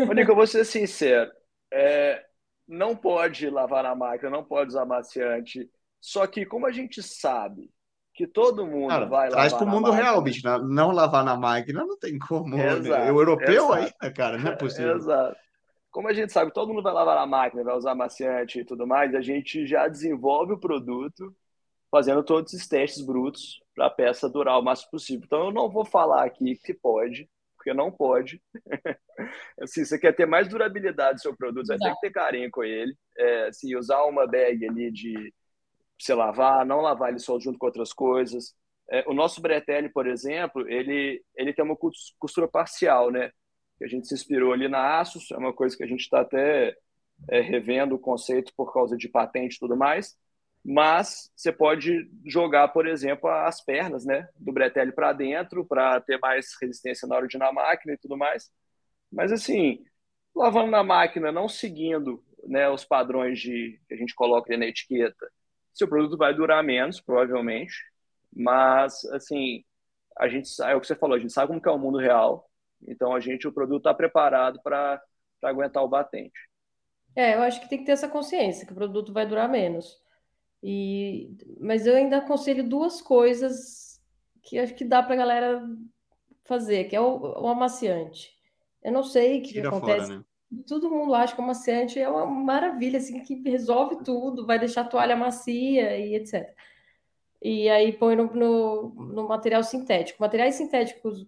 Mônica, 0.00 0.32
eu 0.32 0.34
vou 0.34 0.46
ser 0.46 0.64
sincero, 0.64 1.30
é, 1.72 2.24
não 2.66 2.96
pode 2.96 3.48
lavar 3.48 3.84
na 3.84 3.94
máquina, 3.94 4.28
não 4.28 4.42
pode 4.42 4.70
usar 4.70 4.84
maciante. 4.84 5.70
Só 6.00 6.26
que 6.26 6.44
como 6.44 6.66
a 6.66 6.72
gente 6.72 7.00
sabe 7.00 7.70
que 8.12 8.26
todo 8.26 8.66
mundo 8.66 8.88
Cara, 8.88 9.06
vai 9.06 9.28
traz 9.28 9.52
para 9.52 9.64
o 9.64 9.68
mundo 9.68 9.92
real, 9.92 10.20
bicho. 10.20 10.42
Não 10.64 10.90
lavar 10.90 11.24
na 11.24 11.36
máquina 11.36 11.84
não 11.86 11.96
tem 11.96 12.18
como. 12.18 12.56
Né? 12.56 12.72
Exato, 12.72 13.04
né? 13.04 13.12
O 13.12 13.20
europeu 13.20 13.66
exato. 13.66 13.74
ainda, 13.74 14.14
cara, 14.14 14.36
não 14.36 14.50
é 14.50 14.56
possível. 14.56 14.96
Exato. 14.96 15.36
Como 15.92 16.08
a 16.08 16.12
gente 16.12 16.32
sabe, 16.32 16.52
todo 16.52 16.72
mundo 16.72 16.82
vai 16.82 16.92
lavar 16.92 17.14
na 17.14 17.26
máquina, 17.26 17.62
vai 17.62 17.76
usar 17.76 17.94
maciante 17.94 18.58
e 18.60 18.64
tudo 18.64 18.86
mais, 18.86 19.14
a 19.14 19.20
gente 19.20 19.66
já 19.66 19.86
desenvolve 19.86 20.54
o 20.54 20.58
produto 20.58 21.36
fazendo 21.90 22.24
todos 22.24 22.54
esses 22.54 22.66
testes 22.66 23.04
brutos 23.04 23.62
para 23.74 23.86
a 23.86 23.90
peça 23.90 24.28
durar 24.28 24.58
o 24.58 24.62
máximo 24.62 24.90
possível. 24.90 25.22
Então, 25.26 25.44
eu 25.46 25.52
não 25.52 25.70
vou 25.70 25.84
falar 25.84 26.24
aqui 26.24 26.56
que 26.56 26.72
pode, 26.72 27.28
porque 27.54 27.74
não 27.74 27.92
pode. 27.92 28.42
assim, 29.60 29.84
você 29.84 29.98
quer 29.98 30.12
ter 30.16 30.26
mais 30.26 30.48
durabilidade 30.48 31.16
do 31.16 31.20
seu 31.20 31.36
produto, 31.36 31.66
você 31.66 31.76
ter 31.76 31.92
que 31.92 32.00
ter 32.00 32.10
carinho 32.10 32.50
com 32.50 32.64
ele. 32.64 32.96
É, 33.18 33.48
assim, 33.48 33.76
usar 33.76 34.02
uma 34.04 34.26
bag 34.26 34.66
ali 34.66 34.90
de 34.90 35.32
você 35.98 36.14
lavar, 36.14 36.64
não 36.64 36.80
lavar 36.80 37.10
ele 37.10 37.18
só 37.18 37.38
junto 37.38 37.58
com 37.58 37.66
outras 37.66 37.92
coisas. 37.92 38.54
É, 38.90 39.04
o 39.06 39.12
nosso 39.12 39.42
bretelle, 39.42 39.90
por 39.90 40.06
exemplo, 40.06 40.66
ele, 40.68 41.22
ele 41.36 41.52
tem 41.52 41.64
uma 41.64 41.76
costura 42.18 42.48
parcial, 42.48 43.10
né? 43.10 43.30
Que 43.82 43.86
a 43.86 43.88
gente 43.88 44.06
se 44.06 44.14
inspirou 44.14 44.52
ali 44.52 44.68
na 44.68 45.00
Asus, 45.00 45.28
é 45.32 45.36
uma 45.36 45.52
coisa 45.52 45.76
que 45.76 45.82
a 45.82 45.86
gente 45.88 46.02
está 46.02 46.20
até 46.20 46.76
é, 47.28 47.40
revendo 47.40 47.96
o 47.96 47.98
conceito 47.98 48.52
por 48.56 48.72
causa 48.72 48.96
de 48.96 49.08
patente 49.08 49.56
e 49.56 49.58
tudo 49.58 49.76
mais. 49.76 50.16
Mas 50.64 51.32
você 51.34 51.50
pode 51.52 52.08
jogar, 52.24 52.68
por 52.68 52.86
exemplo, 52.86 53.28
as 53.28 53.60
pernas 53.60 54.04
né, 54.04 54.28
do 54.36 54.52
bretelle 54.52 54.92
para 54.92 55.12
dentro 55.12 55.64
para 55.66 56.00
ter 56.00 56.16
mais 56.20 56.46
resistência 56.60 57.08
na 57.08 57.16
hora 57.16 57.26
de 57.26 57.36
ir 57.36 57.40
na 57.40 57.52
máquina 57.52 57.94
e 57.94 57.98
tudo 57.98 58.16
mais. 58.16 58.48
Mas 59.10 59.32
assim, 59.32 59.84
lavando 60.32 60.70
na 60.70 60.84
máquina, 60.84 61.32
não 61.32 61.48
seguindo 61.48 62.22
né, 62.44 62.68
os 62.70 62.84
padrões 62.84 63.40
de, 63.40 63.80
que 63.88 63.94
a 63.94 63.96
gente 63.96 64.14
coloca 64.14 64.56
na 64.56 64.66
etiqueta, 64.66 65.28
seu 65.72 65.88
produto 65.88 66.16
vai 66.16 66.32
durar 66.32 66.62
menos, 66.62 67.00
provavelmente, 67.00 67.74
mas, 68.32 69.04
assim, 69.06 69.64
a 70.16 70.28
gente 70.28 70.48
é 70.62 70.76
o 70.76 70.80
que 70.80 70.86
você 70.86 70.94
falou, 70.94 71.16
a 71.16 71.18
gente 71.18 71.32
sabe 71.32 71.48
como 71.48 71.60
que 71.60 71.68
é 71.68 71.72
o 71.72 71.78
mundo 71.78 71.98
real, 71.98 72.48
então 72.86 73.14
a 73.14 73.20
gente, 73.20 73.46
o 73.46 73.52
produto 73.52 73.78
está 73.78 73.94
preparado 73.94 74.60
para 74.62 75.02
aguentar 75.42 75.82
o 75.82 75.88
batente. 75.88 76.48
É, 77.14 77.34
eu 77.34 77.42
acho 77.42 77.60
que 77.60 77.68
tem 77.68 77.78
que 77.78 77.84
ter 77.84 77.92
essa 77.92 78.08
consciência, 78.08 78.66
que 78.66 78.72
o 78.72 78.76
produto 78.76 79.12
vai 79.12 79.26
durar 79.26 79.48
menos. 79.48 80.00
E, 80.62 81.36
mas 81.60 81.86
eu 81.86 81.96
ainda 81.96 82.18
aconselho 82.18 82.68
duas 82.68 83.02
coisas 83.02 84.00
que 84.42 84.58
acho 84.58 84.74
que 84.74 84.84
dá 84.84 85.02
para 85.02 85.14
a 85.14 85.18
galera 85.18 85.62
fazer, 86.44 86.84
que 86.84 86.96
é 86.96 87.00
o, 87.00 87.42
o 87.42 87.48
amaciante. 87.48 88.32
Eu 88.82 88.92
não 88.92 89.02
sei 89.02 89.38
o 89.38 89.42
que, 89.42 89.52
que 89.52 89.60
acontece. 89.60 90.06
Fora, 90.06 90.18
né? 90.18 90.24
Todo 90.66 90.90
mundo 90.90 91.14
acha 91.14 91.34
que 91.34 91.40
o 91.40 91.44
amaciante 91.44 91.98
é 91.98 92.08
uma 92.08 92.26
maravilha, 92.26 92.98
assim, 92.98 93.22
que 93.22 93.36
resolve 93.48 94.04
tudo, 94.04 94.46
vai 94.46 94.58
deixar 94.58 94.82
a 94.82 94.88
toalha 94.88 95.16
macia 95.16 95.96
e 95.96 96.14
etc. 96.14 96.54
E 97.40 97.68
aí 97.68 97.92
põe 97.92 98.14
no, 98.14 98.26
no, 98.26 98.94
no 98.94 99.28
material 99.28 99.62
sintético. 99.62 100.20
Materiais 100.20 100.56
sintéticos 100.56 101.26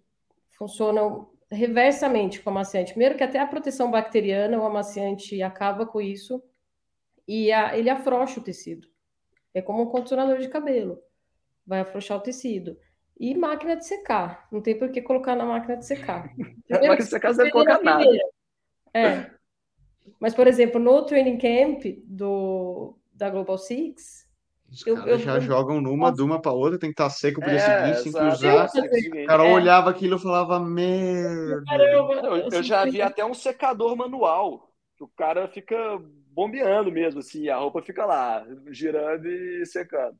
funcionam 0.51 1.29
reversamente 1.55 2.41
com 2.41 2.49
o 2.49 2.53
amaciante. 2.53 2.91
Primeiro 2.91 3.15
que 3.15 3.23
até 3.23 3.39
a 3.39 3.47
proteção 3.47 3.89
bacteriana, 3.89 4.59
o 4.59 4.65
amaciante 4.65 5.41
acaba 5.41 5.85
com 5.85 6.01
isso 6.01 6.43
e 7.27 7.51
a, 7.51 7.77
ele 7.77 7.89
afrouxa 7.89 8.39
o 8.39 8.43
tecido. 8.43 8.87
É 9.53 9.61
como 9.61 9.83
um 9.83 9.87
condicionador 9.87 10.39
de 10.39 10.49
cabelo. 10.49 10.99
Vai 11.65 11.79
afrouxar 11.79 12.17
o 12.17 12.21
tecido. 12.21 12.77
E 13.17 13.33
máquina 13.33 13.75
de 13.75 13.85
secar. 13.85 14.47
Não 14.51 14.61
tem 14.61 14.77
por 14.77 14.91
que 14.91 15.01
colocar 15.01 15.35
na 15.35 15.45
máquina 15.45 15.77
de 15.77 15.85
secar. 15.85 16.29
na 16.69 16.79
máquina 16.79 16.97
de 16.97 17.05
secar 17.05 17.33
você 17.33 17.43
vai 17.43 17.51
colocar 17.51 17.81
nada. 17.81 18.05
É. 18.93 19.31
Mas, 20.19 20.33
por 20.35 20.47
exemplo, 20.47 20.79
no 20.79 21.05
training 21.05 21.37
camp 21.37 21.83
do, 22.05 22.97
da 23.13 23.29
Global 23.29 23.57
Six, 23.57 24.24
os 24.75 24.85
eu, 24.85 24.97
eu, 25.07 25.17
já 25.17 25.35
eu... 25.35 25.41
jogam 25.41 25.79
numa, 25.79 26.11
de 26.11 26.21
uma 26.21 26.41
para 26.41 26.51
outra, 26.51 26.77
tem 26.77 26.89
que 26.89 26.93
estar 26.93 27.05
tá 27.05 27.09
seco 27.09 27.39
pro 27.39 27.49
é, 27.49 27.53
dia 27.53 27.59
seguinte, 27.61 28.03
tem 28.03 28.11
que 28.11 28.27
usar. 28.27 28.65
O 28.65 29.25
cara 29.25 29.47
é. 29.47 29.53
olhava 29.53 29.89
aquilo 29.89 30.17
e 30.17 30.19
falava, 30.19 30.59
merda. 30.59 31.63
Caramba, 31.65 32.13
eu, 32.13 32.49
eu 32.49 32.63
já 32.63 32.83
vi 32.83 33.01
até 33.01 33.23
um 33.25 33.33
secador 33.33 33.95
manual, 33.95 34.69
que 34.97 35.03
o 35.03 35.07
cara 35.15 35.47
fica 35.47 35.77
bombeando 36.31 36.91
mesmo, 36.91 37.21
assim, 37.21 37.47
a 37.47 37.57
roupa 37.57 37.81
fica 37.81 38.05
lá, 38.05 38.45
girando 38.69 39.25
e 39.27 39.65
secando. 39.65 40.17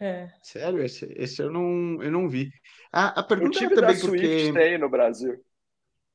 É. 0.00 0.28
Sério, 0.42 0.82
esse, 0.82 1.12
esse 1.16 1.42
eu, 1.42 1.50
não, 1.50 2.02
eu 2.02 2.10
não 2.10 2.28
vi. 2.28 2.50
A, 2.92 3.20
a 3.20 3.22
pergunta 3.22 3.50
o 3.50 3.60
time 3.60 3.72
é 3.72 3.76
também 3.76 3.94
da 3.94 4.00
porque 4.00 4.52
tem 4.52 4.78
no 4.78 4.88
Brasil. 4.88 5.36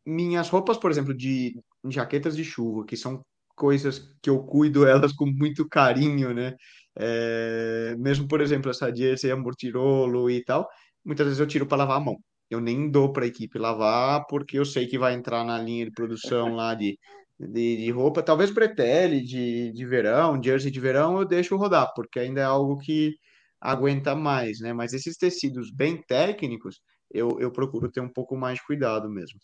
Minhas 0.05 0.49
roupas, 0.49 0.77
por 0.77 0.89
exemplo, 0.89 1.13
de 1.13 1.61
jaquetas 1.85 2.35
de 2.35 2.43
chuva, 2.43 2.85
que 2.85 2.97
são 2.97 3.21
coisas 3.59 3.99
que 4.21 4.29
eu 4.29 4.39
cuido 4.43 4.87
elas 4.87 5.13
com 5.13 5.25
muito 5.27 5.67
carinho, 5.67 6.33
né? 6.33 6.55
É, 6.97 7.95
mesmo, 7.97 8.27
por 8.27 8.41
exemplo, 8.41 8.71
essa 8.71 8.93
jersey 8.95 9.31
amortirolo 9.31 10.29
e 10.29 10.43
tal, 10.43 10.67
muitas 11.05 11.25
vezes 11.27 11.39
eu 11.39 11.47
tiro 11.47 11.67
para 11.67 11.79
lavar 11.79 11.97
a 11.97 11.99
mão. 11.99 12.17
Eu 12.49 12.61
nem 12.61 12.89
dou 12.89 13.11
para 13.13 13.25
a 13.25 13.27
equipe 13.27 13.59
lavar, 13.59 14.25
porque 14.29 14.57
eu 14.59 14.65
sei 14.65 14.87
que 14.87 14.97
vai 14.97 15.13
entrar 15.13 15.43
na 15.45 15.59
linha 15.59 15.85
de 15.85 15.91
produção 15.91 16.55
lá 16.55 16.73
de, 16.75 16.97
de, 17.39 17.77
de 17.77 17.91
roupa. 17.91 18.23
Talvez 18.23 18.51
bretelle 18.51 19.21
de, 19.23 19.71
de 19.73 19.85
verão, 19.85 20.41
jersey 20.41 20.71
de 20.71 20.79
verão, 20.79 21.19
eu 21.19 21.25
deixo 21.27 21.55
rodar, 21.57 21.91
porque 21.95 22.19
ainda 22.19 22.41
é 22.41 22.45
algo 22.45 22.77
que 22.79 23.13
aguenta 23.61 24.15
mais, 24.15 24.59
né? 24.59 24.73
Mas 24.73 24.93
esses 24.93 25.17
tecidos 25.17 25.71
bem 25.73 26.01
técnicos, 26.07 26.81
eu, 27.11 27.39
eu 27.39 27.51
procuro 27.51 27.91
ter 27.91 28.01
um 28.01 28.09
pouco 28.11 28.35
mais 28.37 28.55
de 28.59 28.65
cuidado 28.65 29.09
mesmo. 29.09 29.39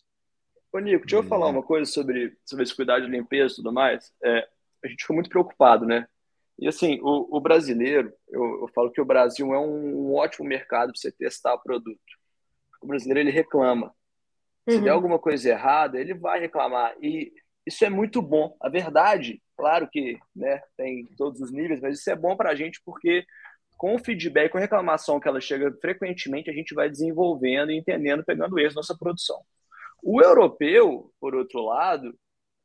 Ô, 0.75 0.79
Nico, 0.79 1.05
deixa 1.05 1.15
eu 1.15 1.23
falar 1.23 1.47
uma 1.47 1.63
coisa 1.63 1.89
sobre, 1.89 2.37
sobre 2.43 2.63
esse 2.63 2.75
cuidado 2.75 3.05
de 3.05 3.09
limpeza 3.09 3.53
e 3.53 3.55
tudo 3.55 3.71
mais. 3.71 4.11
É, 4.21 4.45
a 4.83 4.87
gente 4.89 5.03
ficou 5.03 5.13
muito 5.13 5.29
preocupado, 5.29 5.85
né? 5.85 6.05
E 6.59 6.67
assim, 6.67 6.99
o, 7.01 7.37
o 7.37 7.39
brasileiro, 7.39 8.11
eu, 8.27 8.43
eu, 8.63 8.67
falo 8.75 8.91
que 8.91 8.99
o 8.99 9.05
Brasil 9.05 9.53
é 9.53 9.57
um, 9.57 10.09
um 10.09 10.15
ótimo 10.15 10.45
mercado 10.45 10.91
para 10.91 10.99
você 10.99 11.13
testar 11.13 11.53
o 11.53 11.63
produto. 11.63 12.01
O 12.81 12.87
brasileiro, 12.87 13.21
ele 13.21 13.31
reclama. 13.31 13.95
Se 14.67 14.75
uhum. 14.75 14.83
der 14.83 14.89
alguma 14.89 15.17
coisa 15.17 15.47
errada, 15.47 15.97
ele 15.97 16.13
vai 16.13 16.41
reclamar. 16.41 16.93
E 17.01 17.31
isso 17.65 17.85
é 17.85 17.89
muito 17.89 18.21
bom. 18.21 18.53
A 18.59 18.67
verdade, 18.67 19.41
claro 19.55 19.87
que 19.89 20.19
né, 20.35 20.61
tem 20.75 21.05
todos 21.15 21.39
os 21.39 21.53
níveis, 21.53 21.79
mas 21.79 21.99
isso 21.99 22.09
é 22.09 22.17
bom 22.17 22.35
para 22.35 22.49
a 22.49 22.55
gente 22.55 22.81
porque 22.83 23.25
com 23.77 23.95
o 23.95 23.99
feedback, 23.99 24.51
com 24.51 24.57
a 24.57 24.61
reclamação 24.61 25.21
que 25.21 25.27
ela 25.29 25.39
chega 25.39 25.71
frequentemente, 25.79 26.49
a 26.49 26.53
gente 26.53 26.75
vai 26.75 26.89
desenvolvendo 26.89 27.71
e 27.71 27.77
entendendo, 27.77 28.25
pegando 28.25 28.59
erros 28.59 28.75
na 28.75 28.79
nossa 28.79 28.97
produção. 28.97 29.41
O 30.07 30.21
europeu, 30.21 31.11
por 31.19 31.33
outro 31.33 31.65
lado, 31.65 32.15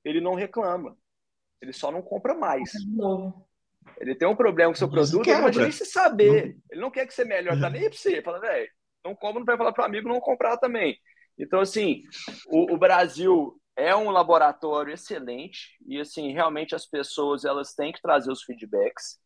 ele 0.05 0.21
não 0.21 0.35
reclama. 0.35 0.95
Ele 1.63 1.73
só 1.73 1.91
não 1.91 2.03
compra 2.03 2.35
mais. 2.35 2.71
Não. 2.87 3.47
Ele 3.99 4.15
tem 4.15 4.29
um 4.29 4.37
problema 4.37 4.71
com 4.71 4.75
o 4.75 4.79
seu 4.79 4.91
produto, 4.91 5.27
ele 5.27 5.37
não 5.37 5.45
pode 5.45 5.59
nem 5.59 5.73
se 5.73 5.87
saber. 5.87 6.59
Ele 6.71 6.81
não 6.83 6.91
quer 6.91 7.07
que 7.07 7.15
você 7.15 7.25
melhore, 7.25 7.59
tá 7.59 7.71
nem 7.71 7.89
pra 7.89 7.99
você. 7.99 8.13
Ele 8.13 8.23
fala, 8.23 8.41
velho, 8.41 8.69
não 9.03 9.15
compra, 9.15 9.39
não 9.39 9.47
vai 9.47 9.57
falar 9.57 9.73
para 9.73 9.85
o 9.85 9.87
amigo 9.87 10.07
não 10.07 10.21
comprar 10.21 10.59
também. 10.59 10.99
Então, 11.39 11.61
assim, 11.61 12.03
o, 12.49 12.75
o, 12.75 12.79
Brasil 12.79 13.59
é 13.75 13.97
um 13.97 14.11
laboratório 14.11 14.93
excelente 14.93 15.79
e, 15.87 15.99
assim, 15.99 16.35
realmente 16.35 16.75
as 16.75 16.85
pessoas 16.85 17.47
elas 17.47 17.73
têm 17.73 17.91
que 17.91 18.03
trazer 18.03 18.31
os 18.31 18.43
feedbacks, 18.43 19.19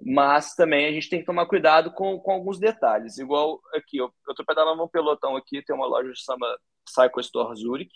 mas 0.00 0.54
também 0.54 0.86
a 0.86 0.92
gente 0.92 1.10
tem 1.10 1.18
que 1.18 1.26
tomar 1.26 1.46
cuidado 1.46 1.90
com, 1.90 2.16
com 2.20 2.30
alguns 2.30 2.60
detalhes. 2.60 3.18
Igual 3.18 3.60
aqui, 3.74 3.96
eu, 3.96 4.08
eu 4.28 4.34
tô 4.36 4.44
pedalando 4.44 4.84
um 4.84 4.88
pelotão 4.88 5.36
aqui, 5.36 5.64
tem 5.64 5.74
uma 5.74 5.88
loja 5.88 6.12
que 6.12 6.20
chama 6.20 6.46
Cycle 6.90 7.20
Store 7.20 7.56
Zurich, 7.56 7.90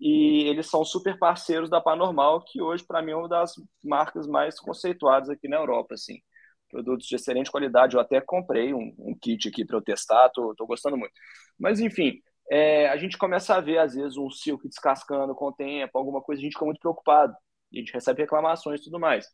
e 0.00 0.44
eles 0.48 0.66
são 0.66 0.84
super 0.84 1.18
parceiros 1.18 1.70
da 1.70 1.80
Panormal, 1.80 2.42
que 2.44 2.60
hoje, 2.60 2.84
para 2.84 3.00
mim, 3.00 3.12
é 3.12 3.16
uma 3.16 3.28
das 3.28 3.54
marcas 3.82 4.26
mais 4.26 4.60
conceituadas 4.60 5.30
aqui 5.30 5.48
na 5.48 5.56
Europa, 5.56 5.94
assim. 5.94 6.20
Produtos 6.68 7.06
de 7.06 7.14
excelente 7.16 7.50
qualidade, 7.50 7.96
eu 7.96 8.00
até 8.00 8.20
comprei 8.20 8.74
um, 8.74 8.94
um 8.98 9.16
kit 9.18 9.48
aqui 9.48 9.64
para 9.64 9.76
eu 9.76 9.82
testar, 9.82 10.28
tô, 10.30 10.54
tô 10.54 10.66
gostando 10.66 10.96
muito. 10.96 11.12
Mas, 11.58 11.80
enfim, 11.80 12.20
é, 12.50 12.88
a 12.88 12.96
gente 12.96 13.16
começa 13.16 13.54
a 13.54 13.60
ver, 13.60 13.78
às 13.78 13.94
vezes, 13.94 14.16
um 14.18 14.30
silk 14.30 14.68
descascando 14.68 15.34
com 15.34 15.46
o 15.46 15.52
tempo, 15.52 15.96
alguma 15.96 16.20
coisa, 16.20 16.40
a 16.40 16.44
gente 16.44 16.52
fica 16.52 16.64
muito 16.64 16.80
preocupado, 16.80 17.32
a 17.72 17.76
gente 17.76 17.92
recebe 17.92 18.22
reclamações 18.22 18.80
e 18.80 18.84
tudo 18.84 19.00
mais. 19.00 19.26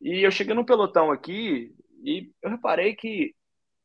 E 0.00 0.26
eu 0.26 0.30
cheguei 0.30 0.54
no 0.54 0.66
pelotão 0.66 1.10
aqui, 1.10 1.74
e 2.04 2.30
eu 2.42 2.50
reparei 2.50 2.94
que 2.94 3.34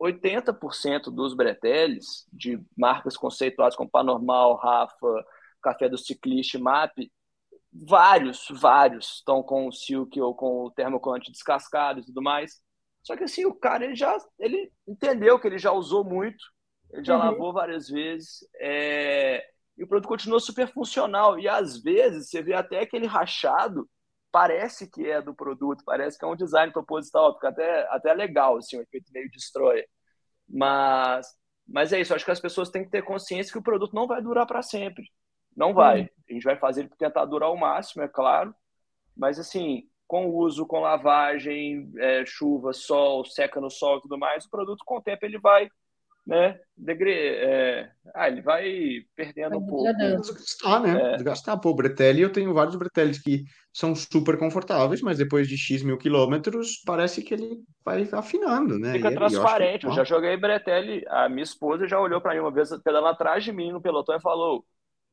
80% 0.01 1.11
dos 1.11 1.33
breteles 1.33 2.27
de 2.31 2.59
marcas 2.77 3.17
conceituadas 3.17 3.75
como 3.75 3.89
Panormal, 3.89 4.55
Rafa, 4.55 5.25
Café 5.61 5.89
do 5.89 5.97
Ciclista, 5.97 6.59
MAP, 6.59 7.11
vários, 7.73 8.47
vários 8.51 9.15
estão 9.15 9.43
com 9.43 9.67
o 9.67 9.71
Silk 9.71 10.19
ou 10.21 10.35
com 10.35 10.65
o 10.65 10.71
termocolante 10.71 11.31
descascado 11.31 11.99
e 11.99 12.05
tudo 12.05 12.21
mais. 12.21 12.61
Só 13.03 13.15
que 13.15 13.23
assim, 13.23 13.45
o 13.45 13.53
cara 13.53 13.85
ele 13.85 13.95
já 13.95 14.17
ele 14.39 14.71
entendeu 14.87 15.39
que 15.39 15.47
ele 15.47 15.57
já 15.57 15.71
usou 15.71 16.03
muito, 16.03 16.43
ele 16.91 17.03
já 17.03 17.15
uhum. 17.15 17.19
lavou 17.19 17.53
várias 17.53 17.89
vezes, 17.89 18.39
é... 18.55 19.45
e 19.77 19.83
o 19.83 19.87
produto 19.87 20.09
continua 20.09 20.39
super 20.39 20.71
funcional. 20.71 21.39
E 21.39 21.47
às 21.47 21.81
vezes 21.81 22.29
você 22.29 22.41
vê 22.41 22.53
até 22.53 22.81
aquele 22.81 23.05
rachado, 23.05 23.89
parece 24.37 24.87
que 24.87 25.09
é 25.09 25.19
do 25.19 25.33
produto, 25.33 25.83
parece 25.83 26.15
que 26.15 26.23
é 26.23 26.27
um 26.27 26.35
design 26.35 26.71
proposital, 26.71 27.33
fica 27.33 27.49
até, 27.49 27.87
até 27.89 28.13
legal, 28.13 28.57
assim, 28.57 28.77
o 28.77 28.83
efeito 28.83 29.11
meio 29.11 29.27
destrói. 29.31 29.83
Mas, 30.47 31.27
mas 31.67 31.91
é 31.91 31.99
isso, 31.99 32.13
acho 32.13 32.23
que 32.23 32.29
as 32.29 32.39
pessoas 32.39 32.69
têm 32.69 32.83
que 32.83 32.91
ter 32.91 33.01
consciência 33.03 33.51
que 33.51 33.57
o 33.57 33.63
produto 33.63 33.95
não 33.95 34.05
vai 34.05 34.21
durar 34.21 34.45
para 34.45 34.61
sempre. 34.61 35.03
Não 35.55 35.73
vai. 35.73 36.03
Hum. 36.03 36.07
A 36.29 36.33
gente 36.33 36.43
vai 36.43 36.55
fazer 36.55 36.81
ele 36.81 36.89
tentar 36.99 37.25
durar 37.25 37.51
o 37.51 37.57
máximo, 37.57 38.03
é 38.03 38.07
claro. 38.07 38.53
Mas, 39.15 39.39
assim, 39.39 39.89
com 40.05 40.27
uso, 40.27 40.67
com 40.67 40.81
lavagem, 40.81 41.91
é, 41.97 42.23
chuva, 42.23 42.73
sol, 42.73 43.25
seca 43.25 43.59
no 43.59 43.71
sol 43.71 43.97
e 43.97 44.01
tudo 44.01 44.19
mais, 44.19 44.45
o 44.45 44.51
produto, 44.51 44.83
com 44.85 44.97
o 44.97 45.01
tempo, 45.01 45.25
ele 45.25 45.39
vai 45.39 45.67
né? 46.27 46.59
Degre... 46.75 47.11
É... 47.11 47.89
Ah, 48.13 48.27
ele 48.27 48.41
vai 48.41 49.01
perdendo 49.15 49.57
um 49.57 49.65
pouco. 49.65 49.91
Desgastar, 49.93 50.81
né? 50.81 51.01
É. 51.01 51.15
Desgastar. 51.15 51.59
Pô, 51.59 51.69
o 51.69 51.75
Bretelli, 51.75 52.21
eu 52.21 52.31
tenho 52.31 52.53
vários 52.53 52.75
Bretellis 52.75 53.19
que 53.19 53.45
são 53.73 53.95
super 53.95 54.37
confortáveis, 54.37 55.01
mas 55.01 55.17
depois 55.17 55.47
de 55.47 55.57
X 55.57 55.81
mil 55.83 55.97
quilômetros, 55.97 56.81
parece 56.85 57.23
que 57.23 57.33
ele 57.33 57.63
vai 57.83 58.07
afinando, 58.11 58.77
né? 58.77 58.93
Fica 58.93 59.11
e, 59.11 59.15
transparente. 59.15 59.85
Eu, 59.85 59.91
eu, 59.91 59.95
já 59.95 60.03
joguei 60.03 60.35
Bretelli, 60.35 61.03
a 61.07 61.29
minha 61.29 61.43
esposa 61.43 61.87
já 61.87 61.99
olhou 61.99 62.19
para 62.19 62.33
mim 62.33 62.41
uma 62.41 62.51
vez, 62.51 62.69
pedalando 62.83 63.13
atrás 63.13 63.43
de 63.43 63.53
mim 63.53 63.71
no 63.71 63.81
pelotão 63.81 64.15
e 64.15 64.21
falou: 64.21 64.65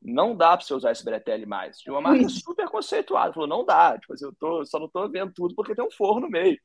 não 0.03 0.37
dá 0.37 0.57
para 0.57 0.67
você 0.67 0.75
usar 0.75 0.93
esse 0.93 1.05
Bretelli 1.05 1.47
mais. 1.47 1.79
De 1.79 1.91
uma 1.91 2.01
marca 2.01 2.29
super 2.29 2.69
conceituada. 2.69 3.33
Falou, 3.33 3.49
não 3.49 3.65
dá. 3.65 3.99
Tipo, 3.99 4.13
assim, 4.13 4.27
eu 4.27 4.35
tô, 4.39 4.65
só 4.67 4.79
não 4.79 4.89
tô 4.89 5.09
vendo 5.09 5.33
tudo 5.33 5.55
porque 5.55 5.75
tem 5.75 5.85
um 5.85 5.91
forno 5.91 6.23
no 6.23 6.31
meio. 6.31 6.59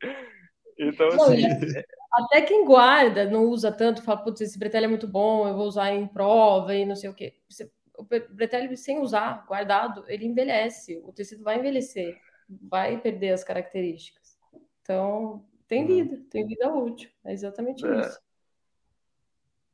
Então, 0.77 1.07
assim. 1.07 1.43
Até 2.11 2.41
quem 2.41 2.65
guarda, 2.65 3.29
não 3.29 3.45
usa 3.45 3.71
tanto, 3.71 4.01
fala, 4.01 4.23
putz, 4.23 4.41
esse 4.41 4.57
Bretelli 4.57 4.85
é 4.85 4.89
muito 4.89 5.07
bom, 5.07 5.47
eu 5.47 5.55
vou 5.55 5.67
usar 5.67 5.93
em 5.93 6.07
prova 6.07 6.73
e 6.75 6.85
não 6.85 6.95
sei 6.95 7.09
o 7.09 7.13
quê. 7.13 7.35
o 7.97 8.03
Bretelli, 8.03 8.75
sem 8.75 8.99
usar, 8.99 9.45
guardado, 9.47 10.03
ele 10.07 10.25
envelhece. 10.25 11.01
O 11.03 11.13
tecido 11.13 11.43
vai 11.43 11.59
envelhecer, 11.59 12.19
vai 12.49 12.99
perder 12.99 13.33
as 13.33 13.43
características. 13.43 14.37
Então, 14.81 15.45
tem 15.67 15.81
uhum. 15.81 15.87
vida, 15.87 16.21
tem 16.31 16.47
vida 16.47 16.73
útil. 16.73 17.09
É 17.23 17.31
exatamente 17.31 17.85
é. 17.85 17.99
isso. 17.99 18.19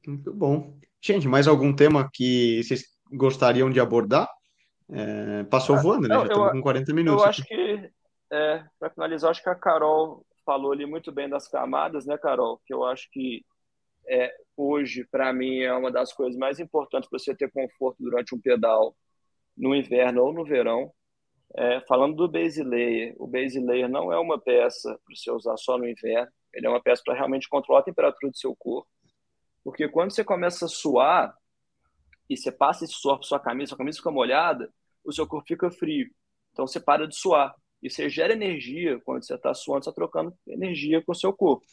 Muito 0.06 0.34
bom. 0.34 0.78
Gente, 1.02 1.28
mais 1.28 1.48
algum 1.48 1.74
tema 1.74 2.10
que 2.12 2.62
vocês 2.64 2.84
gostariam 3.12 3.70
de 3.70 3.80
abordar? 3.80 4.30
É, 4.90 5.44
passou 5.46 5.76
ah, 5.76 5.82
voando, 5.82 6.08
né? 6.08 6.16
Já 6.16 6.24
estamos 6.24 6.52
com 6.52 6.62
40 6.62 6.94
minutos. 6.94 7.24
Eu 7.24 7.30
acho 7.30 7.42
aqui. 7.42 7.56
que, 7.56 7.92
é, 8.32 8.64
para 8.78 8.90
finalizar, 8.90 9.32
acho 9.32 9.42
que 9.42 9.50
a 9.50 9.56
Carol 9.56 10.26
falou 10.46 10.72
ali 10.72 10.86
muito 10.86 11.12
bem 11.12 11.28
das 11.28 11.48
camadas, 11.48 12.06
né, 12.06 12.18
Carol? 12.18 12.62
Que 12.66 12.74
eu 12.74 12.84
acho 12.84 13.10
que 13.12 13.46
é, 14.08 14.34
hoje, 14.56 15.06
para 15.06 15.34
mim, 15.34 15.60
é 15.60 15.74
uma 15.74 15.92
das 15.92 16.14
coisas 16.14 16.38
mais 16.38 16.60
importantes 16.60 17.10
para 17.10 17.20
você 17.20 17.36
ter 17.36 17.52
conforto 17.52 17.98
durante 18.00 18.36
um 18.36 18.40
pedal 18.40 18.96
no 19.58 19.74
inverno 19.76 20.24
ou 20.24 20.34
no 20.34 20.46
verão. 20.46 20.92
É, 21.58 21.82
falando 21.82 22.16
do 22.16 22.28
base 22.28 22.64
layer, 22.64 23.16
o 23.18 23.28
base 23.28 23.60
layer 23.60 23.90
não 23.90 24.12
é 24.12 24.20
uma 24.20 24.40
peça 24.40 24.90
para 25.06 25.16
você 25.16 25.32
usar 25.32 25.58
só 25.58 25.78
no 25.78 25.88
inverno, 25.88 26.32
ele 26.54 26.68
é 26.68 26.70
uma 26.70 26.82
peça 26.82 27.02
para 27.06 27.16
realmente 27.16 27.48
controlar 27.48 27.80
a 27.80 27.84
temperatura 27.84 28.32
do 28.32 28.38
seu 28.38 28.56
corpo. 28.56 28.90
Porque 29.64 29.88
quando 29.88 30.12
você 30.12 30.24
começa 30.24 30.66
a 30.66 30.70
suar, 30.70 31.36
e 32.30 32.36
você 32.36 32.52
passa 32.52 32.86
esse 32.86 32.94
suor 32.94 33.18
para 33.18 33.28
sua 33.28 33.40
camisa, 33.40 33.70
sua 33.70 33.78
camisa 33.78 33.98
fica 33.98 34.12
molhada, 34.12 34.72
o 35.04 35.12
seu 35.12 35.28
corpo 35.28 35.48
fica 35.48 35.70
frio. 35.70 36.10
Então 36.52 36.66
você 36.66 36.80
para 36.80 37.08
de 37.08 37.16
suar. 37.16 37.56
E 37.82 37.90
você 37.90 38.10
gera 38.10 38.34
energia 38.34 39.00
quando 39.04 39.26
você 39.26 39.36
está 39.36 39.54
suando, 39.54 39.84
você 39.84 39.90
está 39.90 39.96
trocando 39.96 40.34
energia 40.48 41.02
com 41.04 41.12
o 41.12 41.16
seu 41.16 41.32
corpo. 41.32 41.66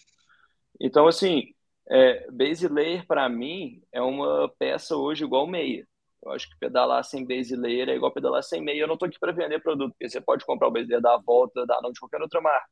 Então, 0.80 1.06
assim, 1.06 1.54
é, 1.88 2.30
base 2.30 2.68
layer 2.68 3.06
para 3.06 3.28
mim 3.28 3.80
é 3.92 4.00
uma 4.00 4.48
peça 4.58 4.96
hoje 4.96 5.24
igual 5.24 5.46
meia. 5.46 5.86
Eu 6.24 6.30
acho 6.30 6.48
que 6.48 6.56
pedalar 6.58 7.02
sem 7.04 7.26
base 7.26 7.56
layer 7.56 7.88
é 7.88 7.96
igual 7.96 8.12
pedalar 8.12 8.42
sem 8.42 8.62
meia. 8.62 8.82
Eu 8.82 8.86
não 8.86 8.94
estou 8.94 9.08
aqui 9.08 9.18
para 9.18 9.32
vender 9.32 9.60
produto, 9.60 9.92
porque 9.92 10.08
você 10.08 10.20
pode 10.20 10.44
comprar 10.44 10.68
o 10.68 10.70
base 10.70 10.88
layer 10.88 11.02
da 11.02 11.16
Volta, 11.18 11.66
da 11.66 11.80
não 11.82 11.90
de 11.90 11.98
qualquer 11.98 12.20
outra 12.20 12.40
marca. 12.40 12.66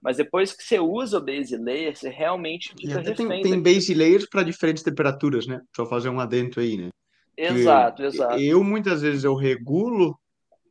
Mas 0.00 0.18
depois 0.18 0.52
que 0.52 0.62
você 0.62 0.78
usa 0.78 1.18
o 1.18 1.24
base 1.24 1.56
layer, 1.56 1.96
você 1.96 2.08
realmente 2.08 2.72
fica 2.78 3.00
refém. 3.00 3.42
Tem, 3.42 3.42
tem 3.42 3.62
base 3.62 3.92
layers 3.92 4.26
para 4.28 4.42
diferentes 4.42 4.82
temperaturas, 4.82 5.46
né? 5.46 5.60
Só 5.74 5.84
fazer 5.84 6.08
um 6.08 6.20
adentro 6.20 6.60
aí, 6.60 6.76
né? 6.76 6.90
Exato, 7.36 8.02
exato. 8.02 8.40
Eu 8.40 8.64
muitas 8.64 9.02
vezes 9.02 9.24
eu 9.24 9.34
regulo, 9.34 10.18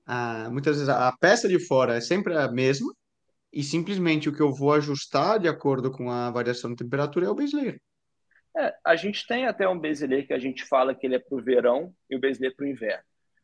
a, 0.06 0.50
muitas 0.50 0.78
vezes 0.78 0.90
a 0.90 1.12
peça 1.20 1.48
de 1.48 1.60
fora 1.60 1.96
é 1.96 2.02
sempre 2.02 2.36
a 2.36 2.48
mesma, 2.48 2.94
e 3.52 3.64
simplesmente 3.64 4.28
o 4.28 4.36
que 4.36 4.42
eu 4.42 4.54
vou 4.54 4.74
ajustar 4.74 5.40
de 5.40 5.48
acordo 5.48 5.90
com 5.90 6.12
a 6.12 6.30
variação 6.30 6.70
de 6.70 6.76
temperatura 6.76 7.26
é 7.26 7.30
o 7.30 7.34
layer. 7.34 7.80
É, 8.58 8.74
a 8.86 8.96
gente 8.96 9.26
tem 9.26 9.46
até 9.46 9.68
um 9.68 9.80
layer 9.80 10.28
que 10.28 10.34
a 10.34 10.40
gente 10.40 10.66
fala 10.66 10.94
que 10.94 11.08
ele 11.08 11.16
é 11.16 11.20
para 11.20 11.38
o 11.38 11.42
verão 11.42 11.94
e 12.10 12.18
o 12.18 12.20
layer 12.22 12.54
para 12.56 12.66
o 12.66 12.68
inverno. 12.68 13.04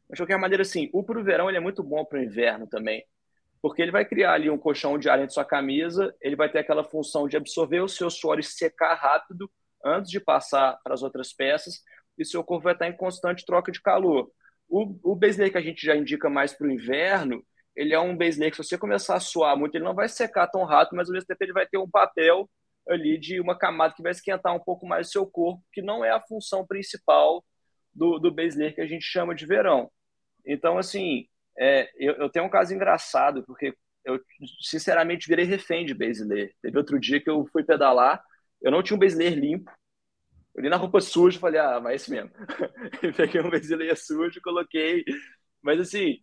Mas, 0.09 0.17
de 0.17 0.21
qualquer 0.21 0.37
maneira, 0.37 0.63
assim, 0.63 0.89
o 0.91 1.01
para 1.01 1.17
o 1.17 1.23
verão 1.23 1.47
ele 1.47 1.57
é 1.57 1.61
muito 1.61 1.81
bom 1.81 2.03
para 2.03 2.19
o 2.19 2.21
inverno 2.21 2.67
também, 2.67 3.05
porque 3.61 3.81
ele 3.81 3.91
vai 3.91 4.03
criar 4.03 4.33
ali 4.33 4.49
um 4.49 4.57
colchão 4.57 4.97
de 4.97 5.09
ar 5.09 5.19
entre 5.19 5.33
sua 5.33 5.45
camisa, 5.45 6.13
ele 6.19 6.35
vai 6.35 6.51
ter 6.51 6.59
aquela 6.59 6.83
função 6.83 7.27
de 7.27 7.37
absorver 7.37 7.79
o 7.79 7.87
seu 7.87 8.09
suor 8.09 8.37
e 8.37 8.43
secar 8.43 8.95
rápido 8.95 9.49
antes 9.83 10.11
de 10.11 10.19
passar 10.19 10.77
para 10.83 10.93
as 10.93 11.01
outras 11.03 11.31
peças, 11.31 11.81
e 12.17 12.25
seu 12.25 12.43
corpo 12.43 12.65
vai 12.65 12.73
estar 12.73 12.87
em 12.87 12.95
constante 12.95 13.45
troca 13.45 13.71
de 13.71 13.81
calor. 13.81 14.29
O, 14.71 14.97
o 15.03 15.19
layer 15.19 15.51
que 15.51 15.57
a 15.57 15.61
gente 15.61 15.85
já 15.85 15.93
indica 15.97 16.29
mais 16.29 16.53
para 16.53 16.65
o 16.65 16.71
inverno, 16.71 17.45
ele 17.75 17.93
é 17.93 17.99
um 17.99 18.17
layer 18.17 18.49
que 18.49 18.55
se 18.55 18.63
você 18.63 18.77
começar 18.77 19.15
a 19.15 19.19
suar 19.19 19.57
muito, 19.57 19.75
ele 19.75 19.83
não 19.83 19.93
vai 19.93 20.07
secar 20.07 20.47
tão 20.47 20.63
rápido, 20.63 20.95
mas 20.95 21.09
ao 21.09 21.13
mesmo 21.13 21.27
tempo 21.27 21.43
ele 21.43 21.51
vai 21.51 21.67
ter 21.67 21.77
um 21.77 21.89
papel 21.89 22.49
ali 22.87 23.17
de 23.17 23.41
uma 23.41 23.57
camada 23.57 23.93
que 23.93 24.01
vai 24.01 24.13
esquentar 24.13 24.55
um 24.55 24.59
pouco 24.59 24.87
mais 24.87 25.09
o 25.09 25.11
seu 25.11 25.27
corpo, 25.27 25.61
que 25.73 25.81
não 25.81 26.05
é 26.05 26.11
a 26.11 26.21
função 26.21 26.65
principal 26.65 27.43
do, 27.93 28.17
do 28.17 28.33
base 28.33 28.57
layer 28.57 28.73
que 28.73 28.79
a 28.79 28.87
gente 28.87 29.03
chama 29.03 29.35
de 29.35 29.45
verão. 29.45 29.91
Então, 30.45 30.77
assim, 30.77 31.27
é, 31.59 31.89
eu, 31.97 32.13
eu, 32.13 32.29
tenho 32.29 32.45
um 32.45 32.49
caso 32.49 32.73
engraçado, 32.73 33.43
porque 33.43 33.75
eu, 34.05 34.21
sinceramente, 34.61 35.27
virei 35.27 35.43
refém 35.43 35.85
de 35.85 35.93
base 35.93 36.23
layer. 36.23 36.53
Teve 36.61 36.77
outro 36.77 36.97
dia 36.97 37.21
que 37.21 37.29
eu 37.29 37.45
fui 37.51 37.63
pedalar, 37.63 38.23
eu 38.61 38.71
não 38.71 38.81
tinha 38.81 38.95
um 38.95 38.99
base 38.99 39.17
layer 39.17 39.37
limpo, 39.37 39.69
eu 40.55 40.61
li 40.61 40.69
na 40.69 40.77
roupa 40.77 40.99
suja 40.99 41.39
falei, 41.39 41.59
ah, 41.59 41.79
mas 41.79 41.93
é 41.93 41.95
isso 41.95 42.11
mesmo. 42.11 42.31
peguei 43.15 43.41
um 43.41 43.49
layer 43.49 43.97
sujo, 43.97 44.41
coloquei. 44.43 45.03
Mas, 45.61 45.79
assim, 45.79 46.19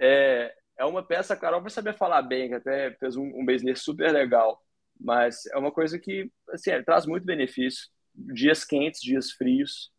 é, 0.00 0.52
é 0.78 0.84
uma 0.84 1.02
peça, 1.02 1.34
a 1.34 1.36
Carol 1.36 1.60
vai 1.60 1.70
saber 1.70 1.94
falar 1.94 2.22
bem, 2.22 2.48
que 2.48 2.54
até 2.54 2.92
fez 2.92 3.16
um, 3.16 3.24
um 3.26 3.76
super 3.76 4.12
legal. 4.12 4.60
Mas 4.98 5.46
é 5.46 5.58
uma 5.58 5.70
coisa 5.70 5.98
que 5.98 6.30
assim, 6.50 6.70
é, 6.70 6.82
traz 6.82 7.06
muito 7.06 7.24
benefício. 7.24 7.88
Dias 8.14 8.64
quentes, 8.64 9.00
dias 9.00 9.30
frios. 9.30 9.90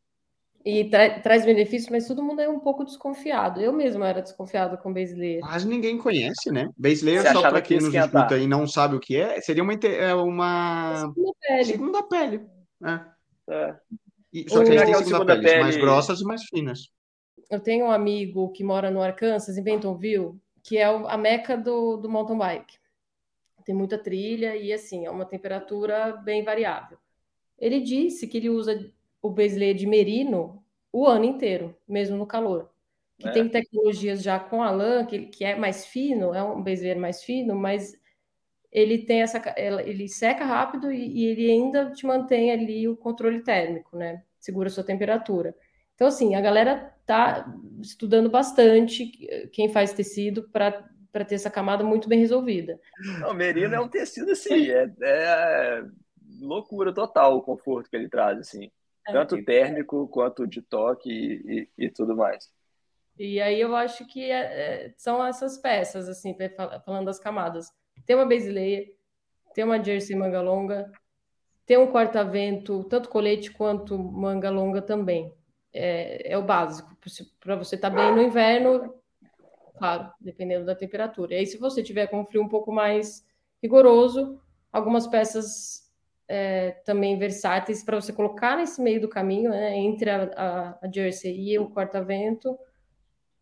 E 0.63 0.85
tra 0.89 1.19
traz 1.21 1.43
benefício, 1.43 1.91
mas 1.91 2.07
todo 2.07 2.21
mundo 2.21 2.41
é 2.41 2.47
um 2.47 2.59
pouco 2.59 2.85
desconfiado. 2.85 3.59
Eu 3.59 3.73
mesmo 3.73 4.03
era 4.03 4.21
desconfiado 4.21 4.77
com 4.77 4.91
layer. 4.93 5.39
Mas 5.41 5.65
ninguém 5.65 5.97
conhece, 5.97 6.51
né? 6.51 6.69
Layer, 6.77 7.31
só 7.31 7.41
para 7.41 7.61
quem 7.61 7.79
nos 7.79 7.93
escuta 7.93 8.37
e 8.37 8.45
não 8.45 8.67
sabe 8.67 8.95
o 8.95 8.99
que 8.99 9.15
é, 9.15 9.41
seria 9.41 9.63
uma, 9.63 9.73
é 9.73 10.13
uma... 10.13 10.97
segunda 10.97 11.33
pele. 11.41 11.63
Segunda 11.65 12.03
pele. 12.03 12.45
É. 12.83 13.10
É. 13.51 13.75
E, 14.33 14.49
só 14.49 14.63
que 14.63 14.71
a 14.71 14.85
gente 14.85 14.85
tem 14.85 14.93
segunda, 14.93 15.05
segunda 15.05 15.35
pele, 15.35 15.47
pele, 15.47 15.61
mais 15.63 15.77
grossas 15.77 16.21
e 16.21 16.23
mais 16.23 16.43
finas. 16.45 16.89
Eu 17.49 17.59
tenho 17.59 17.85
um 17.85 17.91
amigo 17.91 18.49
que 18.51 18.63
mora 18.63 18.89
no 18.89 19.01
Arkansas, 19.01 19.57
em 19.57 19.63
Bentonville, 19.63 20.39
que 20.63 20.77
é 20.77 20.85
a 20.85 21.17
meca 21.17 21.57
do, 21.57 21.97
do 21.97 22.09
mountain 22.09 22.37
bike 22.37 22.81
tem 23.63 23.75
muita 23.75 23.97
trilha 23.97 24.55
e 24.55 24.73
assim, 24.73 25.05
é 25.05 25.09
uma 25.09 25.25
temperatura 25.25 26.13
bem 26.17 26.43
variável. 26.43 26.97
Ele 27.57 27.79
disse 27.79 28.27
que 28.27 28.37
ele 28.37 28.49
usa 28.49 28.91
o 29.21 29.29
base 29.29 29.73
de 29.73 29.85
merino 29.85 30.63
o 30.91 31.07
ano 31.07 31.25
inteiro, 31.25 31.75
mesmo 31.87 32.17
no 32.17 32.25
calor. 32.25 32.69
Que 33.17 33.29
é. 33.29 33.31
tem 33.31 33.47
tecnologias 33.47 34.21
já 34.21 34.39
com 34.39 34.63
a 34.63 34.71
lã, 34.71 35.05
que, 35.05 35.27
que 35.27 35.45
é 35.45 35.55
mais 35.55 35.85
fino, 35.85 36.33
é 36.33 36.43
um 36.43 36.61
base 36.61 36.93
mais 36.95 37.23
fino, 37.23 37.55
mas 37.55 37.95
ele 38.71 38.99
tem 38.99 39.21
essa 39.21 39.41
ele 39.57 40.07
seca 40.07 40.45
rápido 40.45 40.91
e, 40.91 41.23
e, 41.23 41.25
ele 41.25 41.51
ainda 41.51 41.91
te 41.91 42.05
mantém 42.05 42.51
ali 42.51 42.87
o 42.87 42.95
controle 42.95 43.41
térmico, 43.41 43.97
né? 43.97 44.23
Segura 44.39 44.67
a 44.67 44.71
sua 44.71 44.83
temperatura. 44.83 45.55
Então 45.95 46.07
assim, 46.07 46.35
a 46.35 46.41
galera 46.41 46.95
tá 47.05 47.45
estudando 47.81 48.29
bastante 48.29 49.07
quem 49.51 49.69
faz 49.69 49.93
tecido 49.93 50.49
para 50.49 50.89
para 51.11 51.25
ter 51.25 51.35
essa 51.35 51.49
camada 51.49 51.83
muito 51.83 52.07
bem 52.07 52.19
resolvida. 52.19 52.79
O 53.29 53.33
merino 53.33 53.75
é 53.75 53.79
um 53.81 53.89
tecido 53.89 54.31
assim, 54.31 54.71
é, 54.71 54.89
é 55.01 55.83
loucura 56.39 56.93
total 56.93 57.37
o 57.37 57.41
conforto 57.41 57.89
que 57.89 57.95
ele 57.95 58.09
traz, 58.09 58.39
assim. 58.39 58.71
É. 59.07 59.11
Tanto 59.11 59.43
térmico 59.43 60.07
quanto 60.07 60.47
de 60.47 60.61
toque 60.61 61.09
e, 61.09 61.69
e, 61.77 61.85
e, 61.85 61.89
tudo 61.89 62.15
mais. 62.15 62.49
E 63.17 63.41
aí 63.41 63.59
eu 63.59 63.75
acho 63.75 64.05
que 64.07 64.23
é, 64.29 64.85
é 64.85 64.93
são 64.95 65.25
essas 65.25 65.57
peças, 65.57 66.07
assim, 66.07 66.35
falando 66.85 67.05
das 67.05 67.19
camadas. 67.19 67.67
Tem 68.05 68.15
uma 68.15 68.25
layer, 68.25 68.93
tem 69.53 69.63
uma 69.63 69.83
jersey 69.83 70.15
manga 70.15 70.41
longa, 70.41 70.91
tem 71.65 71.77
um 71.77 71.91
corta-vento, 71.91 72.83
tanto 72.85 73.09
colete 73.09 73.51
quanto 73.51 73.97
manga 73.97 74.49
longa 74.49 74.81
também. 74.81 75.33
É, 75.73 76.33
é 76.33 76.37
o 76.37 76.43
básico. 76.43 76.95
Para 77.39 77.55
você 77.55 77.75
estar 77.75 77.89
tá 77.89 77.95
bem 77.95 78.13
no 78.13 78.21
inverno, 78.21 78.93
claro, 79.77 80.11
dependendo 80.19 80.65
da 80.65 80.75
temperatura. 80.75 81.33
E 81.33 81.37
aí, 81.37 81.45
se 81.45 81.57
você 81.57 81.81
tiver 81.81 82.07
com 82.07 82.25
frio 82.25 82.43
um 82.43 82.49
pouco 82.49 82.71
mais 82.71 83.25
rigoroso, 83.61 84.39
algumas 84.71 85.07
peças 85.07 85.89
é, 86.27 86.71
também 86.85 87.17
versáteis 87.17 87.83
para 87.83 87.99
você 87.99 88.13
colocar 88.13 88.57
nesse 88.57 88.81
meio 88.81 89.01
do 89.01 89.09
caminho, 89.09 89.49
né, 89.49 89.77
entre 89.77 90.09
a, 90.09 90.23
a, 90.35 90.79
a 90.81 90.91
jersey 90.91 91.51
e 91.51 91.59
o 91.59 91.69
corta-vento, 91.69 92.57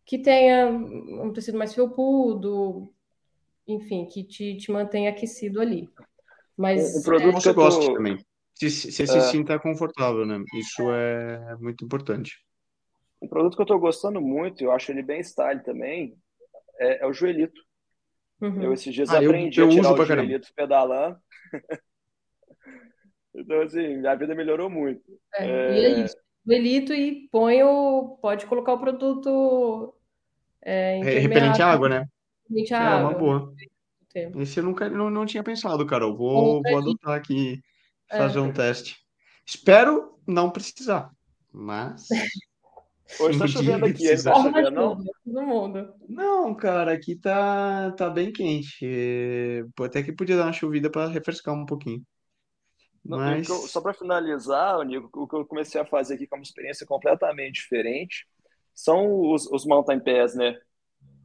que 0.05 0.18
tenha 0.18 0.68
um 0.68 1.32
tecido 1.32 1.57
mais 1.57 1.74
felpudo, 1.74 2.91
enfim, 3.74 4.06
que 4.06 4.24
te, 4.24 4.58
te 4.58 4.72
mantenha 4.72 5.10
aquecido 5.10 5.62
ali. 5.62 5.90
Mas 6.58 6.98
o 6.98 7.04
produto 7.04 7.38
é, 7.38 7.42
que 7.42 7.50
eu 7.50 7.54
gosto 7.54 7.94
também. 7.94 8.18
Se, 8.56 8.70
se, 8.70 8.92
se 8.92 9.04
é... 9.04 9.22
sinta 9.22 9.58
confortável, 9.58 10.26
né? 10.26 10.44
Isso 10.54 10.92
é 10.92 11.56
muito 11.58 11.86
importante. 11.86 12.38
Um 13.22 13.28
produto 13.28 13.56
que 13.56 13.62
eu 13.62 13.64
estou 13.64 13.80
gostando 13.80 14.20
muito, 14.20 14.62
eu 14.62 14.72
acho 14.72 14.92
ele 14.92 15.02
bem 15.02 15.22
style 15.24 15.64
também, 15.64 16.18
é, 16.78 17.04
é 17.04 17.08
o 17.08 17.14
joelhito. 17.14 17.62
Uhum. 18.42 18.62
Eu 18.62 18.74
esses 18.74 18.94
dias 18.94 19.10
ah, 19.10 19.20
aprendi 19.20 19.60
eu, 19.60 19.66
eu 19.66 19.72
a 19.72 19.76
tirar 19.76 19.94
o 19.94 20.06
joelhito 20.06 20.48
pedalando. 20.56 21.18
então, 23.36 23.62
assim, 23.62 24.06
a 24.06 24.16
vida 24.16 24.34
melhorou 24.36 24.70
muito. 24.70 25.04
É, 25.36 25.46
é... 25.46 25.74
E 25.74 25.86
é 25.86 25.90
isso. 26.06 26.18
Joelhito 26.46 26.94
e 26.94 27.30
põe 27.32 27.64
o. 27.64 28.18
Pode 28.22 28.46
colocar 28.46 28.74
o 28.74 28.80
produto. 28.80 29.94
É, 30.62 31.02
repelente 31.02 31.62
à 31.62 31.68
água, 31.72 31.88
né? 31.88 32.06
À 32.52 32.76
é, 32.76 32.78
água. 32.78 33.10
uma 33.10 33.18
boa. 33.18 33.54
Esse 34.38 34.60
eu 34.60 34.64
nunca 34.64 34.89
não, 34.89 35.10
não 35.10 35.26
tinha 35.26 35.43
pensado, 35.43 35.86
Carol. 35.86 36.18
Vou, 36.18 36.62
vou 36.62 36.78
adotar 36.78 37.16
aqui, 37.16 37.62
fazer 38.10 38.39
é. 38.39 38.41
um 38.41 38.52
teste. 38.52 38.97
Espero 39.45 40.20
não 40.28 40.50
precisar, 40.50 41.12
mas 41.52 42.08
Hoje 43.20 43.39
tá 43.39 43.47
chovendo 43.47 43.86
aqui, 43.86 44.08
tá 44.24 44.36
chovendo, 44.36 44.72
não? 44.72 45.04
Todo 45.26 45.41
mundo. 45.41 45.93
Não, 46.08 46.54
cara, 46.54 46.93
aqui 46.93 47.16
tá, 47.16 47.91
tá 47.91 48.10
bem 48.10 48.32
quente. 48.32 48.78
É, 48.84 49.64
até 49.84 50.04
que 50.04 50.12
podia 50.12 50.38
dar 50.38 50.43
uma 50.43 50.54
chovida 50.54 50.91
para 50.91 51.08
refrescar 51.08 51.56
um 51.56 51.66
pouquinho. 51.66 52.04
Mas... 53.04 53.47
Eu, 53.50 53.56
só 53.56 53.82
para 53.82 53.93
finalizar, 53.93 54.86
Nico, 54.86 55.10
o 55.24 55.28
que 55.28 55.36
eu 55.36 55.45
comecei 55.45 55.82
a 55.82 55.86
fazer 55.86 56.16
aqui, 56.16 56.28
é 56.32 56.36
uma 56.36 56.43
experiência 56.43 56.86
completamente 56.86 57.62
diferente, 57.62 58.28
são 58.76 59.32
os, 59.32 59.47
os 59.47 59.66
mountain 59.66 60.00
pass, 60.00 60.36
né? 60.36 60.60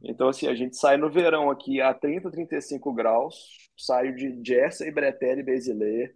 Então, 0.03 0.27
assim, 0.27 0.47
a 0.47 0.55
gente 0.55 0.77
sai 0.77 0.97
no 0.97 1.09
verão 1.09 1.49
aqui 1.49 1.81
a 1.81 1.93
30, 1.93 2.29
35 2.29 2.93
graus, 2.93 3.69
saio 3.77 4.15
de 4.15 4.29
Bretelle 4.91 5.41
e 5.41 5.43
Basileia, 5.43 6.13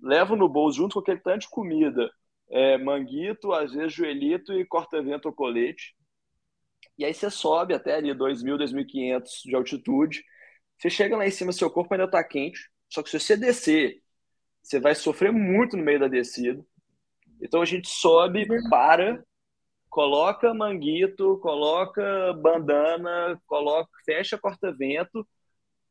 levo 0.00 0.36
no 0.36 0.48
bolso 0.48 0.78
junto 0.78 0.94
com 0.94 1.00
aquele 1.00 1.20
tanto 1.20 1.42
de 1.42 1.50
comida 1.50 2.10
é, 2.50 2.76
manguito, 2.76 3.52
às 3.52 3.72
vezes 3.72 3.94
joelhito 3.94 4.52
e 4.52 4.66
corta-vento 4.66 5.26
ou 5.26 5.32
colete. 5.32 5.96
E 6.98 7.04
aí 7.04 7.14
você 7.14 7.30
sobe 7.30 7.74
até 7.74 7.94
ali 7.94 8.10
2.000, 8.10 8.58
2.500 8.58 9.24
de 9.44 9.56
altitude. 9.56 10.22
Você 10.78 10.90
chega 10.90 11.16
lá 11.16 11.26
em 11.26 11.30
cima, 11.30 11.52
seu 11.52 11.70
corpo 11.70 11.94
ainda 11.94 12.04
está 12.04 12.22
quente. 12.22 12.70
Só 12.88 13.02
que 13.02 13.08
se 13.08 13.18
você 13.18 13.36
descer, 13.36 14.02
você 14.62 14.78
vai 14.78 14.94
sofrer 14.94 15.32
muito 15.32 15.76
no 15.76 15.82
meio 15.82 15.98
da 15.98 16.08
descida. 16.08 16.62
Então 17.40 17.62
a 17.62 17.64
gente 17.64 17.88
sobe, 17.88 18.46
para, 18.68 19.24
coloca 19.92 20.54
manguito, 20.54 21.38
coloca 21.42 22.32
bandana, 22.40 23.38
coloca, 23.46 23.90
fecha 24.06 24.38
corta-vento 24.38 25.28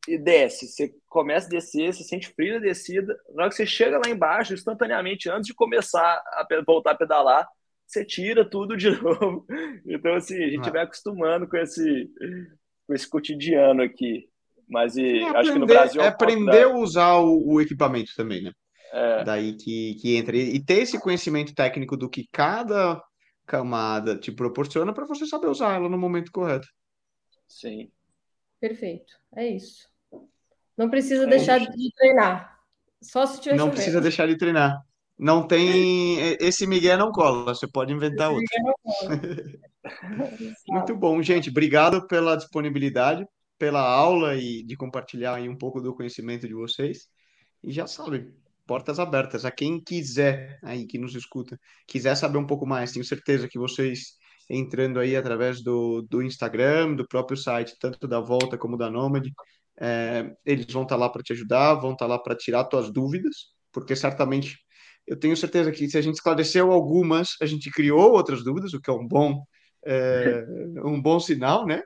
e 0.07 0.17
desce. 0.17 0.67
Você 0.67 0.91
começa 1.07 1.45
a 1.45 1.49
descer, 1.51 1.93
você 1.93 2.03
sente 2.03 2.33
frio 2.33 2.55
na 2.55 2.61
descida. 2.61 3.15
Na 3.35 3.43
hora 3.43 3.49
que 3.51 3.55
você 3.55 3.65
chega 3.65 3.99
lá 3.99 4.09
embaixo, 4.09 4.55
instantaneamente, 4.55 5.29
antes 5.29 5.45
de 5.45 5.53
começar 5.53 6.01
a 6.01 6.47
voltar 6.65 6.91
a 6.93 6.97
pedalar, 6.97 7.47
você 7.85 8.03
tira 8.03 8.43
tudo 8.43 8.75
de 8.75 8.89
novo. 8.99 9.45
Então, 9.85 10.15
assim, 10.15 10.43
a 10.43 10.49
gente 10.49 10.67
ah. 10.67 10.71
vai 10.71 10.81
acostumando 10.81 11.47
com 11.47 11.57
esse, 11.57 12.09
com 12.87 12.95
esse 12.95 13.07
cotidiano 13.07 13.83
aqui. 13.83 14.27
Mas 14.67 14.97
e, 14.97 15.19
é 15.19 15.25
acho 15.25 15.29
aprender, 15.29 15.53
que 15.53 15.59
no 15.59 15.65
Brasil. 15.67 16.01
É 16.01 16.07
aprender 16.07 16.63
a 16.63 16.75
usar 16.75 17.17
o, 17.17 17.53
o, 17.53 17.61
equipamento 17.61 18.13
também, 18.17 18.41
né? 18.41 18.51
É. 18.93 19.23
Daí 19.25 19.53
que, 19.53 19.93
que 20.01 20.15
entra. 20.15 20.35
E 20.35 20.59
ter 20.59 20.79
esse 20.79 20.99
conhecimento 20.99 21.53
técnico 21.53 21.95
do 21.95 22.09
que 22.09 22.27
cada 22.31 22.99
camada 23.45 24.17
te 24.17 24.31
proporciona 24.31 24.93
para 24.93 25.05
você 25.05 25.25
saber 25.25 25.47
usar 25.47 25.75
ela 25.75 25.89
no 25.89 25.97
momento 25.97 26.31
correto. 26.31 26.67
Sim. 27.47 27.91
Perfeito. 28.59 29.13
É 29.35 29.47
isso. 29.47 29.89
Não 30.77 30.89
precisa 30.89 31.23
é 31.23 31.27
deixar 31.27 31.61
isso. 31.61 31.71
de 31.71 31.91
treinar. 31.93 32.59
Só 33.01 33.25
se 33.25 33.41
tiver 33.41 33.55
Não 33.55 33.65
chovendo. 33.65 33.75
precisa 33.75 34.01
deixar 34.01 34.27
de 34.27 34.37
treinar. 34.37 34.79
Não 35.17 35.45
tem. 35.45 36.19
Esse 36.39 36.65
Miguel 36.65 36.97
não 36.97 37.11
cola, 37.11 37.53
você 37.53 37.67
pode 37.67 37.93
inventar 37.93 38.31
outro. 38.31 38.47
Muito 40.67 40.95
bom, 40.95 41.21
gente. 41.21 41.49
Obrigado 41.49 42.07
pela 42.07 42.35
disponibilidade, 42.35 43.25
pela 43.57 43.81
aula 43.81 44.35
e 44.35 44.63
de 44.63 44.75
compartilhar 44.75 45.35
aí 45.35 45.47
um 45.47 45.57
pouco 45.57 45.81
do 45.81 45.93
conhecimento 45.93 46.47
de 46.47 46.53
vocês. 46.53 47.07
E 47.63 47.71
já 47.71 47.85
sabe, 47.85 48.33
portas 48.71 48.99
abertas. 48.99 49.43
A 49.43 49.51
quem 49.51 49.81
quiser 49.83 50.57
aí 50.63 50.87
que 50.87 50.97
nos 50.97 51.13
escuta, 51.13 51.59
quiser 51.85 52.15
saber 52.15 52.37
um 52.37 52.47
pouco 52.47 52.65
mais, 52.65 52.93
tenho 52.93 53.03
certeza 53.03 53.45
que 53.45 53.59
vocês 53.59 54.13
entrando 54.49 54.97
aí 54.97 55.13
através 55.13 55.61
do, 55.61 56.01
do 56.03 56.21
Instagram, 56.21 56.95
do 56.95 57.05
próprio 57.05 57.35
site, 57.37 57.75
tanto 57.77 58.07
da 58.07 58.21
Volta 58.21 58.57
como 58.57 58.77
da 58.77 58.89
Nomad, 58.89 59.27
é, 59.77 60.33
eles 60.45 60.71
vão 60.71 60.83
estar 60.83 60.95
tá 60.95 61.01
lá 61.01 61.09
para 61.09 61.21
te 61.21 61.33
ajudar, 61.33 61.73
vão 61.75 61.91
estar 61.91 62.05
tá 62.05 62.13
lá 62.13 62.17
para 62.17 62.33
tirar 62.33 62.63
tuas 62.63 62.89
dúvidas, 62.89 63.47
porque 63.73 63.93
certamente 63.93 64.57
eu 65.05 65.19
tenho 65.19 65.35
certeza 65.35 65.69
que 65.69 65.89
se 65.89 65.97
a 65.97 66.01
gente 66.01 66.15
esclareceu 66.15 66.71
algumas, 66.71 67.31
a 67.41 67.45
gente 67.45 67.69
criou 67.71 68.13
outras 68.13 68.41
dúvidas, 68.41 68.73
o 68.73 68.79
que 68.79 68.89
é 68.89 68.93
um 68.93 69.05
bom, 69.05 69.43
é, 69.85 70.45
um 70.85 71.01
bom 71.01 71.19
sinal, 71.19 71.65
né? 71.65 71.81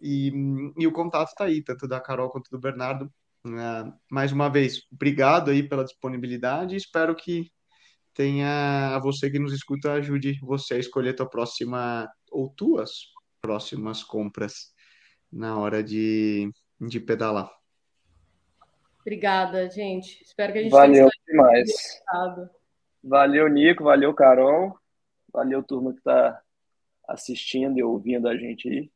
E, 0.00 0.30
e 0.78 0.86
o 0.86 0.92
contato 0.92 1.30
está 1.30 1.46
aí, 1.46 1.60
tanto 1.60 1.88
da 1.88 2.00
Carol 2.00 2.30
quanto 2.30 2.48
do 2.52 2.60
Bernardo. 2.60 3.10
Uh, 3.46 3.92
mais 4.10 4.32
uma 4.32 4.50
vez, 4.50 4.82
obrigado 4.92 5.50
aí 5.50 5.66
pela 5.66 5.84
disponibilidade. 5.84 6.76
Espero 6.76 7.14
que 7.14 7.50
tenha 8.14 8.94
a 8.94 8.98
você 8.98 9.30
que 9.30 9.38
nos 9.38 9.52
escuta 9.52 9.92
ajude 9.92 10.38
você 10.42 10.74
a 10.74 10.78
escolher 10.78 11.14
tua 11.14 11.28
próxima 11.28 12.10
ou 12.30 12.50
tuas 12.50 13.12
próximas 13.40 14.02
compras 14.02 14.74
na 15.32 15.58
hora 15.58 15.82
de, 15.82 16.50
de 16.80 17.00
pedalar. 17.00 17.50
Obrigada, 19.00 19.70
gente. 19.70 20.22
Espero 20.22 20.52
que 20.52 20.58
a 20.58 20.62
gente 20.62 20.72
Valeu 20.72 21.08
demais. 21.26 22.02
Valeu, 23.02 23.48
Nico. 23.48 23.84
Valeu, 23.84 24.12
Carol. 24.12 24.78
Valeu, 25.32 25.62
turma 25.62 25.92
que 25.92 25.98
está 25.98 26.42
assistindo 27.08 27.78
e 27.78 27.82
ouvindo 27.82 28.28
a 28.28 28.36
gente 28.36 28.68
aí. 28.68 28.90